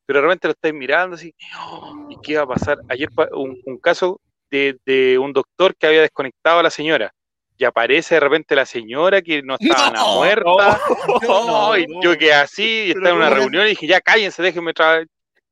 [0.06, 2.78] pero de repente lo estáis mirando así, "Oh, ¿y qué va a pasar?
[2.88, 4.20] Ayer un, un caso
[4.50, 7.12] de, de un doctor que había desconectado a la señora,
[7.56, 10.80] y aparece de repente la señora que no estaba No, muerta,
[11.28, 14.72] no, y yo quedé así, y estaba en una reunión y dije, ya cállense, déjenme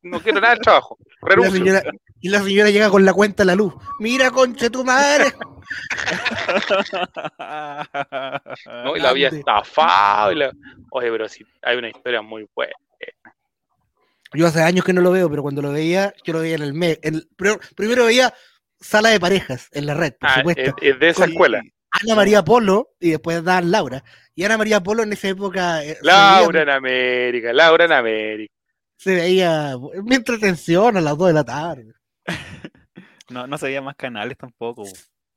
[0.06, 1.52] no quiero nada de trabajo, Y la, renuncio.
[1.58, 1.82] señora,
[2.20, 3.74] y la señora llega con la cuenta a la luz.
[3.98, 5.32] Mira, conche tu madre.
[8.84, 8.96] ¿no?
[8.96, 10.32] Y la había estafado.
[10.32, 10.50] Y la...
[10.90, 12.72] Oye, pero sí, hay una historia muy buena.
[14.32, 16.62] Yo hace años que no lo veo, pero cuando lo veía, yo lo veía en
[16.62, 16.98] el mes.
[17.76, 18.34] primero veía
[18.80, 20.62] sala de parejas en la red, por Ah, supuesto.
[20.62, 21.62] es, es de esa Con- escuela.
[22.02, 24.04] Ana María Polo y después daban Laura.
[24.34, 28.52] Y Ana María Polo en esa época eh, Laura veía- en América, Laura en América.
[28.96, 29.74] Se veía,
[30.04, 31.92] mi entretención a las 2 de la tarde.
[33.28, 34.84] No, no se veían más canales tampoco.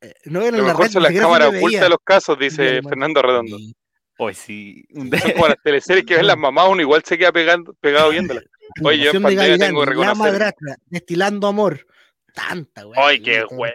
[0.00, 1.82] Eh, No era Lo mejor red, son las cámaras me ocultas veía.
[1.82, 2.80] de los casos, dice.
[2.82, 3.58] Fernando Redondo.
[3.58, 3.74] Sí.
[4.18, 4.84] Hoy sí.
[4.94, 8.44] Son como las teleseries que ven las mamás, uno igual se queda pegando, pegado viéndolas.
[8.84, 10.14] Oye, yo en pandemia Gavilán, tengo que La.
[10.14, 11.84] Madrastra, destilando amor.
[12.32, 13.00] Tanta, güey.
[13.02, 13.72] Ay, qué güey.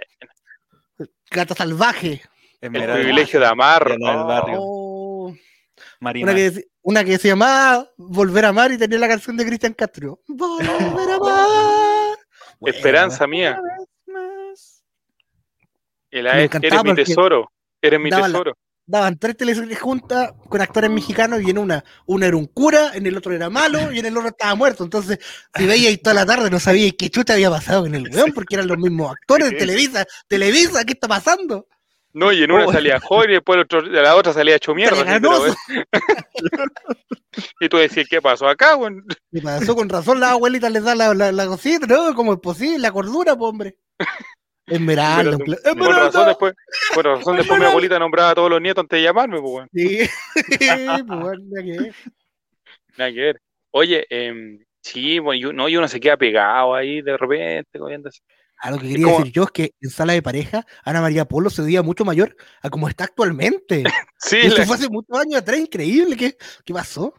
[1.29, 2.21] Gata salvaje.
[2.61, 3.85] El Esmeralda, privilegio de amar.
[3.91, 3.95] Oh,
[5.99, 6.31] Marina.
[6.31, 9.73] una, que, una que se llamaba Volver a amar y tenía la canción de Cristian
[9.73, 10.21] Castro.
[10.27, 12.17] Volver a amar.
[12.59, 13.59] Bueno, Esperanza mía.
[16.11, 17.51] El Me AE, encantaba eres mi tesoro.
[17.81, 18.53] Eres mi tesoro.
[18.85, 23.05] daban tres teleseries juntas con actores mexicanos y en una, una era un cura, en
[23.05, 24.83] el otro era malo y en el otro estaba muerto.
[24.83, 25.19] Entonces,
[25.53, 28.55] si veíais toda la tarde, no sabíais qué chuta había pasado con el weón, porque
[28.55, 30.05] eran los mismos actores de Televisa.
[30.27, 31.67] Televisa, ¿qué está pasando?
[32.15, 32.71] No, y en una Oh.
[32.71, 35.01] salía joven y después otro- de la otra salía hecho mierda.
[35.01, 35.43] Así, pero,
[37.59, 38.93] y tú decías, ¿qué pasó acá, güey?
[39.31, 39.75] ¿Qué pasó?
[39.75, 42.15] Con razón las abuelitas les dan la, la, la cosita, ¿no?
[42.15, 42.79] ¿Cómo es posible?
[42.79, 43.75] La cordura, pues, hombre.
[44.65, 45.37] Esmeralda.
[45.37, 46.53] Pero, Por razón después,
[46.93, 49.69] por razón después mi abuelita nombraba a todos los nietos antes de llamarme, pues, weón.
[49.73, 49.99] Sí,
[51.07, 51.95] pues, nada que ver.
[52.97, 53.41] Nada que ver.
[53.71, 58.09] Oye, em, sí, bueno, y, no, y uno se queda pegado ahí de repente, comiendo
[58.67, 61.25] Ah, lo que quería como- decir yo es que en sala de pareja, Ana María
[61.25, 63.83] Polo se veía mucho mayor a como está actualmente.
[64.17, 66.17] Sí, Esto la- fue hace muchos años atrás, increíble.
[66.17, 66.35] ¿Qué,
[66.65, 67.13] qué pasó?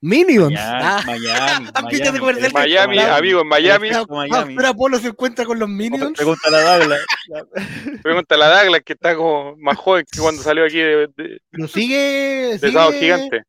[0.00, 0.52] Minions.
[0.54, 2.18] Miami, Ah, Miami, ¿viste ese Miami.
[2.20, 3.18] comercial en Miami, Miami.
[3.18, 4.54] amigo, en Miami, Miami.
[4.56, 6.16] Ahora Polo se encuentra con los Minions.
[6.16, 7.00] Pregunta a la Douglas.
[8.02, 11.40] pregunta a la Douglas que está como más joven que cuando salió aquí de, de,
[11.50, 12.58] Pero sigue.
[12.58, 13.42] de sigue, Gigante.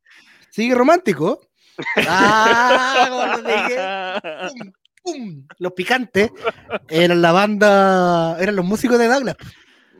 [0.49, 1.39] sigue romántico.
[2.07, 4.73] Ah, como lo dije.
[5.03, 5.45] Pum.
[5.57, 6.31] Los picantes
[6.87, 8.37] eran la banda.
[8.39, 9.35] Eran los músicos de Douglas.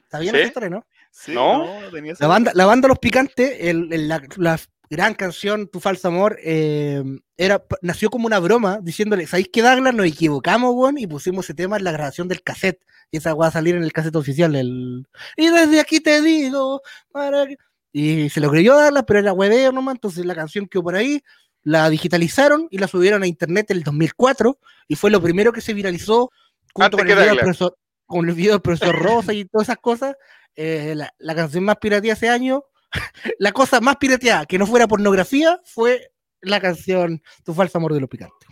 [0.04, 0.40] ¿Está bien ¿Sí?
[0.40, 0.86] esa historia, no?
[1.12, 1.82] Sí, ¿No?
[1.82, 4.60] no, tenía La banda, la banda Los Picantes, el- el- la, la
[4.90, 7.04] gran canción Tu falso amor, eh,
[7.38, 9.94] era, nació como una broma diciéndole, ¿sabéis qué Douglas?
[9.94, 12.80] Nos equivocamos, weón, y pusimos ese tema en la grabación del cassette.
[13.12, 14.56] Y esa va a salir en el cassette oficial.
[14.56, 15.08] El...
[15.36, 16.82] Y desde aquí te digo,
[17.12, 17.58] para que-".
[17.92, 21.22] Y se lo creyó Douglas, pero era hueveo nomás, entonces la canción quedó por ahí,
[21.64, 25.62] la digitalizaron y la subieron a internet en el 2004, y fue lo primero que
[25.62, 26.32] se viralizó
[26.74, 29.78] junto con el, video del profesor, con el video del profesor Rosa y todas esas
[29.78, 30.16] cosas.
[30.56, 32.64] Eh, la, la canción más pirateada ese año,
[33.40, 36.12] la cosa más pirateada que no fuera pornografía fue
[36.42, 38.48] la canción Tu falso amor de los picantes.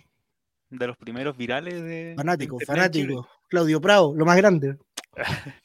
[0.70, 2.14] De los primeros virales de.
[2.18, 3.28] Fanático, de fanático.
[3.48, 4.78] Claudio Prado, lo más grande.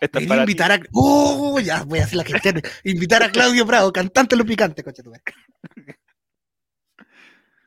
[0.00, 0.32] Esta es ti.
[0.32, 0.80] invitar a.
[0.92, 1.58] ¡Oh!
[1.60, 2.62] Ya voy a hacer la gestión.
[2.84, 5.02] Invitar a Claudio Prado, cantante de los picantes, coche.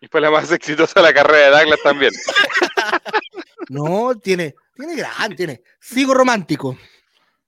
[0.02, 2.12] Y fue la más exitosa de la carrera de Douglas también.
[3.70, 5.62] No, tiene, tiene gran, tiene.
[5.80, 6.78] Sigo romántico.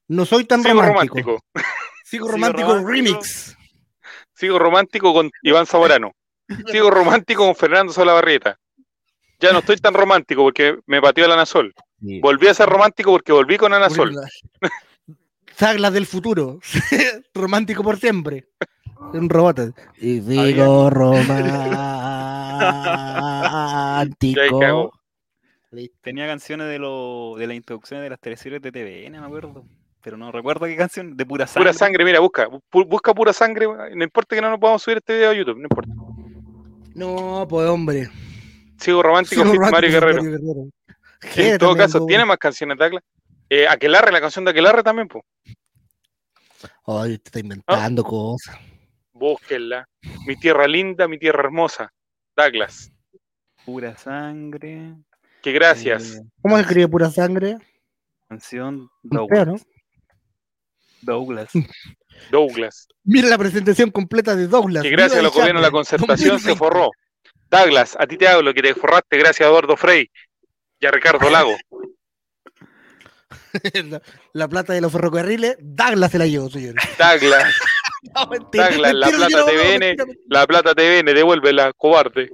[0.07, 1.15] No soy tan Sigo romántico.
[1.15, 1.43] romántico.
[1.53, 1.63] Sigo
[2.05, 2.89] Sigo romántico, romántico.
[2.91, 3.57] remix.
[4.33, 6.13] Sigo romántico con Iván Zamorano.
[6.71, 8.57] Sigo romántico con Fernando Solabarrieta.
[9.39, 11.73] Ya no estoy tan romántico porque me pateó el Anasol.
[12.21, 14.15] Volví a ser romántico porque volví con Anasol.
[15.57, 16.59] Saglas del futuro.
[17.33, 18.47] Romántico por siempre.
[19.11, 19.59] Un robot.
[19.99, 21.31] Y digo romántico.
[26.01, 29.65] Tenía canciones de, lo, de las introducciones de las teleseries de TVN, me acuerdo.
[30.03, 31.69] Pero no recuerdo qué canción, de pura sangre.
[31.69, 32.47] Pura sangre, mira, busca.
[32.71, 33.67] Busca pura sangre.
[33.95, 35.93] No importa que no nos podamos subir este video a YouTube, no importa.
[36.93, 38.09] No, pues hombre.
[38.77, 40.21] Sigo romántico, Sigo Mario Guerrero.
[41.35, 43.01] En todo caso, ¿tiene más canciones de Aquila?
[43.49, 45.23] Eh, Aquelarre, la canción de Aquelarre también, pues.
[46.85, 48.57] Ay, te está inventando cosas.
[49.23, 49.87] Búsquenla.
[50.27, 51.93] Mi tierra linda, mi tierra hermosa.
[52.35, 52.91] Douglas.
[53.63, 54.95] Pura sangre.
[55.41, 56.15] Que gracias.
[56.15, 57.57] Eh, ¿Cómo se escribe pura sangre?
[58.27, 59.65] Canción Douglas.
[60.99, 61.49] Douglas.
[62.31, 62.89] Douglas.
[63.05, 64.83] Mira la presentación completa de Douglas.
[64.83, 66.91] Que gracias a los gobiernos de la concertación se forró.
[67.49, 70.05] Douglas, a ti te hablo, que te forraste gracias a Eduardo Frey
[70.81, 71.55] y a Ricardo Lago.
[74.33, 76.75] la, plata de los ferrocarriles, Douglas se la llevó, señor.
[76.99, 77.55] Douglas.
[78.51, 79.95] Douglas, la plata te viene,
[80.27, 82.31] la plata te viene, devuélvela, cobarde.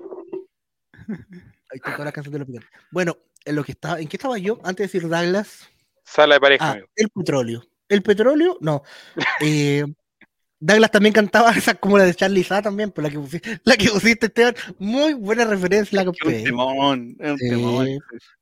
[2.92, 5.70] Bueno, en lo que estaba, ¿en qué estaba yo antes de decir Douglas?
[6.04, 6.72] Sala de pareja.
[6.72, 7.64] Ah, el petróleo.
[7.88, 8.84] El petróleo, no.
[9.42, 9.84] Eh,
[10.60, 13.78] Douglas también cantaba esa como la de Charlie Sa también, por la que pusiste, la
[13.78, 14.56] que pusiste Esteban.
[14.78, 17.88] Muy buena referencia la que Un temón, un temón.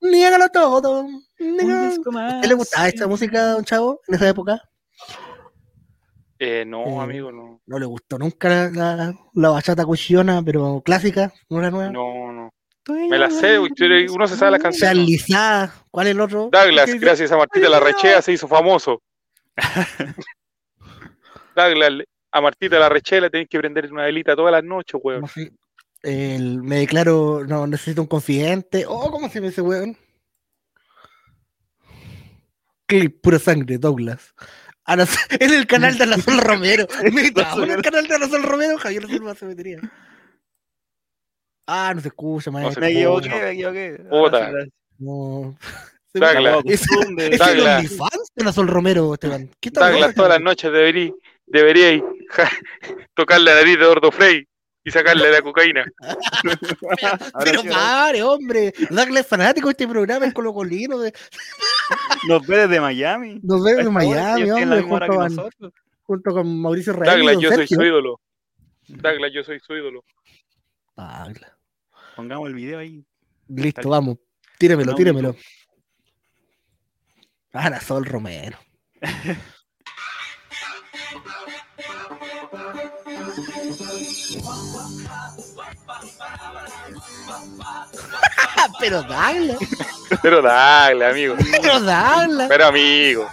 [0.02, 1.08] Niégalo todo.
[1.40, 4.62] ¿A le gustaba esta música, don Chavo, en esa época?
[6.40, 7.62] Eh, no, eh, amigo, no.
[7.66, 11.92] No le gustó nunca la, la, bachata cuchillona, pero clásica, no la nueva.
[11.92, 12.54] No, no.
[12.88, 14.90] Me la sé, uno se sabe la canción.
[14.90, 16.50] Charlizada, ¿cuál es el otro?
[16.52, 19.02] Douglas, gracias a Martita La Rechea se hizo famoso.
[21.56, 25.26] Douglas, a Martita La Rechea tenéis que prender una velita todas las noches, weón.
[26.04, 28.86] me declaro, no, necesito un confidente.
[28.88, 29.98] Oh, ¿cómo se me dice, weón?
[32.86, 34.34] Clip, pura sangre, Douglas.
[35.40, 36.88] en el canal de Anasol Romero.
[37.04, 39.80] en el canal de Anasol Romero, Javier Silva se metería.
[41.68, 42.82] Ah, no se escucha, maestro.
[42.82, 44.00] No me equivoqué, me equivoqué.
[44.10, 44.52] Puta.
[45.00, 45.58] No.
[46.14, 46.64] Douglas.
[46.66, 49.50] Es, es el OnlyFans de Sol Romero, Esteban.
[49.60, 49.92] ¿Qué tal?
[49.92, 51.12] Douglas, todas las noches debería,
[51.46, 52.04] debería
[53.14, 54.48] tocarle la nariz de Ordo Frey
[54.84, 55.86] y sacarle la cocaína.
[57.44, 58.74] pero, pare, hombre.
[58.90, 60.98] Douglas es fanático de este programa, es colocolino.
[61.00, 61.14] De...
[62.28, 63.40] Nos ve desde Miami.
[63.44, 64.82] Nos ve desde Miami, hombre.
[64.82, 65.50] Junto,
[66.04, 67.16] junto, con Mauricio Reyes.
[67.16, 68.20] Douglas, yo soy su ídolo.
[68.88, 70.04] Douglas, yo soy su ídolo.
[70.96, 71.52] Douglas.
[72.16, 73.06] Pongamos el video ahí.
[73.48, 74.18] Listo, vamos.
[74.58, 75.36] Tíremelo, tíremelo.
[77.54, 78.58] Ana Sol Romero.
[88.80, 89.58] Pero dale.
[90.22, 91.36] Pero dale, amigo.
[91.52, 92.48] Pero dale.
[92.48, 93.30] Pero amigo.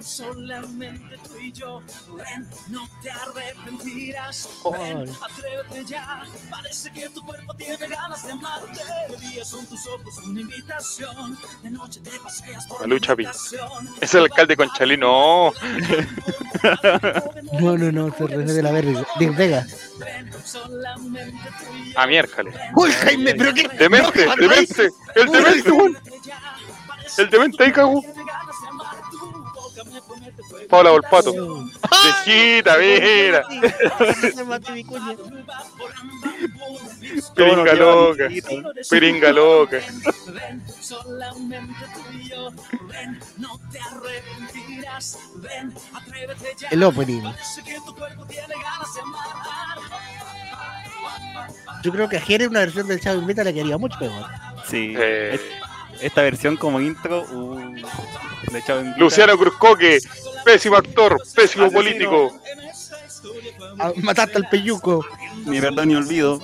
[0.00, 1.82] solamente tú y yo.
[2.20, 4.48] Ven, no te arrepentirás.
[4.72, 6.24] Ven, atrévete ya.
[6.50, 8.80] Parece que tu cuerpo tiene ganas de amarte.
[9.08, 11.38] De día son tus ojos una invitación.
[11.62, 13.14] De noche te paseas por la lucha
[14.00, 15.52] Es el alcalde Conchalino.
[17.52, 19.04] No, no, no, se refiere de la verde.
[19.18, 19.66] De Vega.
[21.96, 22.54] A miércoles.
[22.74, 23.68] Uy, Jaime, pero qué.
[23.78, 24.90] Demente, demente.
[25.14, 25.70] El demente,
[27.18, 28.02] El demente ahí cagó.
[30.68, 31.32] Paula Volpato.
[32.24, 33.44] Viejita, mira.
[37.34, 38.28] Piringa loca.
[38.90, 39.78] Piringa loca.
[46.70, 47.32] El opening.
[51.82, 54.26] Yo creo que a Jerez una versión del Chavo Invita le quería mucho peor.
[54.68, 54.94] Sí.
[54.98, 55.40] Eh.
[56.00, 57.22] Esta versión como intro.
[57.30, 57.74] Uh,
[58.96, 59.98] Luciano Cruzcoque,
[60.44, 62.32] pésimo actor, pésimo político.
[63.78, 65.04] Ah, mataste al peyuco.
[65.46, 66.40] Ni verdad ni olvido.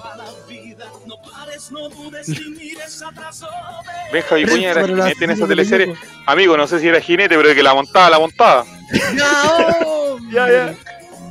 [4.12, 5.94] Benja Vicuña era jinete en esa teleserie.
[6.26, 8.64] Amigo, no sé si era jinete, pero que la montaba, la montaba.
[9.14, 10.74] No, ya, ya.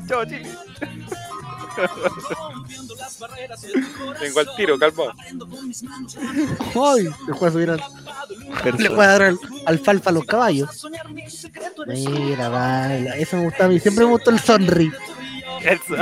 [0.07, 0.49] Chao, Chile.
[4.19, 5.03] Tengo al tiro, calma.
[6.75, 7.81] Ay, le voy a subir al.
[8.77, 10.87] Le voy a dar al, alfalfa a los caballos.
[11.87, 13.15] Mira, vaya.
[13.15, 13.79] Eso me gusta a mí.
[13.79, 14.91] Siempre me gustó el sonri.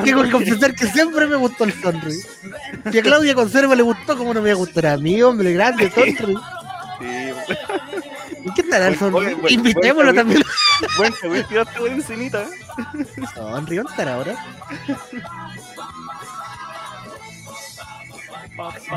[0.03, 2.19] Tengo que confesar que siempre me gustó el sonri.
[2.91, 5.53] Si a Claudia Conserva le gustó, ¿cómo no me va a gustar a mí, hombre?
[5.53, 6.35] Grande, sonri.
[6.99, 8.49] Sí.
[8.55, 10.43] ¿Qué estará el buen- Invitémoslo buen- también.
[10.97, 12.45] Buen te voy a tiraste por encinita.
[12.93, 13.03] Río,
[13.35, 14.35] ¿dónde estará ahora?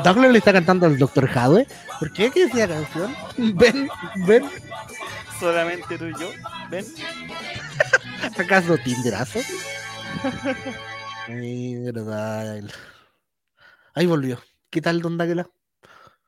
[0.03, 1.29] Douglas le está cantando al Dr.
[1.35, 1.67] Howe.
[1.99, 2.31] ¿Por qué?
[2.31, 3.15] ¿Qué decía la canción?
[3.57, 3.89] Ven,
[4.27, 4.45] ven.
[5.39, 6.31] Solamente tú y yo.
[6.69, 6.85] Ven.
[8.37, 9.39] ¿Acaso Tinderazo?
[11.27, 12.63] Ay, verdad.
[13.93, 14.39] Ahí volvió.
[14.69, 15.47] ¿Qué tal, Don Douglas?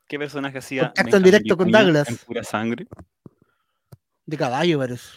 [0.08, 0.88] ¿Qué personaje hacía?
[0.88, 2.10] Contacto en directo con Douglas.
[2.10, 2.88] En pura sangre.
[4.26, 5.08] De caballo, parece.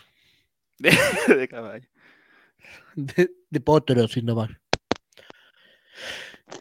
[0.78, 1.88] de caballo.
[2.94, 4.61] De, de potro, sin no mal.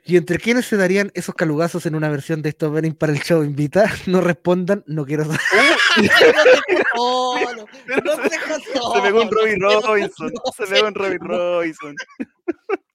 [0.03, 3.19] ¿Y entre quiénes se darían esos calugazos en una versión de esto opening para el
[3.19, 3.43] show?
[3.43, 5.39] Invita, no respondan, no quiero saber.
[6.95, 7.65] no, no,
[8.03, 10.31] no Se pegó un Robbie Robinson.
[10.57, 11.95] Se pegó un Robbie Robinson.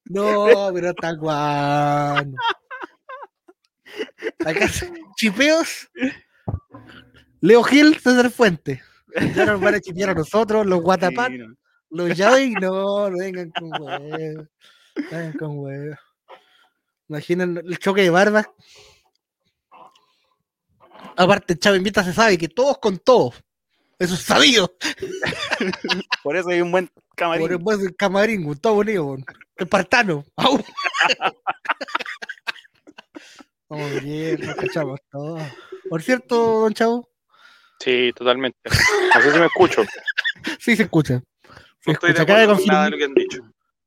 [0.06, 2.36] No, pero está guano.
[4.44, 4.70] Acá
[5.16, 5.88] chipeos.
[7.40, 8.82] Leo Gil, César Fuente.
[9.34, 11.54] Ya nos van a chipear a nosotros, los Guatapat, Sí, no.
[11.90, 14.48] los Yaoi, no, no vengan con huevos.
[15.10, 15.98] Vengan con huevos.
[17.08, 18.46] Imaginen el choque de barbas.
[21.16, 23.34] Aparte, Chavo Invita se sabe que todos con todos.
[23.98, 24.76] Eso es sabido.
[26.22, 27.42] Por eso hay un buen camarín.
[27.42, 29.16] Por el buen camarín, Gustavo Unido.
[29.56, 30.24] Espartano.
[30.36, 30.62] Vamos
[34.02, 35.42] bien, nos cachamos todos.
[35.88, 37.08] Por cierto, don Chavo,
[37.80, 38.58] Sí, totalmente.
[39.14, 39.82] No sé si me escucho.
[40.58, 41.22] sí se escucha.
[41.80, 43.42] Se No estoy de escucha, acaba de acuerdo con nada de lo que han dicho.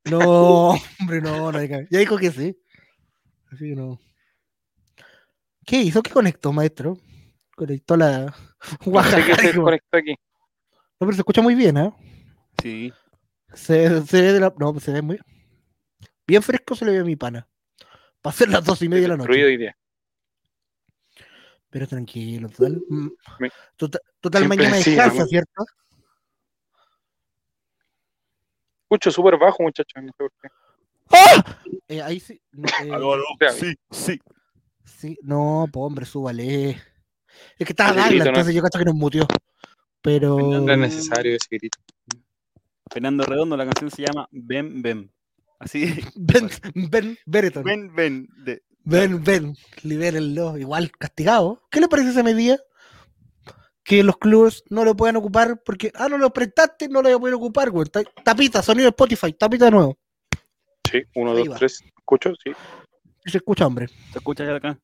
[0.06, 0.70] No,
[1.00, 1.62] hombre, no, no.
[1.62, 2.58] Ya dijo que sí.
[3.52, 4.00] Así que no.
[5.66, 6.02] ¿Qué hizo?
[6.02, 6.98] ¿Qué conectó, maestro?
[7.56, 8.34] Conectó la
[8.86, 10.12] No sé se conectó aquí.
[10.12, 11.94] No, pero se escucha muy bien, ¿eh?
[12.62, 12.94] Sí.
[13.54, 14.54] Se, se ve de la.
[14.58, 15.20] No, se ve muy.
[16.28, 17.48] Bien fresco se le ve a mi pana.
[18.26, 19.28] Va a ser las dos y media de la noche.
[19.30, 19.76] Ruido día.
[21.70, 22.82] Pero tranquilo, total.
[22.90, 23.08] mm,
[23.40, 25.26] Me- Total, total mañana descansa, ¿no?
[25.28, 25.66] ¿cierto?
[28.84, 30.02] Escucho súper bajo, muchachos.
[30.04, 30.50] No sé por qué.
[31.12, 31.58] ¡Ah!
[31.88, 32.40] Eh, ahí sí.
[32.52, 32.68] No,
[33.16, 34.20] eh, Sí, sí.
[34.86, 36.70] sí, no, pues hombre, súbale.
[37.58, 39.26] Es que estaba grito no- entonces yo cacho que nos mutió.
[40.02, 40.38] Pero.
[40.62, 41.80] No es necesario ese grito.
[42.92, 45.12] Fernando Redondo, la canción se llama Ven, ven.
[45.60, 45.94] Así.
[46.16, 46.50] Ben,
[46.90, 47.64] Ben, Bereton.
[47.64, 48.28] Ven, ven.
[48.46, 48.64] De...
[48.84, 50.58] Ven, ven, libérenlo.
[50.58, 51.62] Igual, castigado.
[51.70, 52.58] ¿Qué le parece esa medida?
[53.84, 57.14] Que los clubes no lo puedan ocupar porque, ah, no lo prestaste, no lo voy
[57.16, 57.88] a poder ocupar, güey.
[57.90, 59.99] Ta- Tapita, sonido de Spotify, tapita de nuevo.
[60.92, 61.56] Sí, uno, Ahí dos, va.
[61.58, 61.84] tres.
[61.98, 62.34] ¿Escucho?
[62.44, 62.52] Sí.
[63.26, 63.88] Se escucha, hombre.
[64.12, 64.78] ¿Se escucha ya acá?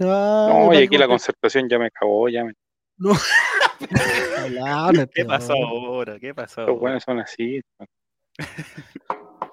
[0.00, 2.52] Ah, No, y aquí la concertación ya me cagó, ya me...
[5.14, 6.18] ¿Qué pasó ahora?
[6.18, 6.60] ¿Qué pasó?
[6.62, 6.80] Los ahora?
[6.80, 7.60] buenos son así.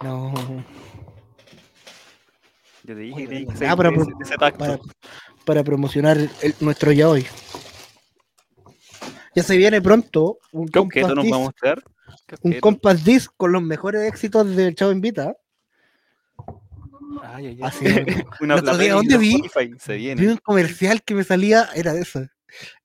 [0.01, 0.33] No.
[2.83, 4.59] Yo te dije Oye, que ah, para ese- ese tacto.
[4.59, 4.79] para,
[5.45, 7.25] para promocionar el- nuestro ya hoy.
[9.35, 11.83] Ya se viene pronto un ¿Qué objeto nos va a mostrar?
[12.25, 15.35] ¿Qué un compass disc con los mejores éxitos del Chavo Invita.
[17.21, 17.59] Ay, ay, ay.
[17.61, 17.85] Así
[18.41, 19.35] Una día, playlist ¿dónde de vi?
[19.45, 20.21] Spotify, Se viene.
[20.21, 22.25] Vi un comercial que me salía, era de eso.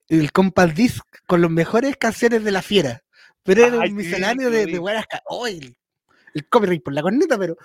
[0.09, 3.03] El compass disc con las mejores canciones de la fiera.
[3.43, 5.75] Pero era Ay, un misceláneo sí, de, de buenas oh, el,
[6.35, 7.57] el copyright por la corneta, pero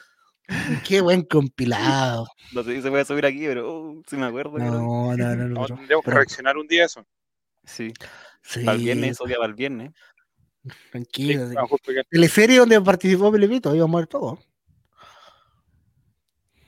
[0.87, 2.27] qué buen compilado.
[2.53, 4.57] No sé si se puede subir aquí, pero uh, sí me acuerdo.
[4.57, 5.47] No, no, no, no.
[5.47, 5.75] No, no.
[5.75, 7.05] tendríamos que reaccionar un día a eso.
[7.65, 7.91] Sí,
[8.47, 9.91] Sí, para el viernes, eso ya para el viernes.
[10.65, 11.49] Sí, tranquilo.
[11.69, 14.39] porque- Teleserie donde participó Felipito, íbamos a ver todo.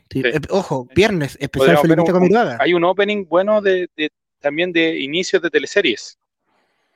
[0.09, 0.27] Sí, Sí.
[0.27, 2.57] eh, ojo, viernes, especial Felipito un- Camiroaga.
[2.61, 6.17] Hay un opening bueno de, de- también de inicios de teleseries.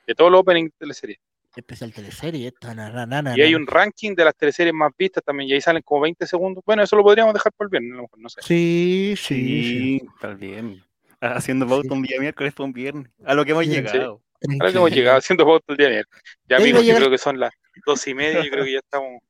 [0.06, 1.18] De todos los openings de teleseries.
[1.54, 4.90] Especial teleserie, esta, na, na, na, na, Y hay un ranking de las teleseries más
[4.96, 5.50] vistas también.
[5.50, 6.64] Y ahí salen como 20 segundos.
[6.64, 8.40] Bueno, eso lo podríamos dejar por el viernes, a lo mejor, no sé.
[8.42, 9.98] Sí, sí, sí.
[10.00, 10.82] Sí, para el viernes.
[11.20, 13.10] Ah, Haciendo pauta un día miércoles para un viernes.
[13.24, 13.76] A lo que hemos Sí, sí.
[13.76, 14.21] llegado.
[14.60, 16.06] Ahora hemos llegado haciendo votos el día de ayer.
[16.48, 17.52] Ya amigos, yo creo que son las
[17.86, 18.42] dos y media.
[18.44, 19.20] Yo creo que ya estamos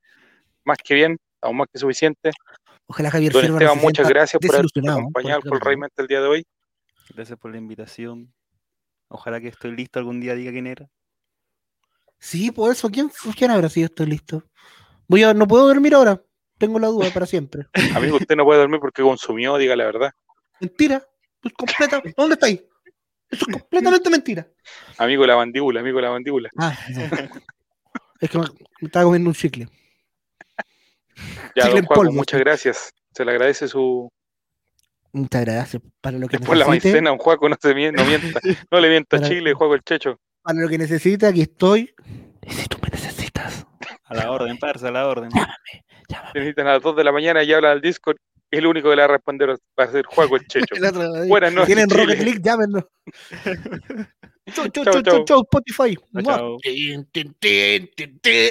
[0.65, 1.19] más que bien.
[1.35, 2.35] Estamos más que suficientes.
[2.87, 6.47] Ojalá Javier Don Esteban, muchas gracias por habernos acompañado por por el día de hoy.
[7.15, 8.33] Gracias por la invitación.
[9.09, 10.89] Ojalá que estoy listo algún día, diga quién era.
[12.19, 12.89] Sí, por eso.
[12.91, 13.87] ¿Quién, ¿Quién habrá sido?
[13.87, 14.45] Estoy listo.
[15.09, 16.23] Voy a, no puedo dormir ahora.
[16.57, 17.67] Tengo la duda para siempre.
[17.97, 20.13] Amigo, usted no puede dormir porque consumió, diga la verdad.
[20.61, 21.05] Mentira.
[21.43, 22.01] Es completa.
[22.17, 22.65] ¿Dónde está ahí?
[23.33, 24.47] Eso es completamente mentira.
[24.99, 26.51] Amigo la mandíbula, amigo la mandíbula.
[26.59, 27.01] Ah, no.
[28.21, 28.45] Es que me,
[28.81, 29.69] me estaba comiendo un chicle.
[31.57, 32.93] Ya, Chicle don en Juaco, polvo, muchas gracias.
[33.15, 34.09] Se le agradece su.
[35.13, 35.83] Muchas gracias.
[36.01, 38.41] Para lo que Después la necesite, maicena, don Juaco, no se no mienta.
[38.71, 40.19] No le mienta a Para- Chile, Juaco el Checho.
[40.43, 41.95] para lo que necesite, aquí estoy.
[42.47, 43.67] Y si tú me necesitas,
[44.05, 45.31] A la orden, parce, a la orden.
[45.31, 45.85] llámame.
[46.33, 48.17] Se necesitan a las 2 de la mañana y habla al Discord.
[48.53, 50.75] El único que le va a responder va a ser Juaco el Checho.
[50.77, 51.25] El otro día.
[51.27, 52.05] Buenas noches, Tienen Chile.
[52.05, 52.91] Rocket League, llámenlo.
[54.55, 55.25] Chau, chau, Chau, chau, chau, chau.
[55.25, 55.97] chau, Spotify.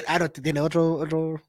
[0.08, 1.40] Ah, no, tiene otro, otro.